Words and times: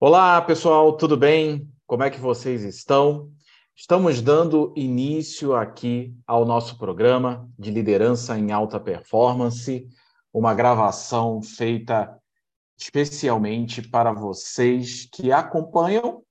Olá, 0.00 0.42
pessoal, 0.42 0.96
tudo 0.96 1.16
bem? 1.16 1.70
Como 1.86 2.02
é 2.02 2.10
que 2.10 2.18
vocês 2.18 2.64
estão? 2.64 3.30
Estamos 3.76 4.20
dando 4.20 4.74
início 4.76 5.54
aqui 5.54 6.12
ao 6.26 6.44
nosso 6.44 6.76
programa 6.76 7.48
de 7.56 7.70
liderança 7.70 8.36
em 8.36 8.50
alta 8.50 8.80
performance, 8.80 9.88
uma 10.32 10.52
gravação 10.52 11.40
feita 11.40 12.20
especialmente 12.76 13.88
para 13.88 14.12
vocês 14.12 15.08
que 15.12 15.30
acompanham 15.30 16.22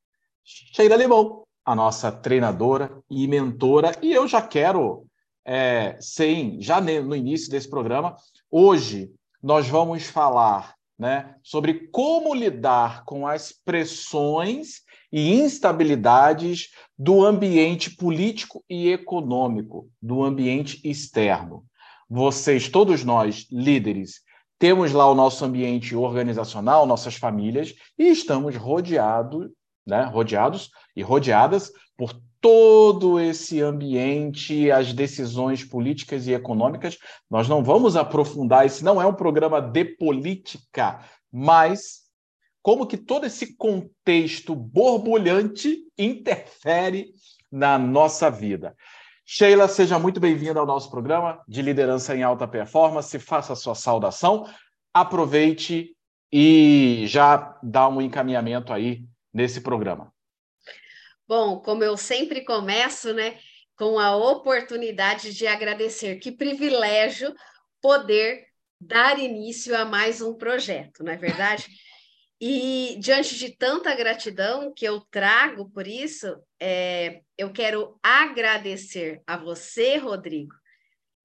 Sheila 0.44 0.98
Limão, 0.98 1.44
a 1.66 1.74
nossa 1.74 2.12
treinadora 2.12 3.02
e 3.10 3.26
mentora, 3.30 3.98
e 4.02 4.12
eu 4.12 4.28
já 4.28 4.42
quero, 4.42 5.08
é, 5.46 5.98
sem, 6.02 6.62
já 6.62 6.82
no 6.82 7.16
início 7.16 7.50
desse 7.50 7.70
programa, 7.70 8.18
hoje 8.52 9.16
nós 9.42 9.70
vamos 9.70 10.04
falar 10.04 10.76
né, 10.98 11.36
sobre 11.44 11.88
como 11.92 12.34
lidar 12.34 13.04
com 13.06 13.28
as 13.28 13.52
pressões 13.52 14.82
e 15.12 15.34
instabilidades 15.34 16.70
do 16.98 17.24
ambiente 17.24 17.96
político 17.96 18.64
e 18.70 18.92
econômico, 18.92 19.90
do 20.02 20.24
ambiente 20.24 20.80
externo. 20.84 21.66
Vocês, 22.10 22.70
todos 22.70 23.04
nós, 23.04 23.48
líderes, 23.52 24.22
temos 24.60 24.92
lá 24.92 25.10
o 25.10 25.16
nosso 25.16 25.44
ambiente 25.44 25.96
organizacional, 25.96 26.86
nossas 26.86 27.16
famílias, 27.16 27.74
e 27.98 28.08
estamos 28.10 28.56
rodeados, 28.56 29.50
né, 29.86 30.04
rodeados 30.04 30.70
e 30.96 31.02
rodeadas 31.02 31.72
por 31.98 32.14
todo 32.44 33.22
esse 33.22 33.62
ambiente, 33.62 34.70
as 34.70 34.92
decisões 34.92 35.64
políticas 35.64 36.28
e 36.28 36.34
econômicas. 36.34 36.98
Nós 37.32 37.48
não 37.48 37.64
vamos 37.64 37.96
aprofundar, 37.96 38.66
esse 38.66 38.84
não 38.84 39.02
é 39.02 39.08
um 39.08 39.14
programa 39.14 39.62
de 39.62 39.86
política, 39.86 41.00
mas 41.32 42.02
como 42.62 42.86
que 42.86 42.98
todo 42.98 43.26
esse 43.26 43.56
contexto 43.56 44.54
borbulhante 44.54 45.86
interfere 45.98 47.14
na 47.50 47.80
nossa 47.80 48.30
vida. 48.30 48.76
Sheila, 49.26 49.70
seja 49.70 49.98
muito 49.98 50.20
bem-vinda 50.20 50.60
ao 50.60 50.66
nosso 50.66 50.92
programa 50.92 51.42
de 51.48 51.62
liderança 51.62 52.14
em 52.14 52.24
alta 52.24 52.46
performance. 52.46 53.18
Faça 53.20 53.54
a 53.54 53.56
sua 53.56 53.74
saudação, 53.74 54.46
aproveite 54.94 55.96
e 56.30 57.06
já 57.08 57.58
dá 57.64 57.88
um 57.88 58.02
encaminhamento 58.02 58.74
aí 58.74 59.06
nesse 59.34 59.62
programa. 59.62 60.13
Bom, 61.28 61.60
como 61.62 61.84
eu 61.84 61.96
sempre 61.96 62.44
começo, 62.44 63.14
né, 63.14 63.40
com 63.78 63.98
a 63.98 64.16
oportunidade 64.16 65.34
de 65.34 65.48
agradecer. 65.48 66.20
Que 66.20 66.32
privilégio 66.32 67.34
poder 67.82 68.46
dar 68.80 69.18
início 69.18 69.76
a 69.76 69.86
mais 69.86 70.22
um 70.22 70.34
projeto, 70.34 71.04
não 71.04 71.14
é 71.14 71.18
verdade? 71.18 71.68
E 72.40 72.98
diante 73.00 73.38
de 73.38 73.56
tanta 73.56 73.96
gratidão 73.96 74.74
que 74.74 74.86
eu 74.86 75.00
trago 75.00 75.70
por 75.70 75.88
isso, 75.88 76.36
é, 76.60 77.22
eu 77.38 77.54
quero 77.54 77.98
agradecer 78.04 79.22
a 79.26 79.38
você, 79.38 79.96
Rodrigo, 79.96 80.54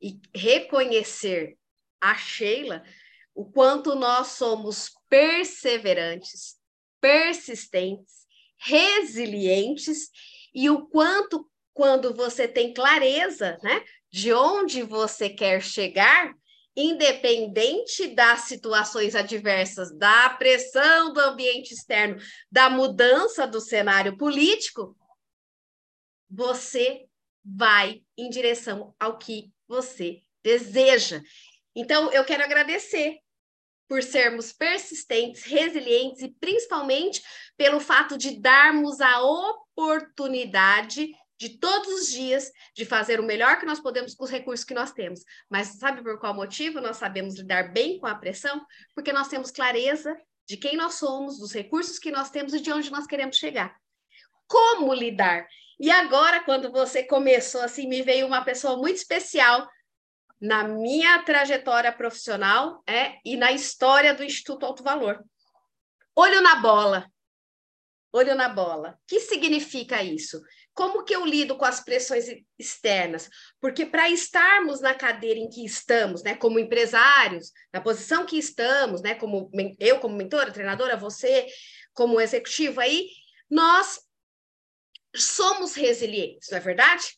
e 0.00 0.20
reconhecer 0.33 1.56
a 2.00 2.14
Sheila 2.14 2.84
o 3.34 3.44
quanto 3.50 3.96
nós 3.96 4.28
somos 4.28 4.90
perseverantes, 5.08 6.56
persistentes 7.00 8.17
resilientes 8.59 10.11
e 10.55 10.69
o 10.69 10.87
quanto, 10.87 11.48
quando 11.73 12.14
você 12.14 12.48
tem 12.48 12.73
clareza 12.73 13.59
né, 13.62 13.84
de 14.11 14.33
onde 14.33 14.83
você 14.83 15.28
quer 15.28 15.62
chegar, 15.62 16.33
independente 16.77 18.09
das 18.09 18.42
situações 18.42 19.14
adversas, 19.14 19.97
da 19.97 20.31
pressão 20.31 21.12
do 21.12 21.20
ambiente 21.20 21.73
externo, 21.73 22.20
da 22.51 22.70
mudança 22.70 23.47
do 23.47 23.61
cenário 23.61 24.17
político, 24.17 24.97
você 26.31 27.07
vai 27.45 28.02
em 28.17 28.29
direção 28.29 28.95
ao 28.98 29.18
que 29.18 29.51
você 29.67 30.23
deseja. 30.42 31.20
Então, 31.74 32.13
eu 32.13 32.24
quero 32.24 32.45
agradecer 32.45 33.18
por 33.88 34.02
sermos 34.02 34.52
persistentes, 34.52 35.44
resilientes 35.44 36.22
e 36.22 36.28
principalmente 36.28 37.22
pelo 37.56 37.80
fato 37.80 38.18
de 38.18 38.38
darmos 38.38 39.00
a 39.00 39.22
oportunidade 39.22 41.10
de 41.38 41.50
todos 41.58 41.88
os 41.88 42.10
dias 42.10 42.50
de 42.74 42.84
fazer 42.84 43.20
o 43.20 43.22
melhor 43.22 43.58
que 43.58 43.66
nós 43.66 43.80
podemos 43.80 44.14
com 44.14 44.24
os 44.24 44.30
recursos 44.30 44.64
que 44.64 44.74
nós 44.74 44.92
temos. 44.92 45.20
Mas 45.48 45.68
sabe 45.78 46.02
por 46.02 46.18
qual 46.18 46.34
motivo 46.34 46.80
nós 46.80 46.96
sabemos 46.96 47.36
lidar 47.36 47.72
bem 47.72 47.98
com 47.98 48.06
a 48.06 48.14
pressão? 48.14 48.60
Porque 48.94 49.12
nós 49.12 49.28
temos 49.28 49.50
clareza 49.50 50.16
de 50.46 50.56
quem 50.56 50.76
nós 50.76 50.94
somos, 50.94 51.38
dos 51.38 51.52
recursos 51.52 51.98
que 51.98 52.10
nós 52.10 52.30
temos 52.30 52.52
e 52.55 52.60
de 52.60 52.72
onde 52.72 52.90
nós 52.90 53.06
queremos 53.06 53.36
chegar. 53.36 53.76
Como 54.46 54.92
lidar? 54.92 55.46
E 55.78 55.90
agora, 55.90 56.40
quando 56.40 56.72
você 56.72 57.05
começou 57.05 57.60
assim, 57.60 57.86
me 57.86 58.02
veio 58.02 58.26
uma 58.26 58.44
pessoa 58.44 58.76
muito 58.76 58.96
especial 58.96 59.68
na 60.40 60.64
minha 60.64 61.22
trajetória 61.22 61.92
profissional 61.92 62.82
é, 62.86 63.16
e 63.24 63.36
na 63.36 63.52
história 63.52 64.14
do 64.14 64.22
Instituto 64.22 64.64
Alto 64.64 64.82
Valor. 64.82 65.24
Olho 66.14 66.40
na 66.40 66.56
bola. 66.56 67.10
Olho 68.12 68.34
na 68.34 68.48
bola. 68.48 68.90
O 68.90 69.06
que 69.06 69.20
significa 69.20 70.02
isso? 70.02 70.40
Como 70.72 71.04
que 71.04 71.14
eu 71.14 71.26
lido 71.26 71.56
com 71.56 71.64
as 71.64 71.80
pressões 71.80 72.26
externas? 72.58 73.28
Porque 73.60 73.84
para 73.84 74.08
estarmos 74.08 74.80
na 74.80 74.94
cadeira 74.94 75.38
em 75.38 75.48
que 75.48 75.64
estamos, 75.64 76.22
né, 76.22 76.36
como 76.36 76.58
empresários, 76.58 77.52
na 77.72 77.80
posição 77.80 78.24
que 78.24 78.38
estamos, 78.38 79.02
né, 79.02 79.14
como 79.16 79.50
eu 79.80 79.98
como 79.98 80.16
mentora, 80.16 80.52
treinadora, 80.52 80.96
você 80.96 81.46
como 81.92 82.20
executivo 82.20 82.80
aí, 82.80 83.08
nós 83.50 84.00
somos 85.16 85.74
resilientes, 85.74 86.48
não 86.50 86.58
é 86.58 86.60
verdade? 86.60 87.17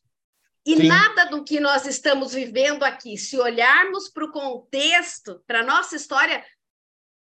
E 0.70 0.76
Sim. 0.76 0.86
nada 0.86 1.24
do 1.24 1.42
que 1.42 1.58
nós 1.58 1.84
estamos 1.84 2.32
vivendo 2.32 2.84
aqui, 2.84 3.18
se 3.18 3.36
olharmos 3.36 4.08
para 4.08 4.24
o 4.24 4.30
contexto, 4.30 5.42
para 5.44 5.60
a 5.60 5.64
nossa 5.64 5.96
história, 5.96 6.44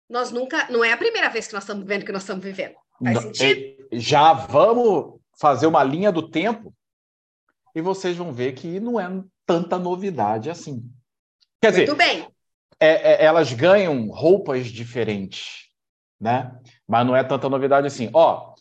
nós 0.10 0.32
nunca. 0.32 0.72
Não 0.72 0.82
é 0.82 0.94
a 0.94 0.98
primeira 0.98 1.28
vez 1.28 1.48
que 1.48 1.54
nós 1.54 1.64
estamos 1.64 1.84
vivendo 1.84 2.04
o 2.04 2.06
que 2.06 2.12
nós 2.14 2.24
estamos 2.24 2.42
vivendo. 2.42 2.76
Faz 3.04 3.20
sentido? 3.20 3.88
É, 3.92 4.00
já 4.00 4.32
vamos 4.32 5.20
fazer 5.38 5.68
uma 5.68 5.84
linha 5.84 6.10
do 6.10 6.30
tempo 6.30 6.74
e 7.76 7.82
vocês 7.82 8.16
vão 8.16 8.32
ver 8.32 8.54
que 8.54 8.80
não 8.80 8.98
é 8.98 9.10
tanta 9.46 9.78
novidade 9.78 10.50
assim. 10.50 10.90
Quer 11.62 11.74
Muito 11.74 11.94
dizer, 11.94 11.98
bem. 11.98 12.28
É, 12.80 13.12
é, 13.12 13.26
elas 13.26 13.52
ganham 13.52 14.08
roupas 14.08 14.68
diferentes, 14.68 15.70
né? 16.18 16.58
Mas 16.88 17.06
não 17.06 17.14
é 17.14 17.26
tanta 17.26 17.50
novidade 17.50 17.88
assim. 17.88 18.10
Ó, 18.14 18.53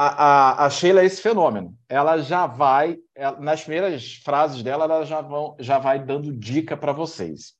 a, 0.00 0.06
a, 0.06 0.66
a, 0.66 0.70
Sheila 0.70 1.02
é 1.02 1.06
esse 1.06 1.20
fenômeno. 1.20 1.76
Ela 1.88 2.18
já 2.18 2.46
vai, 2.46 2.98
ela, 3.16 3.36
é, 3.36 3.40
nas 3.40 3.62
primeiras 3.62 4.14
frases 4.14 4.62
dela, 4.62 4.84
ela 4.84 5.04
já, 5.04 5.20
vão, 5.20 5.56
já 5.58 5.80
vai 5.80 5.98
dando 5.98 6.32
dica 6.32 6.76
para 6.76 6.92
vocês. 6.92 7.54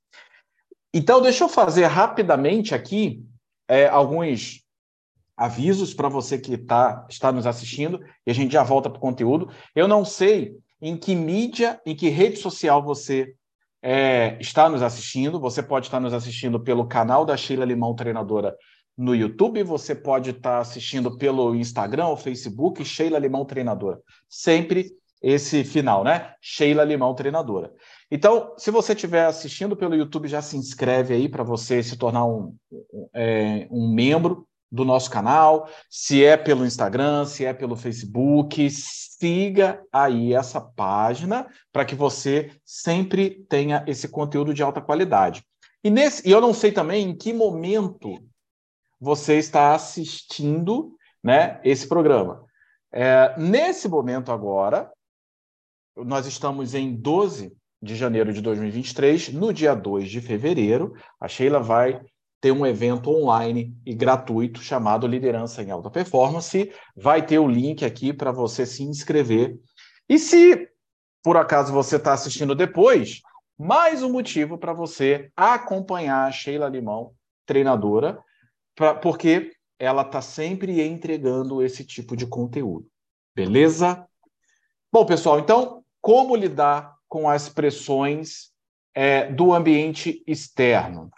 Então, 0.95 1.21
deixa 1.21 1.43
eu 1.43 1.49
fazer 1.49 1.87
rapidamente 1.87 2.77
aqui 2.77 3.25
é, 3.67 3.89
alguns 3.89 4.63
avisos 5.37 5.93
para 5.93 6.09
você 6.09 6.39
que 6.39 6.57
tá, 6.57 7.05
está 7.11 7.33
nos 7.33 7.45
assistindo, 7.45 8.01
e 8.25 8.31
a 8.31 8.35
gente 8.35 8.53
já 8.53 8.63
volta 8.63 8.89
para 8.89 8.99
o 8.99 9.03
conteúdo. 9.03 9.51
Eu 9.75 9.89
não 9.89 10.05
sei 10.05 10.57
em 10.81 10.97
que 10.97 11.17
mídia, 11.17 11.81
em 11.85 11.97
que 11.97 12.09
rede 12.09 12.37
social 12.37 12.81
você 12.81 13.35
é, 13.83 14.39
está 14.41 14.69
nos 14.69 14.83
assistindo. 14.83 15.41
Você 15.41 15.61
pode 15.61 15.87
estar 15.87 15.99
nos 15.99 16.15
assistindo 16.15 16.61
pelo 16.61 16.87
canal 16.87 17.25
da 17.25 17.37
Sheila 17.37 17.65
Limão 17.65 17.97
Treinadora 17.97 18.55
no 18.99 19.15
YouTube, 19.15 19.63
você 19.63 19.95
pode 19.95 20.31
estar 20.31 20.57
tá 20.57 20.59
assistindo 20.59 21.17
pelo 21.17 21.55
Instagram 21.55 22.09
ou 22.09 22.17
Facebook, 22.17 22.85
Sheila 22.85 23.17
Limão 23.17 23.45
Treinadora. 23.45 24.01
Sempre 24.29 24.91
esse 25.23 25.63
final, 25.63 26.03
né? 26.03 26.35
Sheila 26.41 26.83
Limão 26.83 27.15
Treinadora. 27.15 27.73
Então, 28.11 28.55
se 28.59 28.73
você 28.73 28.95
estiver 28.95 29.25
assistindo 29.25 29.77
pelo 29.77 29.95
YouTube, 29.95 30.27
já 30.27 30.43
se 30.43 30.57
inscreve 30.57 31.15
aí 31.15 31.29
para 31.29 31.45
você 31.45 31.81
se 31.81 31.97
tornar 31.97 32.25
um, 32.25 32.57
um, 32.73 33.09
é, 33.15 33.69
um 33.71 33.93
membro 33.93 34.49
do 34.71 34.85
nosso 34.85 35.09
canal. 35.11 35.69
Se 35.89 36.25
é 36.25 36.37
pelo 36.37 36.67
Instagram, 36.67 37.25
se 37.25 37.45
é 37.45 37.53
pelo 37.53 37.77
Facebook, 37.77 38.69
siga 38.71 39.81
aí 39.93 40.35
essa 40.35 40.61
página 40.61 41.47
para 41.73 41.85
que 41.85 41.95
você 41.95 42.51
sempre 42.65 43.45
tenha 43.49 43.85
esse 43.87 44.09
conteúdo 44.09 44.53
de 44.53 44.63
alta 44.63 44.81
qualidade. 44.81 45.45
E, 45.85 45.91
nesse, 45.91 46.29
e 46.29 46.33
eu 46.33 46.41
não 46.41 46.53
sei 46.53 46.73
também 46.73 47.09
em 47.09 47.17
que 47.17 47.33
momento 47.33 48.19
você 49.01 49.37
está 49.37 49.75
assistindo 49.75 50.97
né, 51.23 51.61
esse 51.65 51.87
programa. 51.87 52.45
É, 52.93 53.35
nesse 53.39 53.89
momento 53.89 54.33
agora, 54.33 54.91
nós 55.97 56.27
estamos 56.27 56.75
em 56.75 56.95
12 56.95 57.57
de 57.81 57.95
janeiro 57.95 58.33
de 58.33 58.41
2023, 58.41 59.33
no 59.33 59.53
dia 59.53 59.75
2 59.75 60.11
de 60.11 60.21
fevereiro, 60.21 60.95
a 61.21 61.29
Sheila 61.29 61.61
vai 61.61 62.01
ter 62.41 62.53
um 62.53 62.67
evento 62.67 63.11
online 63.11 63.77
e 63.85 63.95
gratuito 63.95 64.61
chamado 64.61 65.07
Liderança 65.07 65.63
em 65.63 65.71
Alta 65.71 65.91
Performance. 65.91 66.73
Vai 66.97 67.25
ter 67.25 67.39
o 67.39 67.49
link 67.49 67.85
aqui 67.85 68.13
para 68.13 68.33
você 68.33 68.65
se 68.65 68.83
inscrever. 68.83 69.59
E 70.09 70.19
se 70.19 70.69
por 71.23 71.37
acaso 71.37 71.73
você 71.73 71.97
está 71.97 72.13
assistindo 72.13 72.55
depois, 72.55 73.21
mais 73.59 74.03
um 74.03 74.11
motivo 74.11 74.57
para 74.57 74.73
você 74.73 75.31
acompanhar 75.37 76.27
a 76.27 76.33
Sheila 76.33 76.69
Limão, 76.69 77.13
treinadora, 77.45 78.23
pra, 78.79 78.95
porque 78.95 79.51
ela 79.77 80.03
está 80.03 80.23
sempre 80.23 80.81
entregando 80.81 81.61
esse 81.61 81.85
tipo 81.85 82.17
de 82.17 82.27
conteúdo. 82.27 82.87
Beleza? 83.35 84.07
Bom, 84.93 85.05
pessoal, 85.05 85.41
então, 85.41 85.85
como 86.01 86.37
lidar 86.37 86.95
com 87.09 87.29
as 87.29 87.49
pressões 87.49 88.53
é, 88.95 89.31
do 89.33 89.53
ambiente 89.53 90.23
externo? 90.27 91.11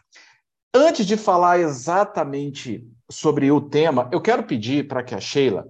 Antes 0.75 1.05
de 1.05 1.19
falar 1.19 1.61
exatamente 1.61 2.89
sobre 3.11 3.51
o 3.53 3.61
tema, 3.61 4.09
eu 4.11 4.23
quero 4.23 4.45
pedir 4.45 4.89
para 4.89 5.03
que 5.03 5.15
a 5.15 5.21
Sheila 5.21 5.69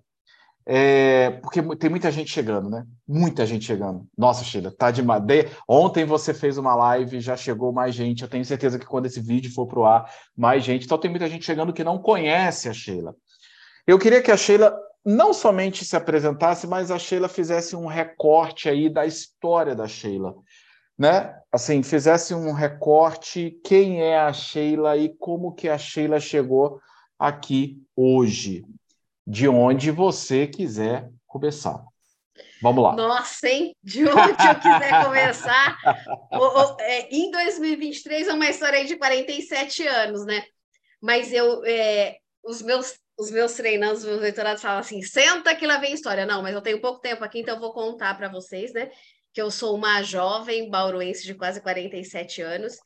é, 0.72 1.30
porque 1.42 1.60
tem 1.74 1.90
muita 1.90 2.12
gente 2.12 2.30
chegando, 2.30 2.70
né? 2.70 2.86
Muita 3.06 3.44
gente 3.44 3.64
chegando. 3.64 4.06
Nossa, 4.16 4.44
Sheila, 4.44 4.70
tá 4.70 4.92
de 4.92 5.02
madeira. 5.02 5.50
Ontem 5.68 6.04
você 6.04 6.32
fez 6.32 6.56
uma 6.58 6.76
live, 6.76 7.20
já 7.20 7.36
chegou 7.36 7.72
mais 7.72 7.92
gente. 7.92 8.22
Eu 8.22 8.28
tenho 8.28 8.44
certeza 8.44 8.78
que 8.78 8.86
quando 8.86 9.06
esse 9.06 9.20
vídeo 9.20 9.52
for 9.52 9.66
pro 9.66 9.84
ar, 9.84 10.08
mais 10.36 10.62
gente. 10.62 10.84
Então 10.84 10.96
tem 10.96 11.10
muita 11.10 11.28
gente 11.28 11.44
chegando 11.44 11.72
que 11.72 11.82
não 11.82 11.98
conhece 11.98 12.68
a 12.68 12.72
Sheila. 12.72 13.16
Eu 13.84 13.98
queria 13.98 14.22
que 14.22 14.30
a 14.30 14.36
Sheila 14.36 14.72
não 15.04 15.34
somente 15.34 15.84
se 15.84 15.96
apresentasse, 15.96 16.68
mas 16.68 16.92
a 16.92 17.00
Sheila 17.00 17.28
fizesse 17.28 17.74
um 17.74 17.86
recorte 17.86 18.68
aí 18.68 18.88
da 18.88 19.04
história 19.04 19.74
da 19.74 19.88
Sheila, 19.88 20.36
né? 20.96 21.34
Assim, 21.50 21.82
fizesse 21.82 22.32
um 22.32 22.52
recorte 22.52 23.58
quem 23.64 24.02
é 24.02 24.20
a 24.20 24.32
Sheila 24.32 24.96
e 24.96 25.08
como 25.18 25.52
que 25.52 25.68
a 25.68 25.76
Sheila 25.76 26.20
chegou 26.20 26.80
aqui 27.18 27.82
hoje 27.96 28.64
de 29.30 29.46
onde 29.48 29.92
você 29.92 30.44
quiser 30.48 31.08
começar. 31.24 31.84
Vamos 32.60 32.82
lá. 32.82 32.96
Nossa, 32.96 33.48
hein? 33.48 33.76
De 33.80 34.02
onde 34.04 34.30
eu 34.30 34.54
quiser 34.60 35.04
começar. 35.04 35.78
o, 36.32 36.36
o, 36.36 36.80
é, 36.80 37.08
em 37.14 37.30
2023 37.30 38.26
é 38.26 38.32
uma 38.32 38.48
história 38.48 38.84
de 38.84 38.96
47 38.96 39.86
anos, 39.86 40.26
né? 40.26 40.42
Mas 41.00 41.32
eu, 41.32 41.64
é, 41.64 42.18
os 42.42 42.60
meus 42.60 42.98
os 43.16 43.30
meus 43.30 43.52
treinandos, 43.52 44.02
os 44.02 44.08
meus 44.08 44.20
leitorados 44.20 44.62
falam 44.62 44.80
assim: 44.80 45.00
senta 45.00 45.54
que 45.54 45.66
lá 45.66 45.78
vem 45.78 45.94
história. 45.94 46.26
Não, 46.26 46.42
mas 46.42 46.54
eu 46.54 46.62
tenho 46.62 46.80
pouco 46.80 47.00
tempo 47.00 47.22
aqui, 47.22 47.38
então 47.38 47.54
eu 47.54 47.60
vou 47.60 47.72
contar 47.72 48.16
para 48.16 48.28
vocês, 48.28 48.72
né? 48.72 48.90
Que 49.32 49.40
eu 49.40 49.50
sou 49.50 49.76
uma 49.76 50.02
jovem 50.02 50.68
bauruense 50.68 51.24
de 51.24 51.34
quase 51.34 51.60
47 51.60 52.42
anos. 52.42 52.78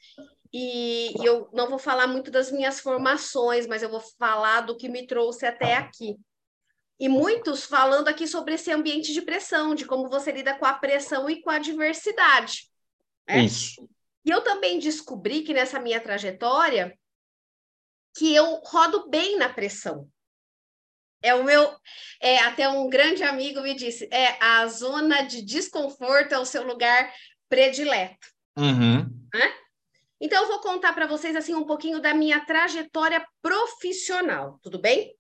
E, 0.52 1.10
e 1.18 1.24
eu 1.24 1.48
não 1.54 1.70
vou 1.70 1.78
falar 1.78 2.06
muito 2.06 2.30
das 2.30 2.52
minhas 2.52 2.80
formações, 2.80 3.66
mas 3.66 3.82
eu 3.82 3.88
vou 3.88 4.02
falar 4.18 4.60
do 4.60 4.76
que 4.76 4.90
me 4.90 5.06
trouxe 5.06 5.46
até 5.46 5.76
aqui. 5.76 6.16
E 6.98 7.08
muitos 7.08 7.64
falando 7.64 8.08
aqui 8.08 8.26
sobre 8.26 8.54
esse 8.54 8.70
ambiente 8.70 9.12
de 9.12 9.22
pressão, 9.22 9.74
de 9.74 9.84
como 9.84 10.08
você 10.08 10.30
lida 10.30 10.54
com 10.56 10.64
a 10.64 10.74
pressão 10.74 11.28
e 11.28 11.42
com 11.42 11.50
a 11.50 11.58
diversidade. 11.58 12.70
Né? 13.28 13.40
Isso. 13.40 13.88
E 14.24 14.30
eu 14.30 14.40
também 14.42 14.78
descobri 14.78 15.42
que 15.42 15.52
nessa 15.52 15.80
minha 15.80 16.00
trajetória 16.00 16.96
que 18.16 18.34
eu 18.34 18.60
rodo 18.64 19.08
bem 19.08 19.36
na 19.36 19.48
pressão. 19.48 20.08
É 21.20 21.34
o 21.34 21.42
meu, 21.42 21.74
é, 22.20 22.38
até 22.40 22.68
um 22.68 22.88
grande 22.88 23.22
amigo 23.22 23.60
me 23.62 23.74
disse, 23.74 24.08
é 24.12 24.36
a 24.42 24.66
zona 24.66 25.22
de 25.22 25.42
desconforto 25.42 26.32
é 26.32 26.38
o 26.38 26.44
seu 26.44 26.64
lugar 26.64 27.12
predileto. 27.48 28.28
Uhum. 28.56 28.98
Né? 29.32 29.54
Então 30.20 30.42
eu 30.42 30.48
vou 30.48 30.60
contar 30.60 30.92
para 30.92 31.06
vocês 31.06 31.34
assim 31.34 31.54
um 31.54 31.64
pouquinho 31.64 32.00
da 32.00 32.14
minha 32.14 32.44
trajetória 32.44 33.26
profissional, 33.42 34.60
tudo 34.62 34.78
bem? 34.78 35.14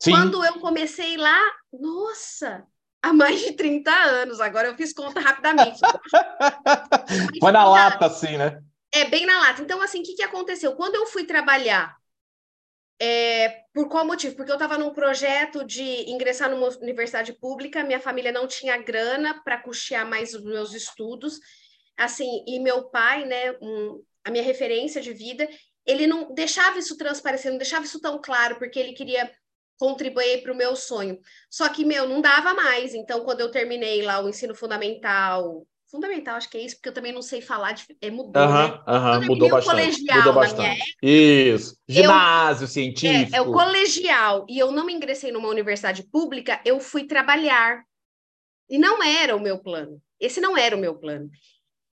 Sim. 0.00 0.12
Quando 0.12 0.44
eu 0.44 0.60
comecei 0.60 1.16
lá, 1.16 1.40
nossa, 1.72 2.64
há 3.02 3.12
mais 3.12 3.40
de 3.40 3.52
30 3.52 3.90
anos. 3.90 4.40
Agora 4.40 4.68
eu 4.68 4.76
fiz 4.76 4.92
conta 4.92 5.20
rapidamente. 5.20 5.80
Foi 7.40 7.52
na 7.52 7.68
lata, 7.68 8.06
assim, 8.06 8.36
né? 8.36 8.62
É, 8.92 9.04
bem 9.06 9.26
na 9.26 9.38
lata. 9.38 9.62
Então, 9.62 9.80
assim, 9.82 10.00
o 10.00 10.02
que, 10.02 10.14
que 10.14 10.22
aconteceu? 10.22 10.74
Quando 10.76 10.94
eu 10.94 11.06
fui 11.06 11.24
trabalhar, 11.24 11.96
é, 13.00 13.62
por 13.72 13.88
qual 13.88 14.06
motivo? 14.06 14.34
Porque 14.34 14.50
eu 14.50 14.56
estava 14.56 14.78
num 14.78 14.92
projeto 14.92 15.64
de 15.64 16.10
ingressar 16.10 16.50
numa 16.50 16.68
universidade 16.80 17.32
pública, 17.32 17.84
minha 17.84 18.00
família 18.00 18.32
não 18.32 18.46
tinha 18.46 18.76
grana 18.76 19.40
para 19.44 19.58
custear 19.58 20.08
mais 20.08 20.34
os 20.34 20.42
meus 20.42 20.74
estudos, 20.74 21.38
assim, 21.96 22.44
e 22.46 22.58
meu 22.58 22.84
pai, 22.84 23.24
né, 23.24 23.52
um, 23.60 24.02
a 24.24 24.30
minha 24.30 24.42
referência 24.42 25.00
de 25.00 25.12
vida, 25.12 25.48
ele 25.86 26.06
não 26.06 26.34
deixava 26.34 26.78
isso 26.78 26.96
transparecer, 26.96 27.50
não 27.50 27.58
deixava 27.58 27.84
isso 27.84 28.00
tão 28.00 28.20
claro, 28.20 28.58
porque 28.58 28.78
ele 28.78 28.92
queria 28.92 29.30
contribuir 29.78 30.42
para 30.42 30.52
o 30.52 30.56
meu 30.56 30.74
sonho. 30.74 31.18
Só 31.48 31.68
que, 31.68 31.84
meu, 31.84 32.06
não 32.08 32.20
dava 32.20 32.52
mais. 32.52 32.94
Então, 32.94 33.24
quando 33.24 33.40
eu 33.40 33.50
terminei 33.50 34.02
lá 34.02 34.20
o 34.20 34.28
ensino 34.28 34.54
fundamental, 34.54 35.66
fundamental, 35.90 36.36
acho 36.36 36.50
que 36.50 36.58
é 36.58 36.62
isso, 36.62 36.76
porque 36.76 36.90
eu 36.90 36.94
também 36.94 37.12
não 37.12 37.22
sei 37.22 37.40
falar, 37.40 37.72
de, 37.72 37.84
é, 38.00 38.10
mudou, 38.10 38.42
uhum, 38.42 38.52
né? 38.52 38.80
Uhum, 38.86 39.26
mudou 39.26 39.48
bastante. 39.48 40.02
mudou 40.02 40.32
bastante. 40.32 40.80
Época, 40.80 40.84
isso, 41.02 41.76
ginásio 41.88 42.64
eu, 42.64 42.68
científico. 42.68 43.34
É, 43.34 43.38
é, 43.38 43.40
o 43.40 43.52
colegial, 43.52 44.44
e 44.48 44.58
eu 44.58 44.70
não 44.70 44.84
me 44.84 44.92
ingressei 44.92 45.32
numa 45.32 45.48
universidade 45.48 46.02
pública, 46.02 46.60
eu 46.64 46.78
fui 46.78 47.04
trabalhar. 47.04 47.82
E 48.68 48.76
não 48.78 49.02
era 49.02 49.34
o 49.34 49.40
meu 49.40 49.58
plano. 49.58 49.98
Esse 50.20 50.40
não 50.40 50.58
era 50.58 50.76
o 50.76 50.78
meu 50.78 50.94
plano. 50.94 51.30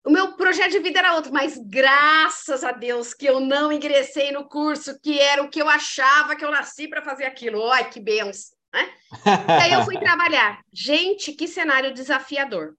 O 0.05 0.11
meu 0.11 0.33
projeto 0.33 0.71
de 0.71 0.79
vida 0.79 0.99
era 0.99 1.15
outro, 1.15 1.33
mas 1.33 1.57
graças 1.57 2.63
a 2.63 2.71
Deus 2.71 3.11
que 3.11 3.25
eu 3.25 3.39
não 3.39 3.71
ingressei 3.71 4.31
no 4.31 4.47
curso, 4.47 4.99
que 5.01 5.19
era 5.19 5.41
o 5.41 5.49
que 5.49 5.59
eu 5.59 5.67
achava 5.67 6.35
que 6.35 6.45
eu 6.45 6.51
nasci 6.51 6.87
para 6.87 7.01
fazer 7.01 7.25
aquilo. 7.25 7.67
Ai, 7.71 7.89
que 7.89 7.99
benção, 7.99 8.55
né? 8.71 8.93
e 9.25 9.63
aí 9.63 9.73
eu 9.73 9.83
fui 9.83 9.97
trabalhar. 9.99 10.61
Gente, 10.71 11.33
que 11.33 11.47
cenário 11.47 11.91
desafiador. 11.91 12.75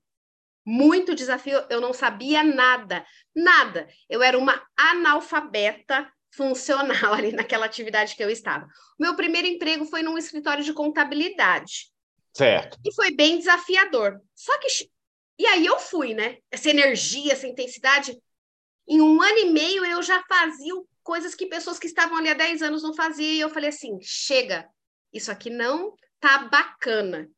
Muito 0.64 1.17
desafio, 1.17 1.64
eu 1.69 1.81
não 1.81 1.93
sabia 1.93 2.44
nada, 2.44 3.05
nada. 3.34 3.88
Eu 4.08 4.23
era 4.23 4.38
uma 4.38 4.62
analfabeta 4.76 6.08
funcional 6.31 7.12
ali 7.14 7.32
naquela 7.32 7.67
atividade 7.67 8.14
que 8.14 8.23
eu 8.23 8.31
estava. 8.31 8.67
O 8.67 9.02
meu 9.02 9.17
primeiro 9.17 9.49
emprego 9.49 9.84
foi 9.84 10.00
num 10.00 10.17
escritório 10.17 10.62
de 10.62 10.73
contabilidade. 10.73 11.90
Certo. 12.32 12.78
E 12.84 12.94
foi 12.94 13.11
bem 13.11 13.38
desafiador. 13.38 14.20
Só 14.32 14.56
que 14.58 14.69
e 15.38 15.46
aí 15.46 15.66
eu 15.66 15.78
fui, 15.78 16.14
né? 16.14 16.38
Essa 16.50 16.70
energia, 16.70 17.32
essa 17.32 17.46
intensidade. 17.46 18.18
Em 18.88 19.00
um 19.00 19.20
ano 19.20 19.38
e 19.38 19.50
meio 19.50 19.84
eu 19.84 20.02
já 20.02 20.22
fazia 20.24 20.72
coisas 21.02 21.34
que 21.34 21.46
pessoas 21.46 21.78
que 21.78 21.86
estavam 21.86 22.16
ali 22.16 22.28
há 22.28 22.34
10 22.34 22.62
anos 22.62 22.82
não 22.82 22.94
faziam. 22.94 23.32
E 23.32 23.40
eu 23.40 23.50
falei 23.50 23.68
assim: 23.68 23.98
chega, 24.00 24.68
isso 25.12 25.30
aqui 25.30 25.50
não 25.50 25.94
tá 26.20 26.38
bacana. 26.38 27.28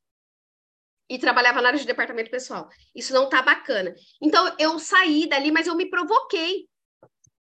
E 1.11 1.19
trabalhava 1.19 1.63
na 1.63 1.69
área 1.69 1.81
de 1.81 1.87
departamento 1.87 2.31
pessoal. 2.31 2.69
Isso 2.95 3.15
não 3.15 3.29
tá 3.29 3.43
bacana. 3.43 3.95
Então 4.23 4.55
eu 4.59 4.79
saí 4.79 5.27
dali, 5.27 5.51
mas 5.51 5.67
eu 5.67 5.75
me 5.75 5.89
provoquei. 5.89 6.69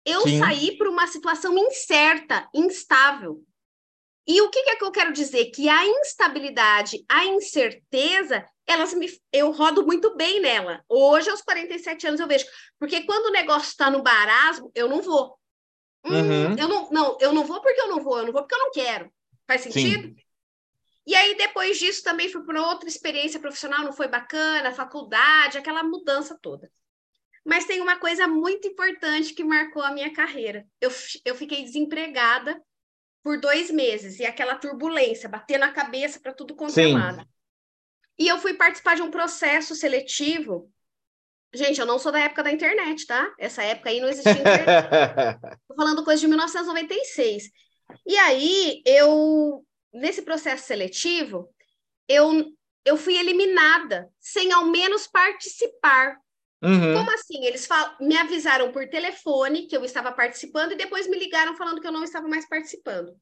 Eu 0.05 0.23
Sim. 0.23 0.39
saí 0.41 0.77
para 0.77 0.91
uma 0.91 1.07
situação 1.07 1.57
incerta, 1.57 2.49
instável. 2.53 3.43
E 4.27 4.41
o 4.43 4.51
que, 4.51 4.63
que 4.63 4.71
é 4.71 4.77
que 4.77 4.85
eu 4.85 4.91
quero 4.91 5.13
dizer? 5.13 5.47
Que 5.47 5.69
a 5.69 5.87
instabilidade, 5.87 7.05
a 7.09 7.25
incerteza, 7.27 8.45
elas 8.67 8.95
me, 8.95 9.09
eu 9.33 9.51
rodo 9.51 9.85
muito 9.85 10.17
bem 10.17 10.41
nela. 10.41 10.83
Hoje, 10.89 11.31
aos 11.31 11.43
47 11.43 12.07
anos, 12.07 12.21
eu 12.21 12.27
vejo. 12.27 12.47
Porque 12.79 13.03
quando 13.05 13.27
o 13.27 13.33
negócio 13.33 13.69
está 13.69 13.91
no 13.91 14.03
barasmo, 14.03 14.71
eu 14.75 14.89
não 14.89 15.03
vou. 15.03 15.39
Hum, 16.05 16.15
uhum. 16.15 16.59
Eu 16.59 16.69
não, 16.69 16.91
não, 16.91 17.19
eu 17.21 17.33
não 17.33 17.45
vou 17.45 17.61
porque 17.61 17.81
eu 17.81 17.89
não 17.89 18.03
vou, 18.03 18.19
eu 18.19 18.27
não 18.27 18.33
vou 18.33 18.43
porque 18.43 18.55
eu 18.55 18.59
não 18.59 18.71
quero. 18.71 19.11
Faz 19.47 19.63
sentido? 19.63 20.09
Sim. 20.09 20.17
E 21.07 21.15
aí, 21.15 21.37
depois 21.37 21.79
disso, 21.79 22.03
também 22.03 22.31
fui 22.31 22.43
para 22.45 22.67
outra 22.67 22.89
experiência 22.89 23.39
profissional, 23.39 23.85
não 23.85 23.93
foi 23.93 24.09
bacana, 24.09 24.73
faculdade, 24.73 25.59
aquela 25.59 25.83
mudança 25.83 26.39
toda. 26.41 26.71
Mas 27.45 27.67
tem 27.67 27.81
uma 27.83 27.99
coisa 27.99 28.27
muito 28.27 28.67
importante 28.67 29.35
que 29.35 29.45
marcou 29.45 29.83
a 29.83 29.93
minha 29.93 30.11
carreira. 30.15 30.67
Eu, 30.81 30.91
eu 31.25 31.35
fiquei 31.35 31.63
desempregada 31.63 32.59
por 33.23 33.39
dois 33.39 33.71
meses, 33.71 34.19
e 34.19 34.25
aquela 34.25 34.55
turbulência, 34.55 35.29
batendo 35.29 35.65
a 35.65 35.73
cabeça 35.73 36.21
para 36.21 36.33
tudo 36.33 36.55
quanto 36.55 36.79
é 36.79 36.87
lado. 36.87 37.27
E 38.19 38.29
eu 38.29 38.39
fui 38.39 38.55
participar 38.55 38.97
de 38.97 39.03
um 39.03 39.11
processo 39.11 39.75
seletivo. 39.75 40.71
Gente, 41.53 41.81
eu 41.81 41.87
não 41.87 41.99
sou 41.99 42.11
da 42.11 42.21
época 42.21 42.43
da 42.43 42.53
internet, 42.53 43.07
tá? 43.07 43.33
Essa 43.39 43.63
época 43.63 43.91
aí 43.91 44.01
não 44.01 44.09
existia 44.09 44.33
internet. 44.33 44.67
Tô 45.69 45.75
falando 45.75 46.05
coisa 46.05 46.21
de 46.21 46.29
1996. 46.29 47.51
E 48.07 48.17
aí, 48.17 48.83
eu, 48.85 49.65
nesse 49.93 50.23
processo 50.23 50.67
seletivo, 50.67 51.49
eu, 52.09 52.53
eu 52.85 52.97
fui 52.97 53.17
eliminada 53.17 54.09
sem 54.21 54.53
ao 54.53 54.67
menos 54.67 55.07
participar. 55.07 56.19
Uhum. 56.63 56.95
Como 56.95 57.11
assim? 57.13 57.45
Eles 57.45 57.69
me 58.01 58.17
avisaram 58.17 58.73
por 58.73 58.89
telefone 58.89 59.67
que 59.67 59.77
eu 59.77 59.85
estava 59.85 60.13
participando 60.13 60.73
e 60.73 60.77
depois 60.77 61.07
me 61.07 61.19
ligaram 61.19 61.57
falando 61.57 61.81
que 61.81 61.87
eu 61.87 61.93
não 61.93 62.03
estava 62.03 62.27
mais 62.27 62.49
participando. 62.49 63.15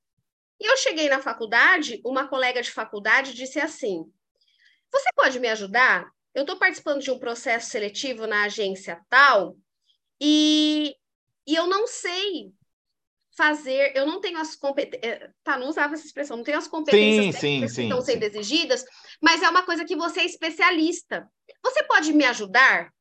E 0.61 0.71
eu 0.71 0.77
cheguei 0.77 1.09
na 1.09 1.19
faculdade, 1.19 2.01
uma 2.05 2.29
colega 2.29 2.63
de 2.63 2.71
faculdade 2.71 3.35
disse 3.35 3.59
assim: 3.59 4.05
você 4.93 5.11
pode 5.15 5.41
me 5.41 5.49
ajudar? 5.49 6.11
Eu 6.35 6.43
estou 6.43 6.57
participando 6.57 7.01
de 7.01 7.11
um 7.11 7.19
processo 7.19 7.71
seletivo 7.71 8.27
na 8.27 8.45
agência 8.45 9.01
tal 9.09 9.57
e, 10.21 10.95
e 11.47 11.55
eu 11.55 11.67
não 11.67 11.87
sei 11.87 12.53
fazer, 13.37 13.93
eu 13.97 14.07
não 14.07 14.21
tenho 14.21 14.39
as 14.39 14.55
competências, 14.55 15.03
eh, 15.03 15.31
tá, 15.43 15.59
não 15.59 15.69
usava 15.69 15.95
essa 15.95 16.07
expressão, 16.07 16.37
não 16.37 16.45
tenho 16.45 16.59
as 16.59 16.69
competências 16.69 17.37
sim, 17.37 17.67
sim, 17.67 17.77
que 17.77 17.83
estão 17.83 18.01
sendo 18.01 18.23
exigidas, 18.23 18.85
mas 19.23 19.43
é 19.43 19.49
uma 19.49 19.63
coisa 19.65 19.85
que 19.85 19.97
você 19.97 20.21
é 20.21 20.27
especialista. 20.27 21.27
Você 21.63 21.83
pode 21.85 22.13
me 22.13 22.25
ajudar? 22.27 22.93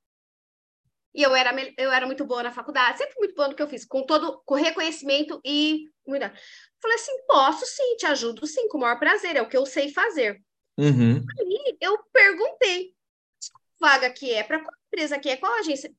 E 1.13 1.21
eu 1.21 1.35
era, 1.35 1.53
eu 1.77 1.91
era 1.91 2.05
muito 2.05 2.25
boa 2.25 2.43
na 2.43 2.51
faculdade, 2.51 2.97
sempre 2.97 3.15
muito 3.19 3.35
boa 3.35 3.49
no 3.49 3.55
que 3.55 3.61
eu 3.61 3.67
fiz, 3.67 3.85
com 3.85 4.05
todo 4.05 4.41
com 4.45 4.55
reconhecimento 4.55 5.41
e 5.45 5.89
Falei 6.81 6.95
assim, 6.95 7.25
posso 7.27 7.65
sim, 7.65 7.95
te 7.95 8.05
ajudo 8.05 8.45
sim, 8.47 8.67
com 8.67 8.77
o 8.77 8.81
maior 8.81 8.99
prazer, 8.99 9.35
é 9.35 9.41
o 9.41 9.47
que 9.47 9.55
eu 9.55 9.65
sei 9.65 9.93
fazer. 9.93 10.41
Uhum. 10.77 11.25
Aí 11.39 11.77
eu 11.79 11.97
perguntei, 12.11 12.93
vaga 13.79 14.09
que 14.09 14.31
é, 14.31 14.43
para 14.43 14.59
qual 14.59 14.73
empresa 14.87 15.19
que 15.19 15.29
é, 15.29 15.37
qual 15.37 15.53
agência? 15.53 15.93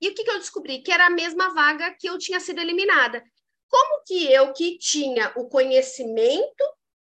E 0.00 0.08
o 0.08 0.14
que, 0.14 0.24
que 0.24 0.30
eu 0.30 0.38
descobri? 0.38 0.82
Que 0.82 0.92
era 0.92 1.06
a 1.06 1.10
mesma 1.10 1.52
vaga 1.52 1.92
que 1.94 2.08
eu 2.08 2.18
tinha 2.18 2.40
sido 2.40 2.60
eliminada. 2.60 3.22
Como 3.68 4.02
que 4.04 4.32
eu, 4.32 4.52
que 4.52 4.78
tinha 4.78 5.32
o 5.36 5.48
conhecimento 5.48 6.64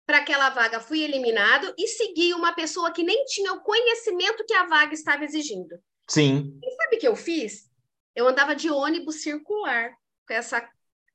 para 0.06 0.20
aquela 0.20 0.50
vaga, 0.50 0.80
fui 0.80 1.04
eliminado 1.04 1.74
e 1.78 1.88
segui 1.88 2.34
uma 2.34 2.54
pessoa 2.54 2.92
que 2.92 3.04
nem 3.04 3.26
tinha 3.26 3.54
o 3.54 3.62
conhecimento 3.62 4.46
que 4.46 4.54
a 4.54 4.66
vaga 4.66 4.94
estava 4.94 5.26
exigindo? 5.26 5.78
Sim. 6.08 6.58
E 6.64 6.72
sabe 6.76 6.96
o 6.96 7.00
que 7.00 7.08
eu 7.08 7.16
fiz? 7.16 7.70
Eu 8.16 8.28
andava 8.28 8.56
de 8.56 8.72
ônibus 8.72 9.22
circular 9.22 9.92
com 10.26 10.34
essa 10.34 10.68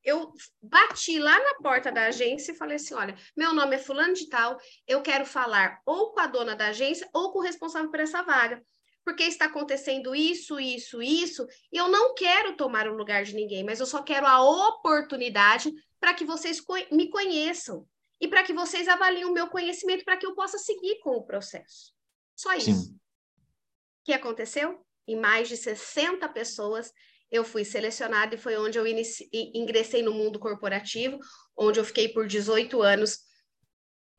eu 0.04 0.32
bati 0.60 1.18
lá 1.18 1.38
na 1.38 1.54
porta 1.62 1.92
da 1.92 2.06
agência 2.06 2.52
e 2.52 2.56
falei 2.56 2.76
assim: 2.76 2.94
olha, 2.94 3.16
meu 3.36 3.52
nome 3.52 3.76
é 3.76 3.78
Fulano 3.78 4.14
de 4.14 4.28
Tal, 4.28 4.58
eu 4.86 5.02
quero 5.02 5.24
falar 5.24 5.80
ou 5.86 6.12
com 6.12 6.20
a 6.20 6.26
dona 6.26 6.54
da 6.56 6.68
agência 6.68 7.08
ou 7.12 7.32
com 7.32 7.38
o 7.38 7.42
responsável 7.42 7.90
por 7.90 8.00
essa 8.00 8.22
vaga 8.22 8.62
porque 9.04 9.24
está 9.24 9.46
acontecendo 9.46 10.14
isso, 10.14 10.60
isso, 10.60 11.02
isso, 11.02 11.46
e 11.72 11.76
eu 11.76 11.88
não 11.88 12.14
quero 12.14 12.56
tomar 12.56 12.86
o 12.86 12.94
lugar 12.94 13.24
de 13.24 13.34
ninguém, 13.34 13.64
mas 13.64 13.80
eu 13.80 13.86
só 13.86 14.02
quero 14.02 14.26
a 14.26 14.40
oportunidade 14.42 15.72
para 15.98 16.14
que 16.14 16.24
vocês 16.24 16.62
me 16.90 17.08
conheçam 17.10 17.86
e 18.20 18.28
para 18.28 18.42
que 18.44 18.52
vocês 18.52 18.86
avaliem 18.86 19.24
o 19.24 19.32
meu 19.32 19.48
conhecimento 19.48 20.04
para 20.04 20.16
que 20.16 20.26
eu 20.26 20.34
possa 20.34 20.58
seguir 20.58 21.00
com 21.00 21.10
o 21.10 21.24
processo. 21.24 21.92
Só 22.36 22.54
isso. 22.54 22.92
O 22.92 24.04
que 24.04 24.12
aconteceu? 24.12 24.84
Em 25.06 25.16
mais 25.16 25.48
de 25.48 25.56
60 25.56 26.28
pessoas, 26.28 26.92
eu 27.32 27.42
fui 27.42 27.64
selecionada 27.64 28.34
e 28.34 28.38
foi 28.38 28.58
onde 28.58 28.78
eu 28.78 28.84
ingressei 28.86 30.02
no 30.02 30.12
mundo 30.12 30.38
corporativo, 30.38 31.18
onde 31.56 31.80
eu 31.80 31.84
fiquei 31.84 32.08
por 32.08 32.26
18 32.26 32.82
anos 32.82 33.20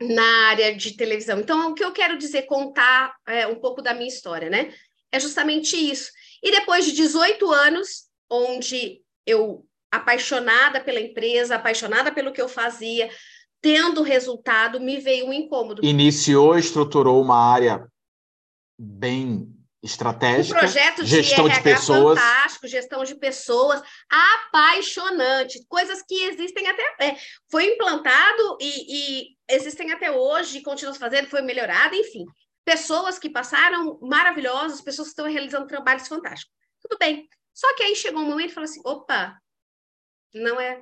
na 0.01 0.47
área 0.49 0.75
de 0.75 0.97
televisão. 0.97 1.39
Então, 1.39 1.71
o 1.71 1.75
que 1.75 1.83
eu 1.83 1.91
quero 1.91 2.17
dizer, 2.17 2.41
contar 2.43 3.15
é, 3.27 3.45
um 3.45 3.55
pouco 3.55 3.83
da 3.83 3.93
minha 3.93 4.07
história, 4.07 4.49
né? 4.49 4.73
É 5.11 5.19
justamente 5.19 5.75
isso. 5.75 6.11
E 6.41 6.49
depois 6.49 6.85
de 6.85 6.91
18 6.93 7.51
anos, 7.51 8.05
onde 8.27 9.01
eu, 9.27 9.63
apaixonada 9.91 10.81
pela 10.81 10.99
empresa, 10.99 11.55
apaixonada 11.55 12.11
pelo 12.11 12.33
que 12.33 12.41
eu 12.41 12.49
fazia, 12.49 13.11
tendo 13.61 14.01
resultado, 14.01 14.81
me 14.81 14.99
veio 14.99 15.27
um 15.27 15.33
incômodo. 15.33 15.85
Iniciou, 15.85 16.57
estruturou 16.57 17.21
uma 17.21 17.37
área 17.37 17.87
bem 18.77 19.52
estratégica, 19.83 20.55
um 20.55 20.59
projeto 20.59 21.03
de 21.03 21.09
gestão 21.09 21.45
RH 21.45 21.57
de 21.57 21.63
pessoas. 21.63 22.19
fantástico, 22.19 22.67
gestão 22.67 23.03
de 23.03 23.15
pessoas, 23.15 23.81
apaixonante, 24.09 25.65
coisas 25.67 26.01
que 26.07 26.15
existem 26.23 26.65
até 26.67 26.95
é, 27.01 27.17
foi 27.51 27.73
implantado 27.73 28.57
e, 28.61 29.25
e, 29.27 29.37
existem 29.49 29.91
até 29.91 30.09
hoje, 30.09 30.61
continuam 30.61 30.95
fazendo, 30.95 31.27
foi 31.27 31.41
melhorado, 31.41 31.95
enfim, 31.95 32.25
pessoas 32.63 33.19
que 33.19 33.29
passaram 33.29 33.99
maravilhosas, 34.01 34.79
pessoas 34.79 35.09
que 35.09 35.11
estão 35.11 35.29
realizando 35.29 35.67
trabalhos 35.67 36.07
fantásticos. 36.07 36.55
Tudo 36.81 36.97
bem. 36.97 37.27
Só 37.53 37.75
que 37.75 37.83
aí 37.83 37.95
chegou 37.95 38.21
um 38.21 38.29
momento 38.29 38.51
e 38.51 38.53
falou 38.53 38.69
assim: 38.69 38.81
opa, 38.85 39.37
não 40.33 40.59
é. 40.59 40.81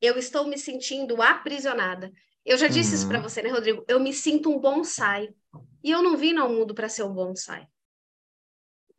Eu 0.00 0.16
estou 0.16 0.46
me 0.46 0.56
sentindo 0.56 1.20
aprisionada. 1.20 2.10
Eu 2.44 2.56
já 2.56 2.68
disse 2.68 2.90
uhum. 2.90 2.94
isso 2.96 3.08
para 3.08 3.20
você, 3.20 3.42
né, 3.42 3.50
Rodrigo? 3.50 3.84
Eu 3.86 4.00
me 4.00 4.14
sinto 4.14 4.50
um 4.50 4.58
bonsai. 4.58 5.28
E 5.84 5.90
eu 5.90 6.02
não 6.02 6.16
vim 6.16 6.32
no 6.32 6.48
mundo 6.48 6.74
para 6.74 6.88
ser 6.88 7.02
um 7.02 7.12
bonsai. 7.12 7.66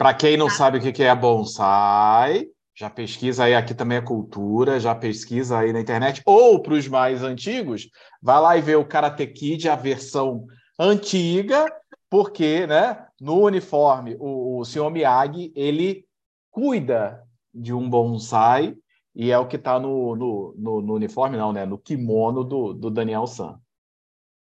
Para 0.01 0.15
quem 0.15 0.35
não 0.35 0.47
tá. 0.47 0.53
sabe 0.53 0.79
o 0.79 0.81
que 0.81 1.03
é 1.03 1.15
bonsai, 1.15 2.47
já 2.75 2.89
pesquisa 2.89 3.43
aí, 3.43 3.53
aqui 3.53 3.75
também 3.75 3.99
é 3.99 4.01
cultura, 4.01 4.79
já 4.79 4.95
pesquisa 4.95 5.59
aí 5.59 5.71
na 5.71 5.79
internet. 5.79 6.23
Ou 6.25 6.59
para 6.59 6.73
os 6.73 6.87
mais 6.87 7.21
antigos, 7.21 7.87
vai 8.19 8.41
lá 8.41 8.57
e 8.57 8.61
vê 8.61 8.75
o 8.75 8.83
Karate 8.83 9.27
Kid, 9.27 9.69
a 9.69 9.75
versão 9.75 10.47
antiga, 10.79 11.67
porque 12.09 12.65
né, 12.65 13.05
no 13.21 13.41
uniforme, 13.41 14.17
o, 14.19 14.61
o 14.61 14.65
senhor 14.65 14.89
Miyagi, 14.89 15.53
ele 15.55 16.03
cuida 16.49 17.21
de 17.53 17.71
um 17.71 17.87
bonsai, 17.87 18.75
e 19.13 19.29
é 19.29 19.37
o 19.37 19.45
que 19.45 19.57
está 19.57 19.79
no, 19.79 20.15
no, 20.15 20.55
no, 20.57 20.81
no, 20.81 20.93
uniforme, 20.95 21.37
não, 21.37 21.53
né? 21.53 21.63
No 21.63 21.77
kimono 21.77 22.43
do, 22.43 22.73
do 22.73 22.89
Daniel 22.89 23.27
San. 23.27 23.59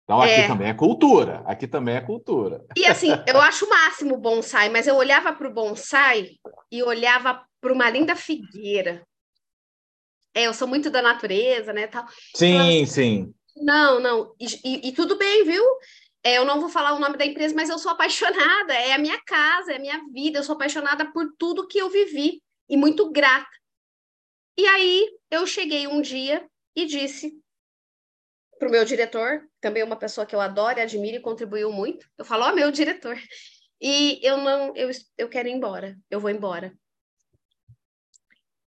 Então 0.06 0.22
aqui 0.22 0.34
é. 0.34 0.46
também 0.46 0.68
é 0.68 0.75
cultura, 0.75 1.42
aqui 1.46 1.66
também 1.66 1.96
é 1.96 2.00
cultura. 2.00 2.64
E 2.76 2.86
assim, 2.86 3.08
eu 3.26 3.40
acho 3.40 3.66
o 3.66 3.68
máximo 3.68 4.14
o 4.14 4.18
bonsai, 4.18 4.68
mas 4.68 4.86
eu 4.86 4.94
olhava 4.94 5.32
para 5.32 5.48
o 5.48 5.52
bonsai 5.52 6.36
e 6.70 6.80
olhava 6.80 7.44
para 7.60 7.72
uma 7.72 7.90
linda 7.90 8.14
figueira. 8.14 9.04
É, 10.32 10.46
eu 10.46 10.54
sou 10.54 10.68
muito 10.68 10.90
da 10.90 11.02
natureza, 11.02 11.72
né, 11.72 11.88
tal. 11.88 12.06
Sim, 12.36 12.82
assim, 12.82 12.86
sim. 12.86 13.34
Não, 13.56 13.98
não, 13.98 14.32
e, 14.38 14.46
e, 14.64 14.88
e 14.88 14.92
tudo 14.92 15.18
bem, 15.18 15.44
viu? 15.44 15.64
É, 16.22 16.38
eu 16.38 16.44
não 16.44 16.60
vou 16.60 16.68
falar 16.68 16.92
o 16.92 17.00
nome 17.00 17.16
da 17.16 17.26
empresa, 17.26 17.54
mas 17.56 17.68
eu 17.68 17.78
sou 17.78 17.90
apaixonada, 17.90 18.75
é 18.75 18.92
a 18.92 18.98
minha 18.98 19.20
casa, 19.25 19.72
é 19.72 19.76
a 19.76 19.80
minha 19.80 20.00
vida, 20.12 20.38
eu 20.38 20.44
sou 20.44 20.54
apaixonada 20.54 21.10
por 21.10 21.34
tudo 21.36 21.66
que 21.66 21.78
eu 21.78 21.90
vivi 21.90 22.40
e 22.68 22.76
muito 22.76 23.10
grata. 23.10 23.50
E 24.56 24.64
aí 24.68 25.10
eu 25.32 25.44
cheguei 25.48 25.88
um 25.88 26.00
dia 26.00 26.46
e 26.76 26.86
disse 26.86 27.36
para 28.58 28.68
o 28.68 28.70
meu 28.70 28.84
diretor, 28.84 29.46
também 29.66 29.82
uma 29.82 29.96
pessoa 29.96 30.25
que 30.25 30.35
eu 30.35 30.40
adoro 30.40 30.78
e 30.78 30.82
admiro 30.82 31.16
e 31.16 31.20
contribuiu 31.20 31.73
muito. 31.73 32.06
Eu 32.16 32.25
falo, 32.25 32.44
ó, 32.44 32.50
oh, 32.50 32.54
meu 32.54 32.70
diretor. 32.70 33.18
E 33.80 34.20
eu 34.23 34.37
não, 34.37 34.75
eu, 34.76 34.88
eu 35.18 35.28
quero 35.28 35.49
ir 35.49 35.52
embora, 35.52 35.99
eu 36.08 36.20
vou 36.20 36.30
embora. 36.30 36.73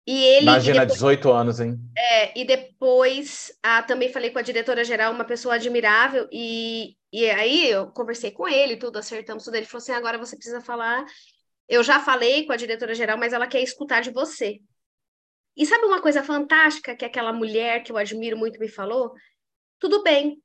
E 0.08 0.24
ele. 0.24 0.44
Imagina, 0.44 0.80
depois, 0.80 0.94
18 0.94 1.32
anos, 1.32 1.60
hein? 1.60 1.78
É, 1.98 2.40
e 2.40 2.46
depois 2.46 3.52
ah, 3.62 3.84
também 3.84 4.12
falei 4.12 4.30
com 4.30 4.40
a 4.40 4.42
diretora 4.42 4.86
geral, 4.86 5.12
uma 5.12 5.26
pessoa 5.26 5.56
admirável, 5.56 6.28
e, 6.32 6.96
e 7.12 7.30
aí 7.30 7.70
eu 7.70 7.88
conversei 7.88 8.32
com 8.32 8.48
ele, 8.48 8.78
tudo, 8.78 8.98
acertamos 8.98 9.44
tudo. 9.44 9.56
Ele 9.56 9.66
falou 9.66 9.84
assim: 9.84 9.92
agora 9.92 10.18
você 10.18 10.38
precisa 10.38 10.62
falar. 10.62 11.06
Eu 11.68 11.84
já 11.84 12.00
falei 12.00 12.46
com 12.46 12.54
a 12.54 12.58
diretora 12.58 12.96
geral, 12.96 13.18
mas 13.18 13.34
ela 13.34 13.46
quer 13.46 13.62
escutar 13.62 14.02
de 14.02 14.10
você. 14.10 14.62
E 15.56 15.66
sabe 15.66 15.84
uma 15.84 16.02
coisa 16.02 16.24
fantástica 16.24 16.96
que 16.96 17.04
aquela 17.04 17.34
mulher 17.34 17.84
que 17.84 17.92
eu 17.92 17.98
admiro 17.98 18.38
muito 18.38 18.58
me 18.58 18.70
falou? 18.70 19.14
tudo 19.80 20.04
bem, 20.04 20.42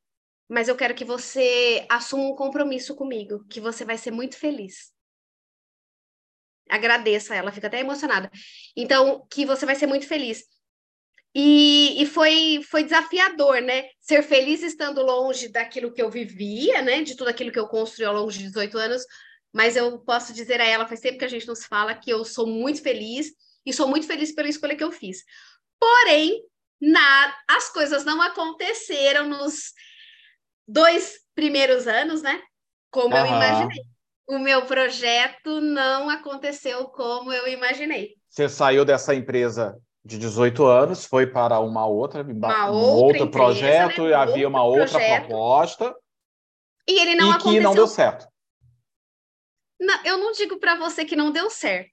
mas 0.53 0.69
eu 0.69 0.77
quero 0.77 0.95
que 0.95 1.03
você 1.03 1.87
assuma 1.89 2.25
um 2.25 2.37
compromisso 2.37 2.95
comigo, 2.95 3.43
que 3.49 3.59
você 3.59 3.87
vai 3.87 3.97
ser 3.97 4.11
muito 4.11 4.37
feliz. 4.37 4.93
Agradeça 6.69 7.35
ela, 7.35 7.51
fica 7.51 7.69
até 7.69 7.81
emocionada. 7.81 8.31
Então, 8.77 9.27
que 9.31 9.47
você 9.47 9.65
vai 9.65 9.75
ser 9.75 9.87
muito 9.87 10.07
feliz. 10.07 10.45
E, 11.35 12.03
e 12.03 12.05
foi, 12.05 12.61
foi 12.69 12.85
desafiador, 12.85 13.63
né? 13.63 13.89
Ser 13.99 14.23
feliz 14.23 14.63
estando 14.63 15.01
longe 15.01 15.49
daquilo 15.49 15.91
que 15.91 16.03
eu 16.03 16.11
vivia, 16.11 16.83
né? 16.83 17.03
De 17.03 17.17
tudo 17.17 17.29
aquilo 17.29 17.51
que 17.51 17.59
eu 17.59 17.67
construí 17.67 18.05
ao 18.05 18.15
longo 18.15 18.31
de 18.31 18.41
18 18.41 18.77
anos. 18.77 19.07
Mas 19.55 19.75
eu 19.75 20.01
posso 20.01 20.35
dizer 20.35 20.61
a 20.61 20.67
ela, 20.67 20.87
faz 20.87 21.01
tempo 21.01 21.19
que 21.19 21.25
a 21.25 21.29
gente 21.29 21.47
nos 21.47 21.65
fala, 21.65 21.95
que 21.95 22.11
eu 22.11 22.27
sou 22.27 22.47
muito 22.47 22.83
feliz 22.83 23.33
e 23.65 23.73
sou 23.73 23.89
muito 23.89 24.07
feliz 24.07 24.35
pela 24.35 24.51
escolha 24.51 24.77
que 24.77 24.85
eu 24.85 24.93
fiz. 24.93 25.25
Porém, 25.81 26.45
na, 26.79 27.37
as 27.49 27.71
coisas 27.71 28.05
não 28.05 28.21
aconteceram 28.21 29.27
nos 29.31 29.73
dois 30.67 31.21
primeiros 31.35 31.87
anos, 31.87 32.23
né? 32.23 32.41
Como 32.91 33.15
uhum. 33.15 33.21
eu 33.21 33.27
imaginei. 33.27 33.83
O 34.29 34.39
meu 34.39 34.67
projeto 34.67 35.61
não 35.61 36.09
aconteceu 36.09 36.87
como 36.87 37.33
eu 37.33 37.49
imaginei. 37.49 38.15
Você 38.29 38.49
saiu 38.49 38.85
dessa 38.85 39.15
empresa 39.15 39.77
de 40.05 40.19
18 40.19 40.65
anos, 40.65 41.05
foi 41.05 41.27
para 41.27 41.61
uma 41.61 41.87
outra, 41.87 42.23
uma 42.23 42.71
um 42.71 42.75
outro 42.75 43.25
empresa, 43.25 43.31
projeto, 43.31 44.05
né? 44.05 44.15
havia 44.15 44.49
uma 44.49 44.65
outra 44.65 44.99
proposta. 44.99 45.95
E 46.89 47.01
ele 47.01 47.15
não 47.15 47.29
e 47.29 47.31
aconteceu. 47.31 47.53
que 47.53 47.61
não 47.61 47.75
deu 47.75 47.87
certo. 47.87 48.27
Não, 49.79 50.05
eu 50.05 50.19
não 50.19 50.33
digo 50.33 50.59
para 50.59 50.77
você 50.77 51.05
que 51.05 51.17
não 51.17 51.31
deu 51.31 51.51
certo. 51.51 51.91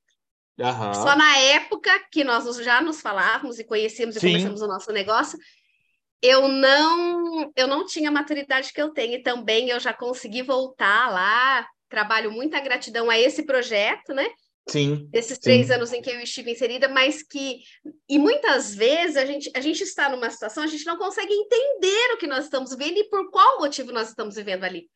Uhum. 0.60 0.94
Só 0.94 1.16
na 1.16 1.38
época 1.38 1.92
que 2.12 2.24
nós 2.24 2.44
já 2.58 2.82
nos 2.82 3.00
falávamos 3.00 3.60
e 3.60 3.64
conhecíamos 3.64 4.16
e 4.16 4.20
Sim. 4.20 4.32
começamos 4.32 4.62
o 4.62 4.68
nosso 4.68 4.92
negócio, 4.92 5.40
eu 6.22 6.48
não 6.48 7.52
eu 7.56 7.68
não 7.68 7.86
tinha 7.86 8.10
a 8.10 8.14
maturidade 8.14 8.74
que 8.74 8.82
eu 8.82 8.92
tenho 8.92 9.16
e 9.16 9.24
também 9.24 9.70
eu 9.70 9.80
já 9.80 9.94
consegui 9.94 10.42
voltar 10.42 11.12
lá. 11.12 11.68
Trabalho 11.88 12.32
muita 12.32 12.60
gratidão 12.60 13.10
a 13.10 13.18
esse 13.18 13.44
projeto, 13.44 14.14
né? 14.14 14.28
Sim. 14.70 15.08
Desses 15.10 15.40
três 15.40 15.68
sim. 15.68 15.74
anos 15.74 15.92
em 15.92 16.02
que 16.02 16.10
eu 16.10 16.20
estive 16.20 16.52
inserida, 16.52 16.88
mas 16.88 17.24
que. 17.24 17.62
E 18.08 18.20
muitas 18.20 18.76
vezes 18.76 19.18
a 19.18 19.26
gente, 19.26 19.52
a 19.56 19.62
gente 19.62 19.82
está 19.82 20.10
numa 20.10 20.30
situação, 20.30 20.64
a 20.64 20.68
gente 20.68 20.86
não 20.86 20.98
consegue 20.98 21.34
entender 21.34 22.14
o 22.14 22.18
que 22.18 22.28
nós 22.28 22.46
estamos 22.46 22.76
vendo 22.76 22.98
e 22.98 23.10
por 23.10 23.32
qual 23.32 23.60
motivo 23.60 23.92
nós 23.92 24.10
estamos 24.10 24.36
vivendo 24.36 24.64
ali. 24.64 24.88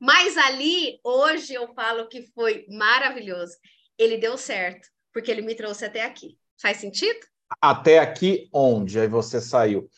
Mas 0.00 0.36
ali, 0.36 1.00
hoje, 1.02 1.54
eu 1.54 1.72
falo 1.74 2.08
que 2.08 2.22
foi 2.34 2.66
maravilhoso. 2.68 3.56
Ele 3.98 4.16
deu 4.16 4.36
certo 4.36 4.88
porque 5.12 5.30
ele 5.30 5.42
me 5.42 5.54
trouxe 5.54 5.84
até 5.84 6.04
aqui. 6.04 6.38
Faz 6.60 6.76
sentido? 6.76 7.18
Até 7.60 7.98
aqui 7.98 8.48
onde? 8.52 9.00
Aí 9.00 9.08
você 9.08 9.40
saiu. 9.40 9.88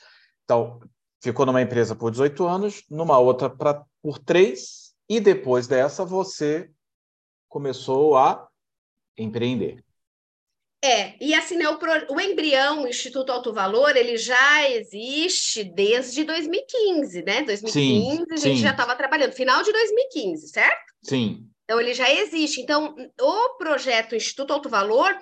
Então, 0.49 0.81
ficou 1.23 1.45
numa 1.45 1.61
empresa 1.61 1.95
por 1.95 2.11
18 2.11 2.47
anos, 2.47 2.83
numa 2.89 3.19
outra 3.19 3.51
pra, 3.51 3.85
por 4.03 4.19
três, 4.19 4.95
e 5.07 5.21
depois 5.21 5.67
dessa 5.67 6.07
você 6.07 6.71
começou 7.51 8.17
a 8.17 8.49
empreender. 9.15 9.85
É, 10.83 11.23
e 11.23 11.35
assim, 11.35 11.59
né, 11.59 11.69
o, 11.69 11.79
o 12.15 12.19
embrião, 12.19 12.85
o 12.85 12.89
Instituto 12.89 13.31
Alto 13.31 13.53
Valor, 13.53 13.95
ele 13.95 14.17
já 14.17 14.71
existe 14.71 15.65
desde 15.65 16.25
2015, 16.25 17.23
né? 17.25 17.43
2015 17.43 17.71
sim, 17.71 18.25
a 18.31 18.37
gente 18.37 18.57
sim. 18.57 18.63
já 18.63 18.71
estava 18.71 18.97
trabalhando, 18.97 19.33
final 19.33 19.63
de 19.63 19.71
2015, 19.71 20.49
certo? 20.49 20.95
Sim. 21.03 21.47
Então, 21.65 21.79
ele 21.79 21.93
já 21.93 22.11
existe. 22.11 22.63
Então, 22.63 22.97
o 23.21 23.59
projeto 23.59 24.15
Instituto 24.15 24.53
Alto 24.53 24.71
Valor, 24.71 25.15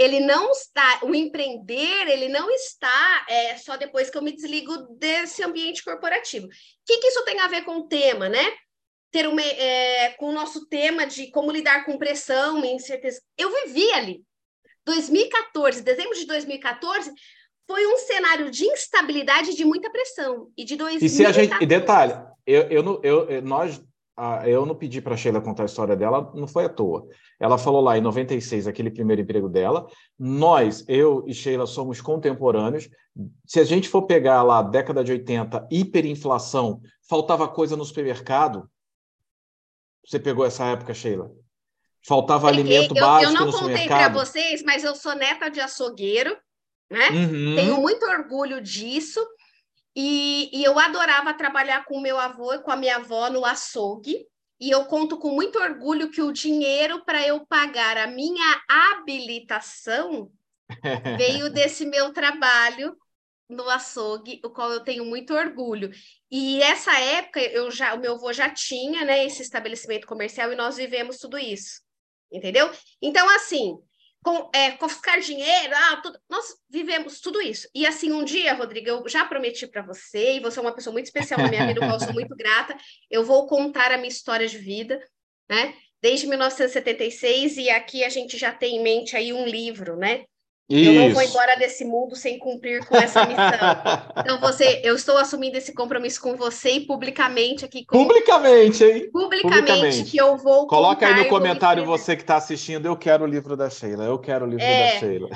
ele 0.00 0.18
não 0.18 0.50
está, 0.50 1.00
o 1.02 1.14
empreender, 1.14 2.08
ele 2.08 2.30
não 2.30 2.50
está 2.50 3.26
é, 3.28 3.58
só 3.58 3.76
depois 3.76 4.08
que 4.08 4.16
eu 4.16 4.22
me 4.22 4.32
desligo 4.32 4.74
desse 4.98 5.42
ambiente 5.44 5.84
corporativo. 5.84 6.46
O 6.46 6.50
que, 6.86 6.96
que 6.96 7.08
isso 7.08 7.22
tem 7.26 7.38
a 7.38 7.48
ver 7.48 7.64
com 7.66 7.76
o 7.76 7.86
tema, 7.86 8.26
né? 8.26 8.50
Ter 9.12 9.28
uma, 9.28 9.42
é, 9.42 10.14
com 10.18 10.30
o 10.30 10.32
nosso 10.32 10.66
tema 10.68 11.06
de 11.06 11.30
como 11.30 11.52
lidar 11.52 11.84
com 11.84 11.98
pressão 11.98 12.64
e 12.64 12.68
incerteza. 12.68 13.20
Eu 13.36 13.52
vivi 13.66 13.92
ali, 13.92 14.22
2014, 14.86 15.82
dezembro 15.82 16.14
de 16.14 16.24
2014, 16.24 17.12
foi 17.66 17.86
um 17.86 17.98
cenário 17.98 18.50
de 18.50 18.64
instabilidade 18.64 19.54
de 19.54 19.66
muita 19.66 19.90
pressão. 19.90 20.50
E 20.56 20.64
de 20.64 20.76
2014... 20.76 21.04
E 21.04 21.08
se 21.10 21.26
a 21.26 21.30
gente. 21.30 21.62
E 21.62 21.66
detalhe, 21.66 22.14
eu, 22.46 22.62
eu, 22.70 23.00
eu, 23.02 23.42
nós, 23.42 23.78
eu 24.46 24.66
não 24.66 24.74
pedi 24.74 25.00
para 25.00 25.14
a 25.14 25.16
Sheila 25.16 25.40
contar 25.40 25.62
a 25.62 25.66
história 25.66 25.96
dela, 25.96 26.30
não 26.34 26.46
foi 26.46 26.64
à 26.64 26.68
toa. 26.68 27.06
Ela 27.38 27.56
falou 27.56 27.80
lá 27.80 27.96
em 27.96 28.00
96, 28.00 28.66
aquele 28.66 28.90
primeiro 28.90 29.22
emprego 29.22 29.48
dela. 29.48 29.86
Nós, 30.18 30.84
eu 30.88 31.24
e 31.26 31.32
Sheila, 31.32 31.66
somos 31.66 32.00
contemporâneos. 32.00 32.88
Se 33.46 33.60
a 33.60 33.64
gente 33.64 33.88
for 33.88 34.02
pegar 34.02 34.42
lá, 34.42 34.62
década 34.62 35.02
de 35.02 35.12
80, 35.12 35.68
hiperinflação, 35.70 36.80
faltava 37.08 37.48
coisa 37.48 37.76
no 37.76 37.84
supermercado. 37.84 38.68
Você 40.04 40.18
pegou 40.18 40.44
essa 40.44 40.64
época, 40.64 40.92
Sheila? 40.92 41.30
Faltava 42.06 42.48
alimento 42.48 42.96
eu, 42.96 43.00
básico 43.00 43.32
Eu 43.32 43.46
não 43.46 43.52
contei 43.52 43.86
para 43.86 44.08
vocês, 44.08 44.62
mas 44.62 44.84
eu 44.84 44.94
sou 44.94 45.14
neta 45.14 45.50
de 45.50 45.60
açougueiro, 45.60 46.36
né? 46.90 47.10
Uhum. 47.10 47.54
Tenho 47.54 47.80
muito 47.80 48.04
orgulho 48.06 48.60
disso. 48.60 49.20
E, 49.94 50.50
e, 50.52 50.64
eu 50.64 50.78
adorava 50.78 51.34
trabalhar 51.34 51.84
com 51.84 51.96
o 51.96 52.00
meu 52.00 52.18
avô 52.18 52.54
e 52.54 52.62
com 52.62 52.70
a 52.70 52.76
minha 52.76 52.96
avó 52.96 53.28
no 53.28 53.44
açougue. 53.44 54.26
E 54.60 54.70
eu 54.70 54.84
conto 54.84 55.18
com 55.18 55.30
muito 55.30 55.58
orgulho 55.58 56.10
que 56.10 56.22
o 56.22 56.32
dinheiro 56.32 57.04
para 57.04 57.26
eu 57.26 57.46
pagar 57.46 57.96
a 57.96 58.06
minha 58.06 58.62
habilitação 58.68 60.30
veio 61.18 61.50
desse 61.50 61.86
meu 61.86 62.12
trabalho 62.12 62.96
no 63.48 63.68
açougue, 63.68 64.40
o 64.44 64.50
qual 64.50 64.70
eu 64.70 64.80
tenho 64.80 65.04
muito 65.04 65.34
orgulho. 65.34 65.90
E 66.30 66.62
essa 66.62 66.96
época 66.98 67.40
eu 67.40 67.70
já, 67.70 67.94
o 67.94 68.00
meu 68.00 68.14
avô 68.14 68.32
já 68.32 68.48
tinha, 68.50 69.04
né, 69.04 69.24
esse 69.24 69.42
estabelecimento 69.42 70.06
comercial 70.06 70.52
e 70.52 70.56
nós 70.56 70.76
vivemos 70.76 71.18
tudo 71.18 71.38
isso 71.38 71.80
entendeu? 72.30 72.70
Então, 73.02 73.28
assim, 73.34 73.78
com, 74.22 74.50
é, 74.54 74.72
confiscar 74.72 75.20
dinheiro, 75.20 75.72
ah, 75.74 75.96
tudo, 76.02 76.18
nós 76.28 76.56
vivemos 76.68 77.20
tudo 77.20 77.40
isso. 77.40 77.68
E 77.74 77.86
assim, 77.86 78.12
um 78.12 78.24
dia, 78.24 78.54
Rodrigo, 78.54 78.88
eu 78.88 79.08
já 79.08 79.24
prometi 79.24 79.66
para 79.66 79.82
você, 79.82 80.36
e 80.36 80.40
você 80.40 80.58
é 80.58 80.62
uma 80.62 80.74
pessoa 80.74 80.92
muito 80.92 81.06
especial 81.06 81.40
na 81.40 81.48
minha 81.48 81.66
vida, 81.66 81.80
qual 81.80 81.92
eu 81.92 82.00
sou 82.00 82.12
muito 82.12 82.34
grata, 82.36 82.76
eu 83.10 83.24
vou 83.24 83.46
contar 83.46 83.92
a 83.92 83.96
minha 83.96 84.08
história 84.08 84.46
de 84.46 84.58
vida, 84.58 85.02
né? 85.48 85.74
Desde 86.02 86.26
1976, 86.26 87.58
e 87.58 87.70
aqui 87.70 88.04
a 88.04 88.08
gente 88.08 88.38
já 88.38 88.52
tem 88.52 88.76
em 88.76 88.82
mente 88.82 89.16
aí 89.16 89.32
um 89.32 89.46
livro, 89.46 89.96
né? 89.96 90.24
Isso. 90.70 90.90
Eu 90.90 91.02
não 91.02 91.10
vou 91.12 91.22
embora 91.22 91.56
desse 91.56 91.84
mundo 91.84 92.14
sem 92.14 92.38
cumprir 92.38 92.86
com 92.86 92.96
essa 92.96 93.26
missão. 93.26 93.42
então, 94.16 94.38
você, 94.38 94.80
eu 94.84 94.94
estou 94.94 95.18
assumindo 95.18 95.58
esse 95.58 95.74
compromisso 95.74 96.20
com 96.20 96.36
você 96.36 96.70
e 96.70 96.86
publicamente 96.86 97.64
aqui. 97.64 97.84
Com... 97.84 97.98
Publicamente, 97.98 98.84
hein? 98.84 99.10
Publicamente, 99.10 99.62
publicamente, 99.62 100.04
que 100.04 100.16
eu 100.16 100.36
vou. 100.36 100.68
Coloca 100.68 101.04
aí 101.04 101.24
no 101.24 101.28
comentário 101.28 101.84
você 101.84 102.14
que 102.14 102.22
está 102.22 102.36
assistindo. 102.36 102.86
Eu 102.86 102.96
quero 102.96 103.24
o 103.24 103.26
livro 103.26 103.56
da 103.56 103.68
Sheila. 103.68 104.04
Eu 104.04 104.20
quero 104.20 104.46
o 104.46 104.48
livro 104.48 104.64
é, 104.64 104.92
da 104.92 104.98
Sheila. 105.00 105.28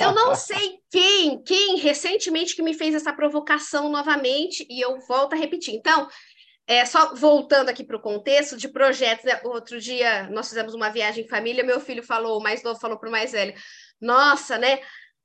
eu, 0.00 0.06
eu 0.06 0.14
não 0.14 0.34
sei 0.34 0.78
quem, 0.90 1.42
quem 1.42 1.76
recentemente 1.76 2.56
que 2.56 2.62
me 2.62 2.72
fez 2.72 2.94
essa 2.94 3.12
provocação 3.12 3.90
novamente 3.90 4.66
e 4.70 4.80
eu 4.80 4.98
volto 5.00 5.34
a 5.34 5.36
repetir. 5.36 5.74
Então, 5.74 6.08
é, 6.66 6.84
só 6.84 7.14
voltando 7.16 7.68
aqui 7.68 7.82
para 7.82 7.96
o 7.96 8.00
contexto 8.00 8.56
de 8.56 8.68
projetos, 8.68 9.24
né? 9.24 9.40
outro 9.44 9.80
dia 9.80 10.28
nós 10.30 10.48
fizemos 10.48 10.72
uma 10.72 10.88
viagem 10.88 11.24
em 11.24 11.28
família, 11.28 11.64
meu 11.64 11.80
filho 11.80 12.00
falou, 12.00 12.38
o 12.38 12.42
mais 12.42 12.62
novo 12.62 12.78
falou 12.78 12.96
para 12.96 13.08
o 13.08 13.12
mais 13.12 13.32
velho, 13.32 13.52
nossa, 14.00 14.58
né? 14.58 14.80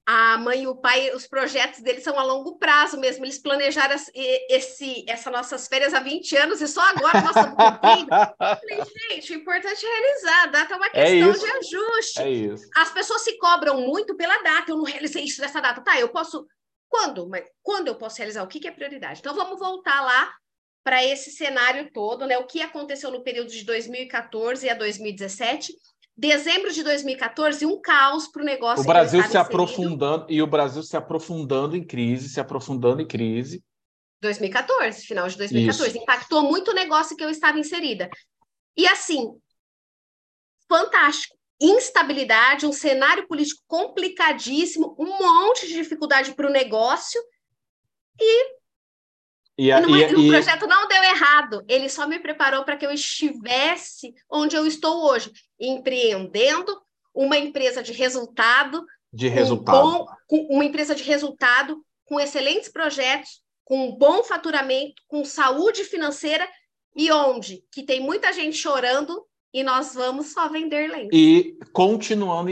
A 0.08 0.38
mãe 0.38 0.64
e 0.64 0.68
o 0.68 0.76
pai, 0.76 1.10
os 1.16 1.26
projetos 1.26 1.82
deles 1.82 2.04
são 2.04 2.20
a 2.20 2.24
longo 2.24 2.60
prazo 2.60 3.00
mesmo. 3.00 3.26
Eles 3.26 3.40
planejaram 3.40 3.96
esse, 4.14 5.04
essas 5.10 5.34
nossas 5.34 5.68
férias 5.68 5.96
há 5.96 6.00
20 6.00 6.38
anos 6.38 6.62
e 6.62 6.68
só 6.68 6.82
agora 6.82 7.22
nós 7.22 7.36
estamos 7.36 7.56
cumprindo. 7.56 8.10
Falei, 8.38 9.10
gente, 9.10 9.34
o 9.34 9.36
importante 9.38 9.84
é 9.84 9.90
realizar. 9.90 10.44
A 10.44 10.46
data 10.46 10.74
é 10.76 10.78
uma 10.78 10.86
é 10.86 10.90
questão 10.90 11.30
é 11.32 11.34
de 11.34 11.58
ajuste. 11.58 12.22
É 12.22 12.30
isso. 12.30 12.70
As 12.76 12.92
pessoas 12.92 13.24
se 13.24 13.36
cobram 13.40 13.82
muito 13.82 14.16
pela 14.16 14.38
data. 14.44 14.72
Eu 14.72 14.78
não 14.78 14.84
realizei 14.84 15.24
isso 15.24 15.42
nessa 15.42 15.60
data. 15.60 15.82
Tá, 15.82 16.00
eu 16.00 16.10
posso. 16.10 16.46
Quando? 16.88 17.28
Mas 17.28 17.44
quando 17.64 17.88
eu 17.88 17.96
posso 17.96 18.18
realizar? 18.18 18.44
O 18.44 18.48
que, 18.48 18.60
que 18.60 18.68
é 18.68 18.72
prioridade? 18.72 19.22
Então 19.22 19.34
vamos 19.34 19.58
voltar 19.58 20.02
lá 20.02 20.32
para 20.84 21.04
esse 21.04 21.32
cenário 21.32 21.90
todo, 21.92 22.28
né? 22.28 22.38
O 22.38 22.46
que 22.46 22.62
aconteceu 22.62 23.10
no 23.10 23.24
período 23.24 23.50
de 23.50 23.66
2014 23.66 24.70
a 24.70 24.76
2017 24.76 25.74
Dezembro 26.18 26.72
de 26.72 26.82
2014, 26.82 27.66
um 27.66 27.80
caos 27.82 28.28
para 28.28 28.42
o 28.42 28.46
negócio. 28.46 28.84
O 28.84 28.88
Brasil 28.88 29.22
se 29.24 29.38
aprofundando 29.38 30.26
e 30.30 30.42
o 30.42 30.48
Brasil 30.48 30.82
se 30.82 30.96
aprofundando 30.96 31.76
em 31.76 31.86
crise, 31.86 32.30
se 32.30 32.40
aprofundando 32.40 33.02
em 33.02 33.08
crise. 33.08 33.64
2014, 34.22 35.06
final 35.06 35.28
de 35.28 35.38
2014, 35.38 35.90
Isso. 35.90 36.02
impactou 36.02 36.44
muito 36.44 36.72
o 36.72 36.74
negócio 36.74 37.18
que 37.18 37.24
eu 37.24 37.30
estava 37.30 37.60
inserida. 37.60 38.10
E 38.78 38.88
assim, 38.88 39.38
fantástico. 40.70 41.36
Instabilidade, 41.62 42.66
um 42.66 42.74
cenário 42.74 43.28
político 43.28 43.62
complicadíssimo, 43.68 44.96
um 45.00 45.06
monte 45.06 45.68
de 45.68 45.74
dificuldade 45.74 46.34
para 46.34 46.48
o 46.48 46.52
negócio 46.52 47.22
e 48.20 48.56
e, 49.58 49.72
a, 49.72 49.80
e, 49.80 49.84
e, 49.84 50.16
o 50.16 50.30
projeto 50.30 50.68
não 50.68 50.88
deu 50.88 51.02
errado, 51.04 51.64
ele 51.68 51.88
só 51.90 52.08
me 52.08 52.20
preparou 52.20 52.64
para 52.64 52.76
que 52.76 52.86
eu 52.86 52.92
estivesse 52.92 54.14
onde 54.30 54.56
eu 54.56 54.68
estou 54.68 55.10
hoje, 55.10 55.32
empreendendo 55.60 56.78
uma 57.14 57.38
empresa 57.38 57.82
de 57.82 57.94
resultado. 57.94 58.86
De 59.12 59.28
resultado. 59.30 59.82
Bom, 59.82 60.06
uma 60.50 60.66
empresa 60.66 60.94
de 60.94 61.04
resultado, 61.04 61.82
com 62.04 62.20
excelentes 62.20 62.70
projetos, 62.70 63.42
com 63.64 63.96
bom 63.96 64.24
faturamento, 64.24 65.02
com 65.08 65.24
saúde 65.24 65.86
financeira 65.86 66.48
e 66.96 67.12
onde 67.12 67.64
que 67.72 67.84
tem 67.84 68.02
muita 68.02 68.34
gente 68.34 68.58
chorando 68.58 69.26
e 69.54 69.64
nós 69.64 69.94
vamos 69.94 70.34
só 70.34 70.50
vender 70.50 70.88
lentes. 70.88 71.18
E 71.18 71.58
continuando 71.72 72.52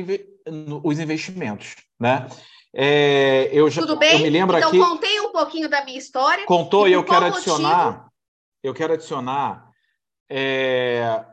os 0.83 0.99
investimentos, 0.99 1.75
né? 1.99 2.27
É, 2.75 3.49
eu 3.51 3.69
já, 3.69 3.81
Tudo 3.81 3.97
bem? 3.97 4.13
Eu 4.13 4.19
me 4.19 4.29
lembro 4.29 4.57
então, 4.57 4.69
aqui. 4.69 4.79
contei 4.79 5.19
um 5.19 5.31
pouquinho 5.31 5.69
da 5.69 5.85
minha 5.85 5.97
história. 5.97 6.45
Contou 6.45 6.87
e, 6.87 6.93
eu 6.93 7.03
quero 7.03 7.25
adicionar. 7.25 7.85
Motivo... 7.85 8.13
Eu 8.63 8.73
quero 8.73 8.93
adicionar 8.93 9.69
é, 10.29 11.23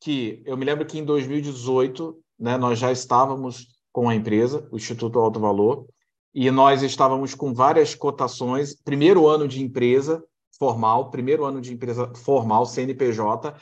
que 0.00 0.42
eu 0.46 0.56
me 0.56 0.64
lembro 0.64 0.86
que 0.86 0.98
em 0.98 1.04
2018 1.04 2.16
né, 2.38 2.56
nós 2.56 2.78
já 2.78 2.92
estávamos 2.92 3.66
com 3.92 4.08
a 4.08 4.14
empresa, 4.14 4.68
o 4.70 4.76
Instituto 4.76 5.18
Alto 5.18 5.40
Valor, 5.40 5.86
e 6.34 6.50
nós 6.50 6.82
estávamos 6.82 7.34
com 7.34 7.52
várias 7.52 7.94
cotações. 7.94 8.74
Primeiro 8.74 9.26
ano 9.26 9.48
de 9.48 9.62
empresa 9.62 10.22
formal, 10.58 11.10
primeiro 11.10 11.44
ano 11.44 11.60
de 11.60 11.72
empresa 11.72 12.12
formal, 12.14 12.66
CNPJ, 12.66 13.54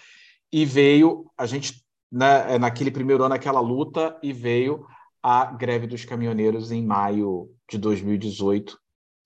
e 0.53 0.65
veio 0.67 1.31
a 1.37 1.47
gente 1.47 1.83
né, 2.11 2.59
naquele 2.59 2.91
primeiro 2.91 3.25
ano 3.25 3.35
aquela 3.35 3.61
luta 3.61 4.19
e 4.23 4.33
veio 4.33 4.87
a 5.23 5.45
greve 5.47 5.87
dos 5.87 6.05
caminhoneiros 6.05 6.73
em 6.73 6.85
maio 6.85 7.49
de 7.71 7.79
2018 7.79 8.77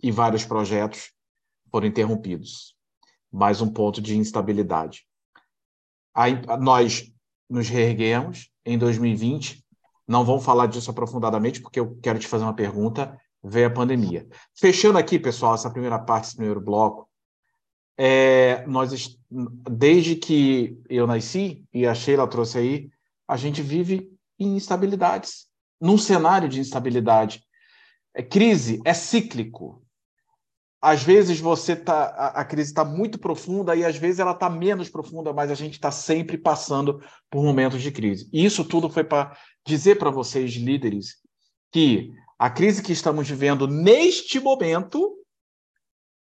e 0.02 0.10
vários 0.10 0.44
projetos 0.44 1.12
foram 1.70 1.86
interrompidos. 1.86 2.76
Mais 3.32 3.62
um 3.62 3.72
ponto 3.72 4.00
de 4.00 4.16
instabilidade. 4.16 5.06
Aí, 6.14 6.40
nós 6.60 7.10
nos 7.48 7.68
reerguemos 7.68 8.50
em 8.64 8.76
2020. 8.76 9.64
Não 10.06 10.24
vamos 10.24 10.44
falar 10.44 10.66
disso 10.66 10.90
aprofundadamente, 10.90 11.60
porque 11.60 11.80
eu 11.80 11.98
quero 12.02 12.18
te 12.18 12.28
fazer 12.28 12.44
uma 12.44 12.54
pergunta. 12.54 13.18
Veio 13.42 13.68
a 13.68 13.70
pandemia. 13.70 14.28
Fechando 14.54 14.98
aqui, 14.98 15.18
pessoal, 15.18 15.54
essa 15.54 15.70
primeira 15.70 15.98
parte, 15.98 16.26
esse 16.26 16.36
primeiro 16.36 16.60
bloco, 16.60 17.08
é, 17.98 18.66
nós, 18.66 19.18
desde 19.30 20.16
que 20.16 20.78
eu 20.88 21.06
nasci, 21.06 21.64
e 21.72 21.86
a 21.86 21.94
Sheila 21.94 22.28
trouxe 22.28 22.58
aí, 22.58 22.90
a 23.26 23.36
gente 23.36 23.62
vive 23.62 24.12
em 24.38 24.56
instabilidades 24.56 25.46
num 25.80 25.98
cenário 25.98 26.48
de 26.48 26.60
instabilidade. 26.60 27.42
É, 28.14 28.22
crise 28.22 28.80
é 28.84 28.94
cíclico. 28.94 29.82
Às 30.80 31.02
vezes 31.02 31.40
você 31.40 31.74
tá, 31.74 32.06
a, 32.06 32.40
a 32.40 32.44
crise 32.44 32.70
está 32.70 32.84
muito 32.84 33.18
profunda 33.18 33.74
e 33.74 33.84
às 33.84 33.96
vezes 33.96 34.20
ela 34.20 34.32
está 34.32 34.48
menos 34.48 34.88
profunda, 34.88 35.32
mas 35.32 35.50
a 35.50 35.54
gente 35.54 35.74
está 35.74 35.90
sempre 35.90 36.38
passando 36.38 37.02
por 37.30 37.42
momentos 37.42 37.82
de 37.82 37.90
crise. 37.90 38.28
E 38.32 38.44
isso 38.44 38.64
tudo 38.64 38.88
foi 38.88 39.04
para 39.04 39.36
dizer 39.66 39.98
para 39.98 40.10
vocês, 40.10 40.52
líderes, 40.52 41.16
que 41.72 42.12
a 42.38 42.50
crise 42.50 42.82
que 42.82 42.92
estamos 42.92 43.28
vivendo 43.28 43.66
neste 43.66 44.38
momento, 44.38 45.18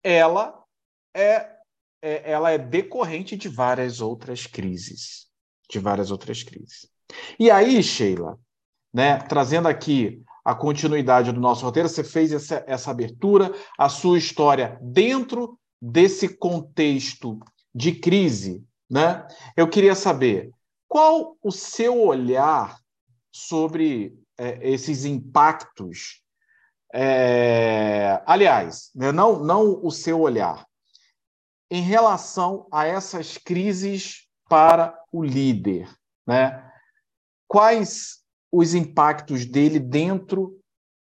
ela 0.02 0.62
é, 1.14 1.50
é, 2.02 2.30
ela 2.30 2.50
é 2.50 2.58
decorrente 2.58 3.36
de 3.36 3.48
várias 3.48 4.00
outras 4.00 4.46
crises, 4.46 5.28
de 5.70 5.78
várias 5.78 6.10
outras 6.10 6.42
crises. 6.42 6.88
E 7.38 7.50
aí, 7.50 7.82
Sheila, 7.82 8.38
né, 8.92 9.18
trazendo 9.18 9.68
aqui 9.68 10.22
a 10.44 10.54
continuidade 10.54 11.32
do 11.32 11.40
nosso 11.40 11.64
roteiro. 11.64 11.88
Você 11.88 12.04
fez 12.04 12.32
essa, 12.32 12.64
essa 12.66 12.90
abertura, 12.90 13.52
a 13.78 13.88
sua 13.88 14.18
história 14.18 14.78
dentro 14.82 15.58
desse 15.80 16.28
contexto 16.28 17.38
de 17.74 17.92
crise, 17.92 18.64
né? 18.90 19.26
Eu 19.56 19.68
queria 19.68 19.94
saber 19.94 20.50
qual 20.88 21.36
o 21.42 21.50
seu 21.50 22.02
olhar 22.02 22.78
sobre 23.32 24.14
é, 24.36 24.58
esses 24.68 25.04
impactos. 25.04 26.20
É, 26.94 28.22
aliás, 28.26 28.90
né, 28.94 29.10
não, 29.10 29.42
não 29.42 29.80
o 29.82 29.90
seu 29.90 30.20
olhar, 30.20 30.66
em 31.70 31.80
relação 31.80 32.66
a 32.70 32.86
essas 32.86 33.38
crises 33.38 34.28
para 34.46 34.94
o 35.10 35.24
líder, 35.24 35.88
né? 36.26 36.70
Quais 37.48 38.21
os 38.52 38.74
impactos 38.74 39.46
dele 39.46 39.78
dentro 39.78 40.58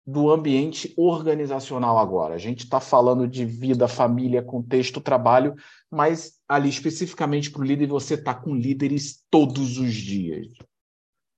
do 0.07 0.31
ambiente 0.31 0.93
organizacional 0.97 1.99
agora? 1.99 2.35
A 2.35 2.39
gente 2.39 2.65
está 2.65 2.81
falando 2.81 3.27
de 3.27 3.45
vida, 3.45 3.89
família, 3.89 4.43
contexto, 4.43 5.01
trabalho, 5.01 5.55
mas 5.91 6.39
ali 6.47 6.69
especificamente 6.69 7.51
para 7.51 7.63
o 7.63 7.65
líder, 7.65 7.87
você 7.87 8.15
está 8.15 8.35
com 8.35 8.55
líderes 8.55 9.25
todos 9.31 9.79
os 9.79 9.95
dias. 9.95 10.49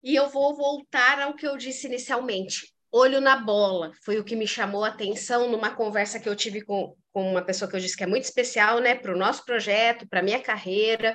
E 0.02 0.16
eu 0.16 0.28
vou 0.28 0.56
voltar 0.56 1.20
ao 1.20 1.34
que 1.34 1.46
eu 1.46 1.56
disse 1.56 1.86
inicialmente. 1.86 2.72
Olho 2.90 3.20
na 3.20 3.36
bola 3.36 3.92
foi 4.02 4.18
o 4.18 4.24
que 4.24 4.36
me 4.36 4.46
chamou 4.46 4.84
a 4.84 4.88
atenção 4.88 5.50
numa 5.50 5.70
conversa 5.70 6.20
que 6.20 6.28
eu 6.28 6.36
tive 6.36 6.60
com, 6.60 6.94
com 7.10 7.30
uma 7.30 7.40
pessoa 7.40 7.70
que 7.70 7.74
eu 7.74 7.80
disse 7.80 7.96
que 7.96 8.04
é 8.04 8.06
muito 8.06 8.24
especial, 8.24 8.80
né, 8.80 8.94
para 8.94 9.14
o 9.14 9.18
nosso 9.18 9.44
projeto, 9.46 10.06
para 10.06 10.20
a 10.20 10.22
minha 10.22 10.40
carreira, 10.40 11.14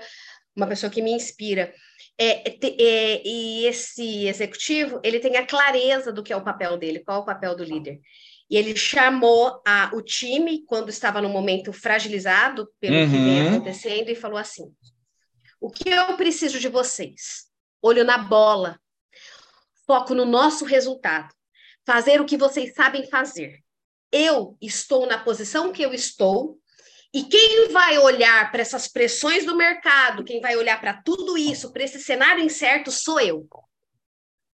uma 0.58 0.68
pessoa 0.68 0.90
que 0.90 1.02
me 1.02 1.12
inspira. 1.12 1.74
É, 2.20 2.50
é, 2.50 3.22
e 3.24 3.66
esse 3.66 4.28
executivo, 4.28 5.00
ele 5.04 5.20
tem 5.20 5.38
a 5.38 5.46
clareza 5.46 6.12
do 6.12 6.24
que 6.24 6.34
é 6.34 6.36
o 6.36 6.44
papel 6.44 6.76
dele, 6.76 7.04
qual 7.04 7.20
é 7.20 7.22
o 7.22 7.26
papel 7.26 7.56
do 7.56 7.64
líder. 7.64 8.02
E 8.50 8.58
ele 8.58 8.76
chamou 8.76 9.62
a, 9.66 9.92
o 9.94 10.02
time, 10.02 10.66
quando 10.66 10.90
estava 10.90 11.22
no 11.22 11.30
momento 11.30 11.72
fragilizado 11.72 12.68
pelo 12.80 12.96
uhum. 12.96 13.06
que 13.06 13.18
vem 13.18 13.42
uhum. 13.42 13.56
acontecendo, 13.56 14.10
e 14.10 14.16
falou 14.16 14.38
assim: 14.38 14.74
O 15.62 15.70
que 15.70 15.90
eu 15.90 16.18
preciso 16.18 16.60
de 16.60 16.70
vocês? 16.70 17.46
Olho 17.82 18.04
na 18.04 18.18
bola, 18.18 18.80
foco 19.86 20.16
no 20.16 20.26
nosso 20.26 20.66
resultado, 20.66 21.34
fazer 21.86 22.20
o 22.20 22.26
que 22.26 22.38
vocês 22.38 22.74
sabem 22.74 23.08
fazer. 23.08 23.60
Eu 24.12 24.58
estou 24.62 25.06
na 25.06 25.20
posição 25.20 25.72
que 25.72 25.84
eu 25.84 25.94
estou, 25.94 26.58
e 27.18 27.24
quem 27.24 27.70
vai 27.70 27.98
olhar 27.98 28.52
para 28.52 28.62
essas 28.62 28.88
pressões 28.88 29.44
do 29.44 29.56
mercado, 29.56 30.24
quem 30.24 30.40
vai 30.40 30.56
olhar 30.56 30.80
para 30.80 31.02
tudo 31.02 31.36
isso, 31.36 31.74
para 31.74 31.84
esse 31.84 32.00
cenário 32.00 32.44
incerto, 32.44 32.92
sou 32.92 33.20
eu. 33.20 33.48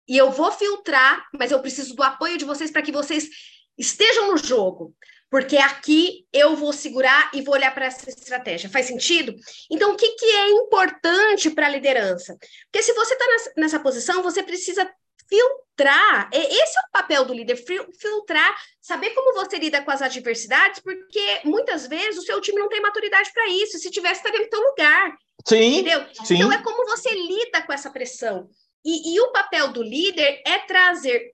E 0.07 0.17
eu 0.17 0.31
vou 0.31 0.53
filtrar, 0.53 1.27
mas 1.37 1.51
eu 1.51 1.59
preciso 1.59 1.97
do 1.97 2.05
apoio 2.05 2.39
de 2.39 2.45
vocês 2.45 2.71
para 2.71 2.83
que 2.83 2.93
vocês 2.93 3.29
estejam 3.77 4.31
no 4.31 4.37
jogo. 4.37 4.95
Porque 5.29 5.57
aqui 5.57 6.25
eu 6.33 6.55
vou 6.55 6.73
segurar 6.73 7.33
e 7.35 7.43
vou 7.43 7.55
olhar 7.55 7.75
para 7.75 7.87
essa 7.87 8.09
estratégia. 8.09 8.71
Faz 8.71 8.87
sentido? 8.87 9.35
Então, 9.69 9.95
o 9.95 9.97
que, 9.97 10.11
que 10.11 10.27
é 10.27 10.51
importante 10.51 11.51
para 11.51 11.67
a 11.67 11.71
liderança? 11.71 12.37
Porque 12.71 12.85
se 12.85 12.93
você 12.93 13.15
está 13.15 13.53
nessa 13.57 13.81
posição, 13.81 14.23
você 14.23 14.41
precisa 14.41 14.89
filtrar. 15.33 16.29
Esse 16.33 16.79
é 16.79 16.83
o 16.83 16.93
papel 16.93 17.25
do 17.25 17.33
líder, 17.33 17.57
filtrar, 17.57 18.55
saber 18.81 19.11
como 19.11 19.35
você 19.35 19.59
lida 19.59 19.83
com 19.83 19.91
as 19.91 20.03
adversidades, 20.03 20.81
porque 20.81 21.41
muitas 21.45 21.87
vezes 21.87 22.19
o 22.19 22.27
seu 22.27 22.41
time 22.41 22.59
não 22.59 22.69
tem 22.69 22.83
maturidade 22.83 23.33
para 23.33 23.49
isso. 23.49 23.79
Se 23.79 23.91
tivesse, 23.91 24.17
estaria 24.21 24.41
no 24.41 24.51
teu 24.51 24.61
lugar. 24.61 25.17
Sim. 25.47 25.79
Entendeu? 25.79 26.07
Sim. 26.25 26.35
Então 26.35 26.53
é 26.53 26.63
como 26.63 26.85
você 26.85 27.11
lida 27.11 27.63
com 27.63 27.73
essa 27.73 27.91
pressão. 27.91 28.49
E, 28.85 29.15
e 29.15 29.21
o 29.21 29.33
papel 29.33 29.73
do 29.73 29.83
líder 29.83 30.43
é 30.47 30.59
trazer 30.59 31.33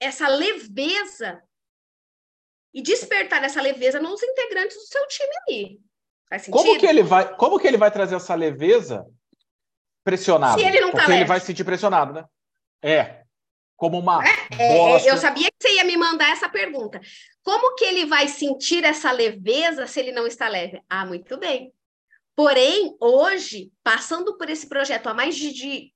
essa 0.00 0.28
leveza 0.28 1.42
e 2.72 2.80
despertar 2.80 3.42
essa 3.44 3.60
leveza 3.60 4.00
nos 4.00 4.22
integrantes 4.22 4.76
do 4.76 4.86
seu 4.86 5.06
time 5.08 5.30
ali. 5.48 5.80
Faz 6.28 6.42
sentido? 6.42 6.62
Como 6.62 6.78
que 6.78 6.86
ele 6.86 7.02
vai, 7.02 7.36
como 7.36 7.58
que 7.58 7.66
ele 7.66 7.76
vai 7.76 7.90
trazer 7.90 8.14
essa 8.14 8.34
leveza 8.34 9.04
pressionado? 10.04 10.60
Se 10.60 10.66
ele 10.66 10.80
não 10.80 10.90
tá 10.90 10.98
Porque 10.98 11.10
leve. 11.10 11.22
ele 11.22 11.28
vai 11.28 11.40
se 11.40 11.46
sentir 11.46 11.64
pressionado, 11.64 12.12
né? 12.12 12.24
É. 12.82 13.22
Como 13.76 13.98
uma 14.00 14.20
é, 14.24 14.30
é, 14.58 15.06
é, 15.06 15.10
Eu 15.10 15.16
sabia 15.16 15.48
que 15.50 15.56
você 15.60 15.76
ia 15.76 15.84
me 15.84 15.96
mandar 15.96 16.30
essa 16.30 16.48
pergunta. 16.48 17.00
Como 17.44 17.76
que 17.76 17.84
ele 17.84 18.06
vai 18.06 18.26
sentir 18.26 18.82
essa 18.82 19.12
leveza 19.12 19.86
se 19.86 20.00
ele 20.00 20.10
não 20.10 20.26
está 20.26 20.48
leve? 20.48 20.82
Ah, 20.90 21.06
muito 21.06 21.36
bem. 21.38 21.72
Porém, 22.34 22.96
hoje, 23.00 23.72
passando 23.82 24.36
por 24.36 24.50
esse 24.50 24.68
projeto 24.68 25.08
há 25.08 25.14
mais 25.14 25.36
de 25.36 25.92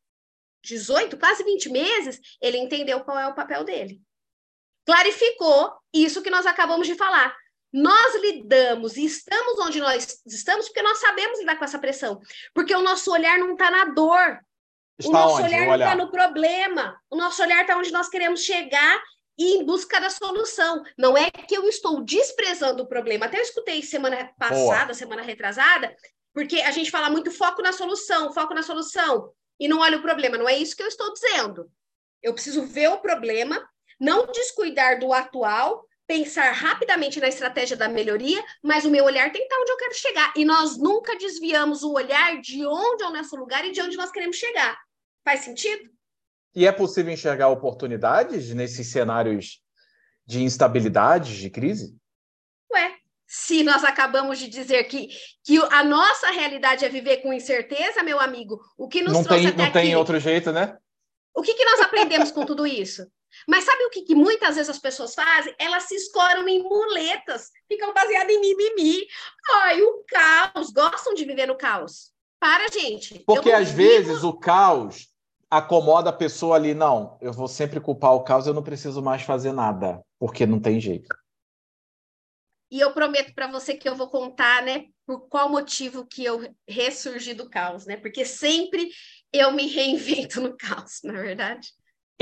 18, 0.64 1.16
quase 1.18 1.42
20 1.42 1.68
meses, 1.70 2.20
ele 2.40 2.58
entendeu 2.58 3.00
qual 3.00 3.18
é 3.18 3.26
o 3.26 3.34
papel 3.34 3.64
dele. 3.64 4.00
Clarificou 4.86 5.72
isso 5.92 6.22
que 6.22 6.30
nós 6.30 6.46
acabamos 6.46 6.86
de 6.86 6.94
falar. 6.94 7.34
Nós 7.72 8.20
lidamos 8.20 8.96
e 8.96 9.04
estamos 9.04 9.58
onde 9.58 9.80
nós 9.80 10.20
estamos 10.26 10.66
porque 10.66 10.82
nós 10.82 10.98
sabemos 10.98 11.38
lidar 11.38 11.56
com 11.56 11.64
essa 11.64 11.78
pressão. 11.78 12.20
Porque 12.54 12.74
o 12.74 12.82
nosso 12.82 13.10
olhar 13.10 13.38
não 13.38 13.52
está 13.52 13.70
na 13.70 13.86
dor, 13.86 14.38
Está 14.98 15.10
o 15.10 15.12
nosso 15.12 15.42
onde? 15.42 15.54
olhar 15.54 15.66
não 15.66 15.74
está 15.74 15.94
no 15.96 16.10
problema. 16.10 17.00
O 17.10 17.16
nosso 17.16 17.42
olhar 17.42 17.62
está 17.62 17.76
onde 17.76 17.92
nós 17.92 18.08
queremos 18.08 18.42
chegar 18.42 19.02
e 19.38 19.56
em 19.56 19.64
busca 19.64 20.00
da 20.00 20.10
solução. 20.10 20.82
Não 20.96 21.16
é 21.16 21.30
que 21.30 21.56
eu 21.56 21.68
estou 21.68 22.02
desprezando 22.02 22.82
o 22.82 22.86
problema. 22.86 23.26
Até 23.26 23.38
eu 23.38 23.42
escutei 23.42 23.82
semana 23.82 24.30
passada, 24.38 24.86
Boa. 24.86 24.94
semana 24.94 25.22
retrasada, 25.22 25.94
porque 26.34 26.60
a 26.60 26.70
gente 26.70 26.90
fala 26.90 27.10
muito 27.10 27.30
foco 27.30 27.62
na 27.62 27.72
solução, 27.72 28.32
foco 28.32 28.54
na 28.54 28.62
solução, 28.62 29.32
e 29.58 29.68
não 29.68 29.80
olha 29.80 29.98
o 29.98 30.02
problema. 30.02 30.38
Não 30.38 30.48
é 30.48 30.56
isso 30.56 30.76
que 30.76 30.82
eu 30.82 30.88
estou 30.88 31.12
dizendo. 31.12 31.70
Eu 32.22 32.34
preciso 32.34 32.64
ver 32.64 32.88
o 32.88 32.98
problema, 32.98 33.66
não 33.98 34.26
descuidar 34.26 34.98
do 35.00 35.12
atual, 35.12 35.84
pensar 36.12 36.52
rapidamente 36.52 37.18
na 37.18 37.28
estratégia 37.28 37.74
da 37.74 37.88
melhoria, 37.88 38.44
mas 38.62 38.84
o 38.84 38.90
meu 38.90 39.02
olhar 39.02 39.32
tem 39.32 39.40
que 39.40 39.46
estar 39.46 39.58
onde 39.62 39.72
eu 39.72 39.76
quero 39.78 39.94
chegar. 39.94 40.34
E 40.36 40.44
nós 40.44 40.76
nunca 40.76 41.16
desviamos 41.16 41.82
o 41.82 41.94
olhar 41.94 42.38
de 42.38 42.66
onde 42.66 43.02
é 43.02 43.06
o 43.06 43.12
nosso 43.12 43.34
lugar 43.34 43.64
e 43.64 43.72
de 43.72 43.80
onde 43.80 43.96
nós 43.96 44.10
queremos 44.10 44.36
chegar. 44.36 44.78
Faz 45.24 45.40
sentido? 45.40 45.88
E 46.54 46.66
é 46.66 46.72
possível 46.72 47.10
enxergar 47.10 47.48
oportunidades 47.48 48.52
nesses 48.52 48.88
cenários 48.88 49.62
de 50.26 50.42
instabilidade, 50.42 51.40
de 51.40 51.48
crise? 51.48 51.96
Ué, 52.70 52.94
se 53.26 53.62
nós 53.62 53.82
acabamos 53.82 54.38
de 54.38 54.48
dizer 54.48 54.84
que, 54.84 55.08
que 55.42 55.56
a 55.70 55.82
nossa 55.82 56.30
realidade 56.30 56.84
é 56.84 56.90
viver 56.90 57.22
com 57.22 57.32
incerteza, 57.32 58.02
meu 58.02 58.20
amigo, 58.20 58.60
o 58.76 58.86
que 58.86 59.00
nos 59.00 59.14
não 59.14 59.24
trouxe 59.24 59.44
tem, 59.44 59.50
até 59.50 59.56
não 59.56 59.64
aqui... 59.64 59.80
tem 59.80 59.96
outro 59.96 60.20
jeito, 60.20 60.52
né? 60.52 60.76
O 61.34 61.40
que, 61.40 61.54
que 61.54 61.64
nós 61.64 61.80
aprendemos 61.80 62.30
com 62.30 62.44
tudo 62.44 62.66
isso? 62.66 63.10
Mas 63.48 63.64
sabe 63.64 63.84
o 63.84 63.90
que, 63.90 64.02
que, 64.02 64.14
muitas 64.14 64.56
vezes 64.56 64.70
as 64.70 64.78
pessoas 64.78 65.14
fazem? 65.14 65.54
Elas 65.58 65.84
se 65.84 65.94
escoram 65.94 66.46
em 66.48 66.62
muletas, 66.62 67.50
ficam 67.68 67.92
baseadas 67.92 68.34
em 68.34 68.40
mimimi. 68.40 69.06
Ai, 69.54 69.82
o 69.82 70.04
caos, 70.06 70.70
gostam 70.70 71.14
de 71.14 71.24
viver 71.24 71.46
no 71.46 71.56
caos. 71.56 72.12
Para, 72.40 72.68
gente. 72.68 73.20
Porque 73.20 73.52
às 73.52 73.70
vivo... 73.70 73.88
vezes 73.88 74.24
o 74.24 74.32
caos 74.32 75.08
acomoda 75.50 76.10
a 76.10 76.14
pessoa 76.14 76.56
ali, 76.56 76.72
não, 76.72 77.18
eu 77.20 77.32
vou 77.32 77.46
sempre 77.46 77.78
culpar 77.78 78.14
o 78.14 78.24
caos, 78.24 78.46
eu 78.46 78.54
não 78.54 78.62
preciso 78.62 79.02
mais 79.02 79.20
fazer 79.20 79.52
nada, 79.52 80.02
porque 80.18 80.46
não 80.46 80.58
tem 80.58 80.80
jeito. 80.80 81.14
E 82.70 82.80
eu 82.80 82.94
prometo 82.94 83.34
para 83.34 83.48
você 83.48 83.74
que 83.74 83.86
eu 83.86 83.94
vou 83.94 84.08
contar, 84.08 84.62
né, 84.62 84.86
por 85.06 85.28
qual 85.28 85.50
motivo 85.50 86.06
que 86.06 86.24
eu 86.24 86.50
ressurgi 86.66 87.34
do 87.34 87.50
caos, 87.50 87.84
né? 87.84 87.98
Porque 87.98 88.24
sempre 88.24 88.90
eu 89.30 89.52
me 89.52 89.66
reinvento 89.68 90.40
no 90.40 90.56
caos, 90.56 91.00
na 91.04 91.18
é 91.18 91.22
verdade. 91.22 91.68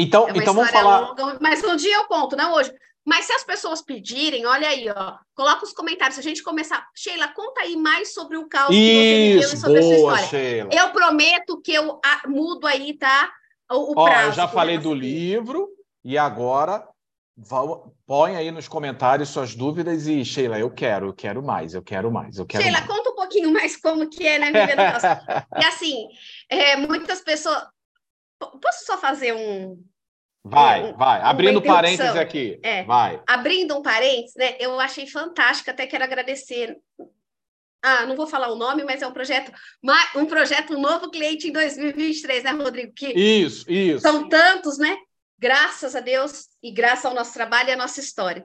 Então, 0.00 0.28
é 0.28 0.32
então 0.36 0.54
vamos 0.54 0.70
falar. 0.70 1.00
Longa, 1.00 1.38
mas 1.40 1.62
um 1.62 1.76
dia 1.76 1.96
eu 1.96 2.04
conto, 2.04 2.36
não 2.36 2.54
hoje. 2.54 2.72
Mas 3.04 3.24
se 3.24 3.32
as 3.32 3.42
pessoas 3.42 3.80
pedirem, 3.80 4.46
olha 4.46 4.68
aí, 4.68 4.88
ó, 4.88 5.16
coloca 5.34 5.64
os 5.64 5.72
comentários. 5.72 6.14
Se 6.14 6.20
a 6.20 6.22
gente 6.22 6.42
começar, 6.42 6.86
Sheila, 6.94 7.28
conta 7.28 7.62
aí 7.62 7.76
mais 7.76 8.12
sobre 8.12 8.36
o 8.36 8.46
caos 8.46 8.74
Isso, 8.74 8.76
que 8.76 8.92
você 8.92 9.32
viveu 9.32 9.40
e 9.40 9.56
sobre 9.56 9.80
boa, 9.80 9.80
a 9.80 9.82
sua 9.82 9.96
história. 9.96 10.26
Sheila. 10.28 10.70
Eu 10.72 10.90
prometo 10.90 11.60
que 11.62 11.72
eu 11.72 12.00
a, 12.04 12.28
mudo 12.28 12.66
aí, 12.66 12.96
tá? 12.96 13.32
O, 13.70 13.92
o 13.92 13.94
ó, 13.96 14.04
prazo. 14.04 14.28
Eu 14.28 14.32
já 14.32 14.48
falei 14.48 14.78
do 14.78 14.92
livro 14.92 15.68
e 16.04 16.18
agora 16.18 16.86
põe 18.06 18.36
aí 18.36 18.50
nos 18.50 18.68
comentários 18.68 19.30
suas 19.30 19.54
dúvidas 19.54 20.06
e 20.06 20.24
Sheila, 20.24 20.58
eu 20.58 20.70
quero, 20.70 21.06
eu 21.06 21.14
quero 21.14 21.42
mais, 21.42 21.72
eu 21.72 21.82
quero 21.82 22.10
mais, 22.12 22.36
eu 22.36 22.44
quero. 22.44 22.62
Sheila, 22.62 22.80
mais. 22.80 22.90
conta 22.90 23.10
um 23.10 23.14
pouquinho 23.14 23.50
mais 23.50 23.76
como 23.76 24.08
que 24.10 24.26
é, 24.26 24.38
né, 24.38 24.52
caos. 24.52 25.02
e 25.58 25.64
assim, 25.64 26.08
é, 26.48 26.76
muitas 26.76 27.20
pessoas. 27.22 27.66
Posso 28.38 28.86
só 28.86 28.98
fazer 28.98 29.34
um, 29.34 29.82
Vai, 30.42 30.92
vai. 30.94 31.20
Abrindo 31.20 31.62
parênteses 31.62 32.16
aqui. 32.16 32.58
É, 32.62 32.82
vai. 32.84 33.22
Abrindo 33.26 33.76
um 33.76 33.82
parênteses, 33.82 34.34
né? 34.36 34.56
Eu 34.58 34.78
achei 34.80 35.06
fantástico, 35.06 35.70
até 35.70 35.86
quero 35.86 36.04
agradecer. 36.04 36.76
Ah, 37.82 38.06
não 38.06 38.16
vou 38.16 38.26
falar 38.26 38.50
o 38.50 38.56
nome, 38.56 38.84
mas 38.84 39.02
é 39.02 39.06
um 39.06 39.12
projeto, 39.12 39.52
um 40.14 40.26
projeto 40.26 40.74
um 40.74 40.80
novo 40.80 41.10
cliente 41.10 41.48
em 41.48 41.52
2023, 41.52 42.44
né, 42.44 42.50
Rodrigo? 42.50 42.92
Que 42.94 43.08
isso, 43.08 43.70
isso. 43.70 44.00
São 44.00 44.28
tantos, 44.28 44.78
né? 44.78 44.96
Graças 45.38 45.96
a 45.96 46.00
Deus 46.00 46.48
e 46.62 46.70
graças 46.70 47.06
ao 47.06 47.14
nosso 47.14 47.32
trabalho 47.32 47.70
e 47.70 47.72
à 47.72 47.76
nossa 47.76 48.00
história. 48.00 48.44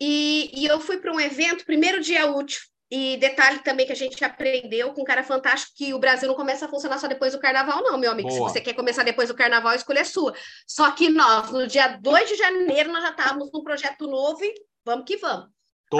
E, 0.00 0.50
e 0.54 0.66
eu 0.66 0.78
fui 0.78 0.98
para 0.98 1.12
um 1.12 1.20
evento, 1.20 1.64
primeiro 1.64 2.00
dia 2.00 2.30
útil 2.30 2.60
E 2.90 3.16
detalhe 3.16 3.58
também 3.60 3.84
que 3.84 3.92
a 3.92 3.96
gente 3.96 4.24
aprendeu 4.24 4.92
com 4.92 5.02
um 5.02 5.04
cara 5.04 5.24
fantástico 5.24 5.74
que 5.76 5.92
o 5.92 5.98
Brasil 5.98 6.28
não 6.28 6.36
começa 6.36 6.66
a 6.66 6.68
funcionar 6.68 6.98
só 6.98 7.08
depois 7.08 7.32
do 7.32 7.40
carnaval, 7.40 7.82
não, 7.82 7.98
meu 7.98 8.12
amigo. 8.12 8.28
Boa. 8.28 8.48
Se 8.48 8.54
você 8.54 8.60
quer 8.60 8.74
começar 8.74 9.02
depois 9.02 9.28
do 9.28 9.34
carnaval, 9.34 9.72
a 9.72 9.76
escolha 9.76 10.00
é 10.00 10.04
sua. 10.04 10.34
Só 10.66 10.90
que 10.92 11.08
nós, 11.08 11.50
no 11.50 11.66
dia 11.66 11.88
2 11.88 12.28
de 12.28 12.36
janeiro, 12.36 12.92
nós 12.92 13.02
já 13.02 13.10
estávamos 13.10 13.50
num 13.52 13.64
projeto 13.64 14.06
novo 14.06 14.44
e 14.44 14.54
vamos 14.84 15.04
que 15.04 15.16
vamos. 15.16 15.48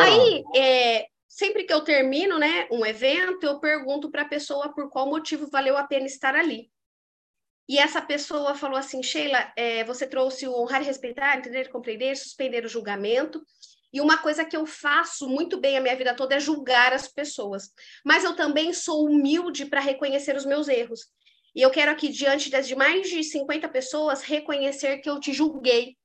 Aí, 0.01 0.44
é, 0.55 1.07
sempre 1.29 1.64
que 1.64 1.72
eu 1.72 1.81
termino 1.81 2.38
né, 2.38 2.68
um 2.70 2.87
evento, 2.87 3.44
eu 3.44 3.59
pergunto 3.59 4.11
para 4.11 4.22
a 4.22 4.29
pessoa 4.29 4.72
por 4.72 4.88
qual 4.88 5.09
motivo 5.09 5.49
valeu 5.51 5.77
a 5.77 5.85
pena 5.85 6.07
estar 6.07 6.37
ali. 6.37 6.70
E 7.68 7.79
essa 7.79 8.01
pessoa 8.01 8.55
falou 8.55 8.79
assim: 8.79 9.03
Sheila, 9.03 9.53
é, 9.57 9.83
você 9.85 10.07
trouxe 10.07 10.46
o 10.46 10.55
honrar 10.55 10.83
e 10.83 10.85
respeitar, 10.85 11.37
entender, 11.37 11.68
compreender, 11.68 12.16
suspender 12.16 12.64
o 12.64 12.68
julgamento. 12.68 13.42
E 13.97 14.01
uma 14.03 14.19
coisa 14.19 14.45
que 14.45 14.55
eu 14.55 14.67
faço 14.67 15.27
muito 15.27 15.59
bem 15.59 15.79
a 15.79 15.81
minha 15.81 15.97
vida 15.97 16.13
toda 16.13 16.35
é 16.35 16.39
julgar 16.39 16.93
as 16.93 17.09
pessoas. 17.09 17.73
Mas 18.05 18.25
eu 18.25 18.37
também 18.37 18.71
sou 18.75 19.07
humilde 19.07 19.65
para 19.65 19.81
reconhecer 19.81 20.37
os 20.37 20.45
meus 20.45 20.69
erros. 20.69 21.01
E 21.55 21.63
eu 21.63 21.71
quero 21.71 21.93
aqui, 21.93 22.11
diante 22.11 22.51
de 22.51 22.77
mais 22.77 23.09
de 23.09 23.25
50 23.25 23.67
pessoas, 23.71 24.21
reconhecer 24.21 24.99
que 24.99 25.09
eu 25.09 25.19
te 25.19 25.33
julguei. 25.33 25.97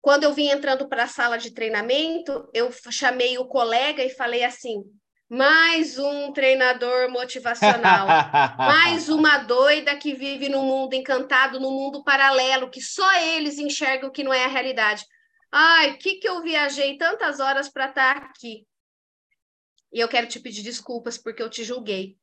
Quando 0.00 0.24
eu 0.24 0.32
vim 0.32 0.48
entrando 0.48 0.88
para 0.88 1.02
a 1.02 1.06
sala 1.06 1.36
de 1.36 1.50
treinamento, 1.50 2.48
eu 2.54 2.72
chamei 2.90 3.36
o 3.36 3.44
colega 3.44 4.02
e 4.02 4.08
falei 4.08 4.42
assim: 4.42 4.82
mais 5.28 5.98
um 5.98 6.32
treinador 6.32 7.10
motivacional, 7.10 8.06
mais 8.56 9.10
uma 9.10 9.36
doida 9.36 9.94
que 9.96 10.14
vive 10.14 10.48
num 10.48 10.62
mundo 10.62 10.94
encantado, 10.94 11.60
num 11.60 11.72
mundo 11.72 12.02
paralelo, 12.02 12.70
que 12.70 12.80
só 12.80 13.18
eles 13.18 13.58
enxergam 13.58 14.10
que 14.10 14.24
não 14.24 14.32
é 14.32 14.46
a 14.46 14.48
realidade. 14.48 15.04
Ai, 15.52 15.96
que 15.96 16.16
que 16.16 16.28
eu 16.28 16.42
viajei 16.42 16.96
tantas 16.96 17.40
horas 17.40 17.68
para 17.68 17.88
estar 17.88 18.20
tá 18.20 18.26
aqui? 18.26 18.66
E 19.92 19.98
eu 19.98 20.08
quero 20.08 20.28
te 20.28 20.38
pedir 20.38 20.62
desculpas 20.62 21.18
porque 21.18 21.42
eu 21.42 21.50
te 21.50 21.64
julguei. 21.64 22.16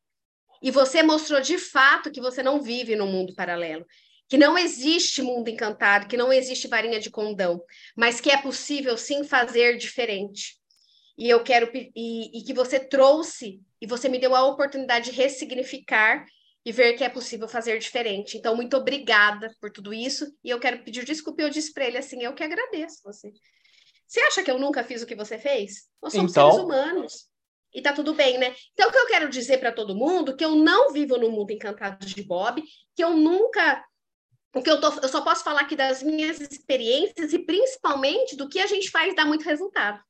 E 0.61 0.71
você 0.71 1.03
mostrou 1.03 1.41
de 1.41 1.57
fato 1.57 2.11
que 2.11 2.21
você 2.21 2.41
não 2.41 2.61
vive 2.61 2.95
no 2.95 3.05
mundo 3.05 3.35
paralelo, 3.35 3.85
que 4.29 4.37
não 4.37 4.57
existe 4.57 5.21
mundo 5.21 5.49
encantado, 5.49 6.07
que 6.07 6.17
não 6.17 6.31
existe 6.31 6.67
varinha 6.67 6.99
de 6.99 7.09
condão, 7.09 7.61
mas 7.95 8.19
que 8.19 8.31
é 8.31 8.37
possível 8.37 8.97
sim 8.97 9.23
fazer 9.23 9.77
diferente. 9.77 10.57
E 11.17 11.29
eu 11.29 11.43
quero 11.43 11.69
e, 11.73 12.39
e 12.39 12.43
que 12.43 12.53
você 12.53 12.79
trouxe 12.79 13.61
e 13.81 13.87
você 13.87 14.07
me 14.07 14.19
deu 14.19 14.35
a 14.35 14.45
oportunidade 14.45 15.11
de 15.11 15.17
ressignificar 15.17 16.25
e 16.67 16.71
ver 16.73 16.95
que 16.97 17.03
é 17.05 17.07
possível 17.07 17.47
fazer 17.47 17.79
diferente. 17.79 18.37
Então, 18.37 18.53
muito 18.53 18.75
obrigada 18.75 19.49
por 19.61 19.71
tudo 19.71 19.93
isso. 19.93 20.29
E 20.43 20.49
eu 20.49 20.59
quero 20.59 20.83
pedir 20.83 21.05
desculpa. 21.05 21.41
Eu 21.41 21.49
disse 21.49 21.71
para 21.71 21.85
ele 21.85 21.97
assim: 21.97 22.21
eu 22.21 22.33
que 22.33 22.43
agradeço 22.43 23.01
você. 23.05 23.31
Você 24.05 24.19
acha 24.19 24.43
que 24.43 24.51
eu 24.51 24.59
nunca 24.59 24.83
fiz 24.83 25.01
o 25.01 25.05
que 25.05 25.15
você 25.15 25.37
fez? 25.37 25.87
Nós 26.03 26.11
somos 26.11 26.31
então... 26.31 26.51
seres 26.51 26.65
humanos. 26.65 27.13
E 27.73 27.81
tá 27.81 27.93
tudo 27.93 28.13
bem, 28.13 28.37
né? 28.37 28.53
Então, 28.73 28.89
o 28.89 28.91
que 28.91 28.97
eu 28.97 29.07
quero 29.07 29.29
dizer 29.29 29.59
para 29.59 29.71
todo 29.71 29.95
mundo 29.95 30.35
que 30.35 30.43
eu 30.43 30.55
não 30.55 30.91
vivo 30.91 31.15
no 31.15 31.31
mundo 31.31 31.51
encantado 31.51 32.05
de 32.05 32.21
Bob, 32.21 32.61
que 32.93 33.01
eu 33.01 33.15
nunca. 33.15 33.81
O 34.53 34.61
que 34.61 34.69
eu, 34.69 34.81
tô, 34.81 34.91
eu 34.99 35.07
só 35.07 35.21
posso 35.21 35.45
falar 35.45 35.61
aqui 35.61 35.75
das 35.75 36.03
minhas 36.03 36.41
experiências 36.41 37.31
e 37.31 37.39
principalmente 37.39 38.35
do 38.35 38.49
que 38.49 38.59
a 38.59 38.67
gente 38.67 38.91
faz 38.91 39.15
dar 39.15 39.25
muito 39.25 39.45
resultado. 39.45 40.01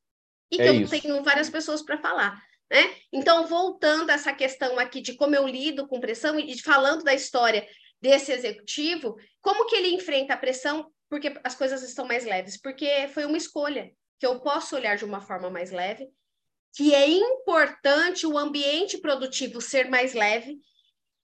E 0.51 0.59
é 0.59 0.71
que 0.71 0.81
eu 0.81 0.89
tenho 0.89 1.23
várias 1.23 1.51
pessoas 1.51 1.83
para 1.83 1.99
falar. 1.99 2.41
Né? 2.71 2.95
Então, 3.13 3.47
voltando 3.47 4.09
a 4.09 4.13
essa 4.13 4.33
questão 4.33 4.77
aqui 4.77 5.01
de 5.01 5.13
como 5.13 5.35
eu 5.35 5.47
lido 5.47 5.87
com 5.87 6.01
pressão 6.01 6.37
e 6.37 6.59
falando 6.61 7.03
da 7.03 7.13
história 7.13 7.65
desse 8.01 8.31
executivo, 8.31 9.15
como 9.41 9.65
que 9.65 9.75
ele 9.75 9.95
enfrenta 9.95 10.33
a 10.33 10.37
pressão 10.37 10.91
porque 11.09 11.33
as 11.43 11.55
coisas 11.55 11.81
estão 11.83 12.05
mais 12.05 12.25
leves? 12.25 12.59
Porque 12.59 13.07
foi 13.13 13.25
uma 13.25 13.37
escolha 13.37 13.89
que 14.19 14.25
eu 14.25 14.39
posso 14.41 14.75
olhar 14.75 14.97
de 14.97 15.05
uma 15.05 15.21
forma 15.21 15.49
mais 15.49 15.71
leve, 15.71 16.09
que 16.75 16.93
é 16.93 17.07
importante 17.09 18.27
o 18.27 18.37
ambiente 18.37 18.97
produtivo 18.97 19.61
ser 19.61 19.89
mais 19.89 20.13
leve 20.13 20.57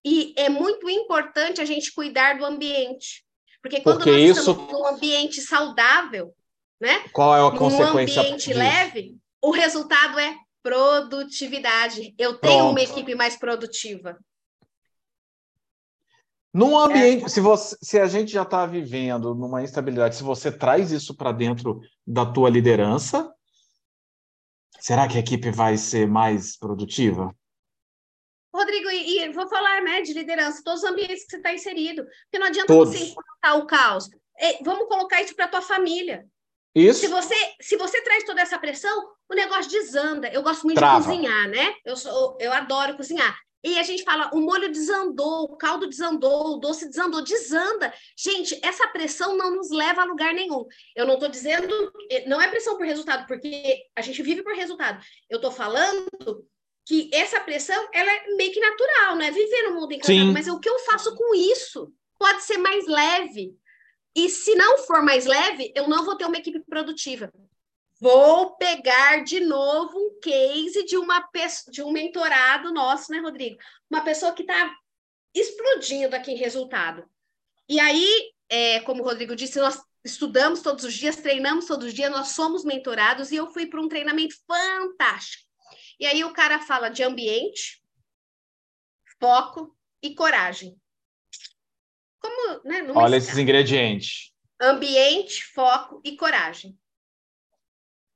e 0.05 0.33
é 0.37 0.49
muito 0.49 0.89
importante 0.89 1.61
a 1.61 1.65
gente 1.65 1.93
cuidar 1.93 2.37
do 2.37 2.45
ambiente. 2.45 3.25
Porque 3.61 3.81
quando 3.81 3.97
porque 3.97 4.11
nós 4.11 4.37
isso... 4.37 4.51
estamos 4.51 4.71
num 4.71 4.87
ambiente 4.87 5.41
saudável, 5.41 6.33
né? 6.79 7.07
Qual 7.11 7.35
é 7.35 7.47
a 7.47 7.57
consequência? 7.57 8.21
Num 8.21 8.27
ambiente 8.27 8.47
disso? 8.47 8.59
leve, 8.59 9.17
o 9.41 9.51
resultado 9.51 10.19
é 10.19 10.35
Produtividade. 10.63 12.15
Eu 12.17 12.39
tenho 12.39 12.59
Pronto. 12.59 12.71
uma 12.71 12.81
equipe 12.81 13.13
mais 13.13 13.37
produtiva. 13.37 14.17
Num 16.53 16.77
ambiente, 16.77 17.25
é. 17.25 17.27
se, 17.27 17.41
você, 17.41 17.75
se 17.81 17.99
a 17.99 18.07
gente 18.07 18.31
já 18.31 18.43
está 18.43 18.65
vivendo 18.65 19.33
numa 19.35 19.61
instabilidade, 19.63 20.15
se 20.15 20.23
você 20.23 20.51
traz 20.51 20.91
isso 20.91 21.15
para 21.15 21.31
dentro 21.31 21.81
da 22.05 22.25
tua 22.25 22.49
liderança, 22.49 23.33
será 24.79 25.07
que 25.07 25.17
a 25.17 25.19
equipe 25.19 25.49
vai 25.51 25.77
ser 25.77 26.07
mais 26.07 26.55
produtiva? 26.55 27.35
Rodrigo, 28.53 28.87
e, 28.91 29.21
e 29.21 29.31
vou 29.31 29.49
falar 29.49 29.81
né, 29.81 30.01
de 30.01 30.13
liderança, 30.13 30.61
todos 30.63 30.83
os 30.83 30.89
ambientes 30.89 31.25
que 31.25 31.31
você 31.31 31.37
está 31.37 31.53
inserido. 31.53 32.03
Porque 32.03 32.37
não 32.37 32.47
adianta 32.47 32.67
todos. 32.67 32.93
você 32.93 33.05
implantar 33.05 33.57
o 33.57 33.65
caos. 33.65 34.07
É, 34.37 34.63
vamos 34.63 34.87
colocar 34.87 35.21
isso 35.23 35.35
para 35.35 35.45
a 35.45 35.49
tua 35.49 35.61
família. 35.61 36.23
Isso. 36.75 37.01
Se 37.01 37.07
você, 37.07 37.35
se 37.61 37.77
você 37.77 38.01
traz 38.01 38.23
toda 38.23 38.41
essa 38.41 38.57
pressão, 38.57 39.07
o 39.29 39.35
negócio 39.35 39.71
desanda. 39.71 40.27
Eu 40.29 40.41
gosto 40.41 40.63
muito 40.63 40.77
Trava. 40.77 40.99
de 40.99 41.05
cozinhar, 41.05 41.47
né? 41.49 41.75
Eu, 41.85 41.95
sou, 41.95 42.37
eu 42.39 42.51
adoro 42.51 42.97
cozinhar. 42.97 43.37
E 43.63 43.79
a 43.79 43.83
gente 43.83 44.03
fala, 44.03 44.29
o 44.33 44.41
molho 44.41 44.69
desandou, 44.69 45.45
o 45.45 45.55
caldo 45.55 45.87
desandou, 45.87 46.55
o 46.55 46.57
doce 46.57 46.89
desandou, 46.89 47.23
desanda. 47.23 47.93
Gente, 48.17 48.59
essa 48.61 48.87
pressão 48.89 49.37
não 49.37 49.55
nos 49.55 49.71
leva 49.71 50.01
a 50.01 50.05
lugar 50.05 50.33
nenhum. 50.33 50.65
Eu 50.93 51.05
não 51.05 51.13
estou 51.13 51.29
dizendo, 51.29 51.93
não 52.27 52.41
é 52.41 52.49
pressão 52.49 52.75
por 52.75 52.85
resultado, 52.85 53.25
porque 53.25 53.77
a 53.95 54.01
gente 54.01 54.21
vive 54.21 54.43
por 54.43 54.53
resultado. 54.53 55.01
Eu 55.29 55.37
estou 55.37 55.49
falando 55.49 56.05
que 56.85 57.09
essa 57.13 57.39
pressão, 57.39 57.87
ela 57.93 58.11
é 58.11 58.27
meio 58.35 58.51
que 58.51 58.59
natural, 58.59 59.15
né? 59.15 59.31
Viver 59.31 59.69
no 59.69 59.75
mundo 59.75 59.93
encantado, 59.93 60.27
Sim. 60.27 60.33
mas 60.33 60.47
o 60.49 60.59
que 60.59 60.67
eu 60.69 60.79
faço 60.79 61.15
com 61.15 61.33
isso 61.33 61.89
pode 62.19 62.43
ser 62.43 62.57
mais 62.57 62.85
leve. 62.85 63.55
E 64.15 64.29
se 64.29 64.53
não 64.55 64.77
for 64.79 65.01
mais 65.01 65.25
leve, 65.25 65.71
eu 65.75 65.87
não 65.87 66.05
vou 66.05 66.15
ter 66.15 66.25
uma 66.25 66.37
equipe 66.37 66.59
produtiva. 66.59 67.31
Vou 67.99 68.55
pegar 68.57 69.23
de 69.23 69.39
novo 69.39 69.97
um 69.97 70.19
case 70.19 70.83
de 70.85 70.97
uma 70.97 71.27
de 71.71 71.81
um 71.81 71.91
mentorado 71.91 72.71
nosso, 72.73 73.11
né, 73.11 73.19
Rodrigo? 73.19 73.57
Uma 73.89 74.03
pessoa 74.03 74.33
que 74.33 74.43
está 74.43 74.75
explodindo 75.33 76.15
aqui 76.15 76.31
em 76.31 76.37
resultado. 76.37 77.09
E 77.67 77.79
aí, 77.79 78.33
é, 78.49 78.81
como 78.81 79.01
o 79.01 79.05
Rodrigo 79.05 79.35
disse, 79.35 79.59
nós 79.59 79.81
estudamos 80.03 80.61
todos 80.61 80.83
os 80.83 80.93
dias, 80.93 81.15
treinamos 81.15 81.65
todos 81.65 81.87
os 81.87 81.93
dias, 81.93 82.11
nós 82.11 82.29
somos 82.29 82.65
mentorados 82.65 83.31
e 83.31 83.37
eu 83.37 83.47
fui 83.51 83.65
para 83.65 83.81
um 83.81 83.87
treinamento 83.87 84.35
fantástico. 84.45 85.49
E 85.99 86.05
aí 86.05 86.23
o 86.23 86.33
cara 86.33 86.59
fala 86.59 86.89
de 86.89 87.03
ambiente, 87.03 87.81
foco 89.19 89.75
e 90.01 90.13
coragem. 90.13 90.77
Como, 92.23 92.61
né, 92.63 92.91
Olha 92.95 93.17
esses 93.17 93.37
ingredientes. 93.37 94.31
Ambiente, 94.61 95.43
foco 95.53 96.01
e 96.03 96.15
coragem 96.15 96.77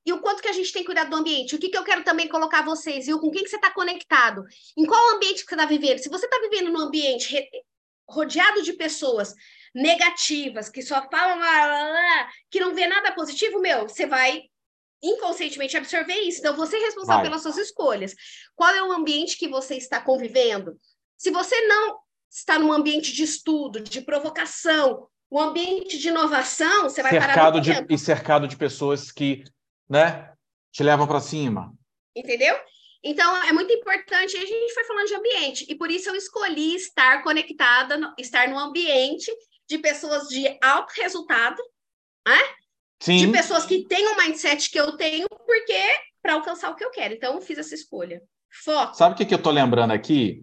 e 0.08 0.12
o 0.12 0.20
quanto 0.22 0.40
que 0.40 0.48
a 0.48 0.52
gente 0.52 0.72
tem 0.72 0.82
que 0.82 0.86
cuidar 0.86 1.04
do 1.04 1.16
ambiente. 1.16 1.54
O 1.54 1.58
que, 1.58 1.68
que 1.68 1.76
eu 1.76 1.84
quero 1.84 2.02
também 2.02 2.26
colocar 2.28 2.64
vocês, 2.64 3.04
viu? 3.04 3.20
Com 3.20 3.30
quem 3.30 3.44
que 3.44 3.50
você 3.50 3.56
está 3.56 3.70
conectado? 3.70 4.42
Em 4.74 4.86
qual 4.86 5.14
ambiente 5.14 5.42
que 5.42 5.50
você 5.50 5.54
está 5.54 5.66
vivendo? 5.66 5.98
Se 5.98 6.08
você 6.08 6.24
está 6.24 6.38
vivendo 6.40 6.72
num 6.72 6.80
ambiente 6.80 7.46
rodeado 8.08 8.62
de 8.62 8.72
pessoas 8.72 9.34
negativas, 9.74 10.70
que 10.70 10.80
só 10.80 11.06
falam, 11.10 11.38
que 12.50 12.58
não 12.58 12.74
vê 12.74 12.86
nada 12.86 13.12
positivo, 13.12 13.60
meu, 13.60 13.86
você 13.86 14.06
vai 14.06 14.44
inconscientemente 15.02 15.76
absorver 15.76 16.18
isso. 16.22 16.38
Então, 16.38 16.56
você 16.56 16.78
é 16.78 16.86
responsável 16.86 17.20
vai. 17.20 17.24
pelas 17.28 17.42
suas 17.42 17.58
escolhas. 17.58 18.14
Qual 18.56 18.70
é 18.74 18.82
o 18.82 18.92
ambiente 18.92 19.36
que 19.36 19.46
você 19.46 19.76
está 19.76 20.00
convivendo? 20.00 20.80
Se 21.18 21.30
você 21.30 21.60
não 21.66 21.98
está 22.30 22.58
num 22.58 22.72
ambiente 22.72 23.12
de 23.12 23.22
estudo, 23.22 23.80
de 23.80 24.00
provocação, 24.00 25.08
um 25.30 25.38
ambiente 25.38 25.98
de 25.98 26.08
inovação, 26.08 26.84
você 26.84 27.02
vai 27.02 27.12
cercado 27.12 27.34
parar 27.34 27.60
de, 27.60 27.94
E 27.94 27.98
cercado 27.98 28.48
de 28.48 28.56
pessoas 28.56 29.12
que 29.12 29.44
né? 29.88 30.32
Te 30.70 30.82
levam 30.82 31.06
para 31.06 31.20
cima. 31.20 31.72
Entendeu? 32.14 32.54
Então, 33.02 33.42
é 33.44 33.52
muito 33.52 33.72
importante, 33.72 34.36
a 34.36 34.44
gente 34.44 34.74
foi 34.74 34.84
falando 34.84 35.06
de 35.06 35.14
ambiente, 35.14 35.66
e 35.68 35.74
por 35.74 35.90
isso 35.90 36.10
eu 36.10 36.16
escolhi 36.16 36.74
estar 36.74 37.22
conectada, 37.22 37.96
estar 38.18 38.48
no 38.48 38.58
ambiente 38.58 39.32
de 39.68 39.78
pessoas 39.78 40.28
de 40.28 40.58
alto 40.62 40.92
resultado, 41.00 41.62
né? 42.26 42.38
Sim. 43.00 43.18
De 43.18 43.32
pessoas 43.32 43.64
que 43.64 43.86
têm 43.86 44.06
o 44.08 44.12
um 44.12 44.16
mindset 44.16 44.68
que 44.70 44.78
eu 44.78 44.96
tenho, 44.96 45.28
porque 45.28 45.80
para 46.20 46.34
alcançar 46.34 46.70
o 46.70 46.74
que 46.74 46.84
eu 46.84 46.90
quero. 46.90 47.14
Então, 47.14 47.34
eu 47.34 47.40
fiz 47.40 47.56
essa 47.56 47.74
escolha. 47.74 48.20
Foco. 48.50 48.94
Sabe 48.94 49.14
o 49.14 49.16
que, 49.16 49.24
que 49.24 49.34
eu 49.34 49.38
estou 49.38 49.52
lembrando 49.52 49.92
aqui? 49.92 50.42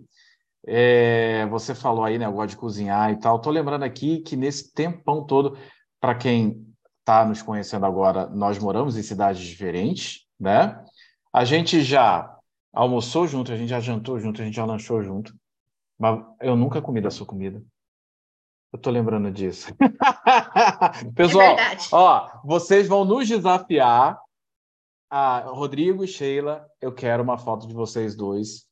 É, 0.68 1.46
você 1.48 1.76
falou 1.76 2.04
aí, 2.04 2.18
né? 2.18 2.26
Eu 2.26 2.34
gosto 2.34 2.52
de 2.52 2.58
cozinhar 2.58 3.12
e 3.12 3.20
tal. 3.20 3.38
Estou 3.38 3.52
lembrando 3.52 3.84
aqui 3.84 4.20
que 4.20 4.36
nesse 4.36 4.74
tempão 4.74 5.24
todo, 5.24 5.58
para 6.00 6.16
quem 6.16 6.66
está 7.00 7.24
nos 7.24 7.42
conhecendo 7.42 7.86
agora, 7.86 8.28
nós 8.28 8.58
moramos 8.58 8.98
em 8.98 9.04
cidades 9.04 9.42
diferentes, 9.42 10.26
né? 10.40 10.84
A 11.32 11.46
gente 11.46 11.82
já 11.82 12.36
almoçou 12.74 13.28
junto, 13.28 13.52
a 13.52 13.58
gente 13.58 13.70
já 13.70 13.80
jantou 13.80 14.20
junto, 14.20 14.42
a 14.42 14.46
gente 14.46 14.56
já 14.56 14.66
lanchou 14.66 15.04
junto, 15.04 15.34
mas 16.00 16.24
eu 16.42 16.56
nunca 16.56 16.82
comi 16.82 17.00
da 17.00 17.12
sua 17.12 17.28
comida. 17.28 17.62
Eu 18.74 18.80
tô 18.80 18.90
lembrando 18.90 19.32
disso. 19.32 19.74
Pessoal, 21.16 21.58
é 21.58 21.78
ó, 21.92 22.30
vocês 22.44 22.88
vão 22.88 23.06
nos 23.06 23.28
desafiar 23.28 24.20
ah, 25.10 25.42
Rodrigo 25.48 26.04
e 26.04 26.08
Sheila, 26.08 26.66
eu 26.82 26.92
quero 26.92 27.22
uma 27.22 27.38
foto 27.38 27.68
de 27.68 27.74
vocês 27.74 28.16
dois 28.16 28.68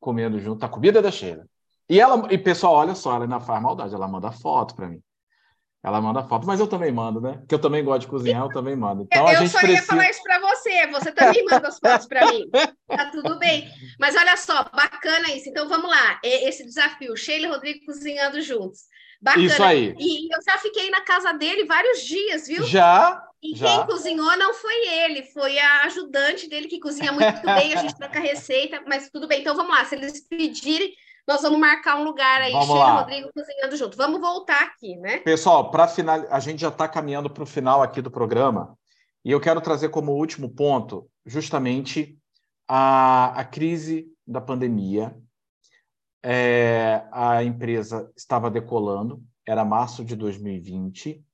comendo 0.00 0.40
junto. 0.40 0.64
A 0.64 0.68
comida 0.68 1.02
da 1.02 1.10
Sheila. 1.10 1.46
E 1.88 2.00
ela, 2.00 2.26
e 2.30 2.36
pessoal, 2.36 2.74
olha 2.74 2.94
só, 2.94 3.14
ela 3.14 3.26
não 3.26 3.40
faz 3.40 3.62
maldade, 3.62 3.94
ela 3.94 4.06
manda 4.06 4.30
foto 4.30 4.74
para 4.74 4.88
mim. 4.88 5.00
Ela 5.82 6.00
manda 6.00 6.24
foto, 6.24 6.46
mas 6.46 6.58
eu 6.58 6.66
também 6.66 6.90
mando, 6.90 7.20
né? 7.20 7.40
Que 7.48 7.54
eu 7.54 7.58
também 7.58 7.84
gosto 7.84 8.00
de 8.00 8.08
cozinhar, 8.08 8.42
eu 8.42 8.48
também 8.48 8.74
mando. 8.74 9.04
Então, 9.04 9.22
eu 9.22 9.28
a 9.28 9.34
gente 9.36 9.50
só 9.50 9.58
precisa... 9.58 9.80
ia 9.80 9.86
falar 9.86 10.10
isso 10.10 10.22
para 10.22 10.40
você, 10.40 10.86
você 10.88 11.12
também 11.12 11.44
manda 11.44 11.68
as 11.68 11.78
fotos 11.78 12.06
para 12.06 12.26
mim. 12.32 12.50
Tá 12.88 13.10
tudo 13.10 13.38
bem. 13.38 13.70
Mas 13.98 14.16
olha 14.16 14.36
só, 14.36 14.64
bacana 14.64 15.32
isso. 15.32 15.48
Então 15.48 15.68
vamos 15.68 15.88
lá, 15.88 16.20
esse 16.22 16.64
desafio, 16.64 17.16
Sheila 17.16 17.46
e 17.46 17.50
Rodrigo 17.50 17.86
cozinhando 17.86 18.42
juntos. 18.42 18.80
Bacana. 19.22 19.46
Isso 19.46 19.62
aí. 19.62 19.94
E 19.98 20.34
eu 20.34 20.42
já 20.44 20.58
fiquei 20.58 20.90
na 20.90 21.00
casa 21.02 21.32
dele 21.32 21.64
vários 21.64 22.02
dias, 22.02 22.48
viu? 22.48 22.64
Já? 22.64 23.24
E 23.42 23.54
já. 23.54 23.66
quem 23.66 23.86
cozinhou 23.86 24.36
não 24.36 24.52
foi 24.52 24.86
ele, 24.86 25.22
foi 25.22 25.58
a 25.58 25.84
ajudante 25.84 26.48
dele 26.48 26.68
que 26.68 26.80
cozinha 26.80 27.12
muito 27.12 27.22
bem, 27.46 27.74
a 27.74 27.82
gente 27.82 27.96
troca 27.96 28.18
receita, 28.18 28.82
mas 28.86 29.10
tudo 29.10 29.28
bem. 29.28 29.40
Então 29.40 29.54
vamos 29.54 29.76
lá, 29.76 29.84
se 29.84 29.94
eles 29.94 30.26
pedirem, 30.26 30.92
nós 31.26 31.42
vamos 31.42 31.58
marcar 31.58 32.00
um 32.00 32.04
lugar 32.04 32.40
aí, 32.40 32.52
vamos 32.52 32.66
Sheila 32.66 33.00
Rodrigo 33.00 33.30
cozinhando 33.34 33.76
junto. 33.76 33.96
Vamos 33.96 34.20
voltar 34.20 34.62
aqui, 34.62 34.96
né? 34.96 35.18
Pessoal, 35.18 35.70
para 35.70 35.86
final, 35.86 36.26
a 36.30 36.40
gente 36.40 36.60
já 36.60 36.68
está 36.68 36.88
caminhando 36.88 37.30
para 37.30 37.42
o 37.42 37.46
final 37.46 37.82
aqui 37.82 38.00
do 38.00 38.10
programa, 38.10 38.76
e 39.24 39.30
eu 39.30 39.40
quero 39.40 39.60
trazer 39.60 39.90
como 39.90 40.12
último 40.12 40.48
ponto 40.48 41.08
justamente 41.26 42.18
a, 42.66 43.40
a 43.40 43.44
crise 43.44 44.06
da 44.26 44.40
pandemia. 44.40 45.16
É, 46.22 47.04
a 47.12 47.44
empresa 47.44 48.10
estava 48.16 48.50
decolando, 48.50 49.22
era 49.46 49.64
março 49.64 50.04
de 50.04 50.16
2020. 50.16 51.24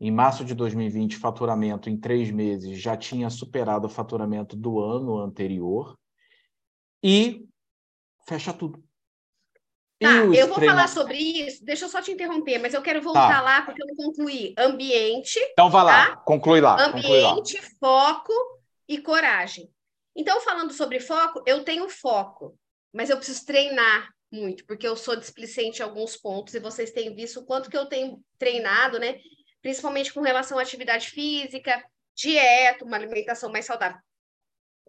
Em 0.00 0.10
março 0.10 0.44
de 0.44 0.54
2020, 0.54 1.16
faturamento 1.16 1.88
em 1.88 1.96
três 1.96 2.30
meses 2.30 2.80
já 2.80 2.96
tinha 2.96 3.30
superado 3.30 3.86
o 3.86 3.90
faturamento 3.90 4.56
do 4.56 4.80
ano 4.80 5.18
anterior. 5.18 5.96
E 7.02 7.46
fecha 8.26 8.52
tudo. 8.52 8.82
Tá, 10.00 10.10
eu 10.34 10.48
vou 10.48 10.60
falar 10.60 10.88
sobre 10.88 11.16
isso. 11.16 11.64
Deixa 11.64 11.84
eu 11.84 11.88
só 11.88 12.02
te 12.02 12.10
interromper, 12.10 12.58
mas 12.58 12.74
eu 12.74 12.82
quero 12.82 13.00
voltar 13.00 13.36
tá. 13.36 13.40
lá 13.40 13.62
porque 13.62 13.82
eu 13.82 13.86
não 13.86 13.94
concluí. 13.94 14.54
Ambiente. 14.58 15.38
Então 15.52 15.70
vai 15.70 15.84
lá, 15.84 16.06
tá? 16.06 16.16
conclui 16.16 16.60
lá. 16.60 16.86
Ambiente, 16.86 17.06
conclui 17.08 17.20
lá. 17.20 17.68
foco 17.80 18.32
e 18.88 18.98
coragem. 18.98 19.70
Então, 20.16 20.40
falando 20.40 20.72
sobre 20.72 21.00
foco, 21.00 21.42
eu 21.46 21.64
tenho 21.64 21.88
foco, 21.88 22.56
mas 22.92 23.10
eu 23.10 23.16
preciso 23.16 23.44
treinar 23.44 24.08
muito, 24.30 24.64
porque 24.66 24.86
eu 24.86 24.96
sou 24.96 25.16
displicente 25.16 25.80
em 25.80 25.84
alguns 25.84 26.16
pontos 26.16 26.54
e 26.54 26.60
vocês 26.60 26.90
têm 26.90 27.14
visto 27.14 27.40
o 27.40 27.44
quanto 27.44 27.70
que 27.70 27.76
eu 27.76 27.86
tenho 27.86 28.20
treinado, 28.38 28.98
né? 28.98 29.16
Principalmente 29.64 30.12
com 30.12 30.20
relação 30.20 30.58
à 30.58 30.62
atividade 30.62 31.08
física, 31.08 31.82
dieta, 32.14 32.84
uma 32.84 32.98
alimentação 32.98 33.50
mais 33.50 33.64
saudável. 33.64 33.98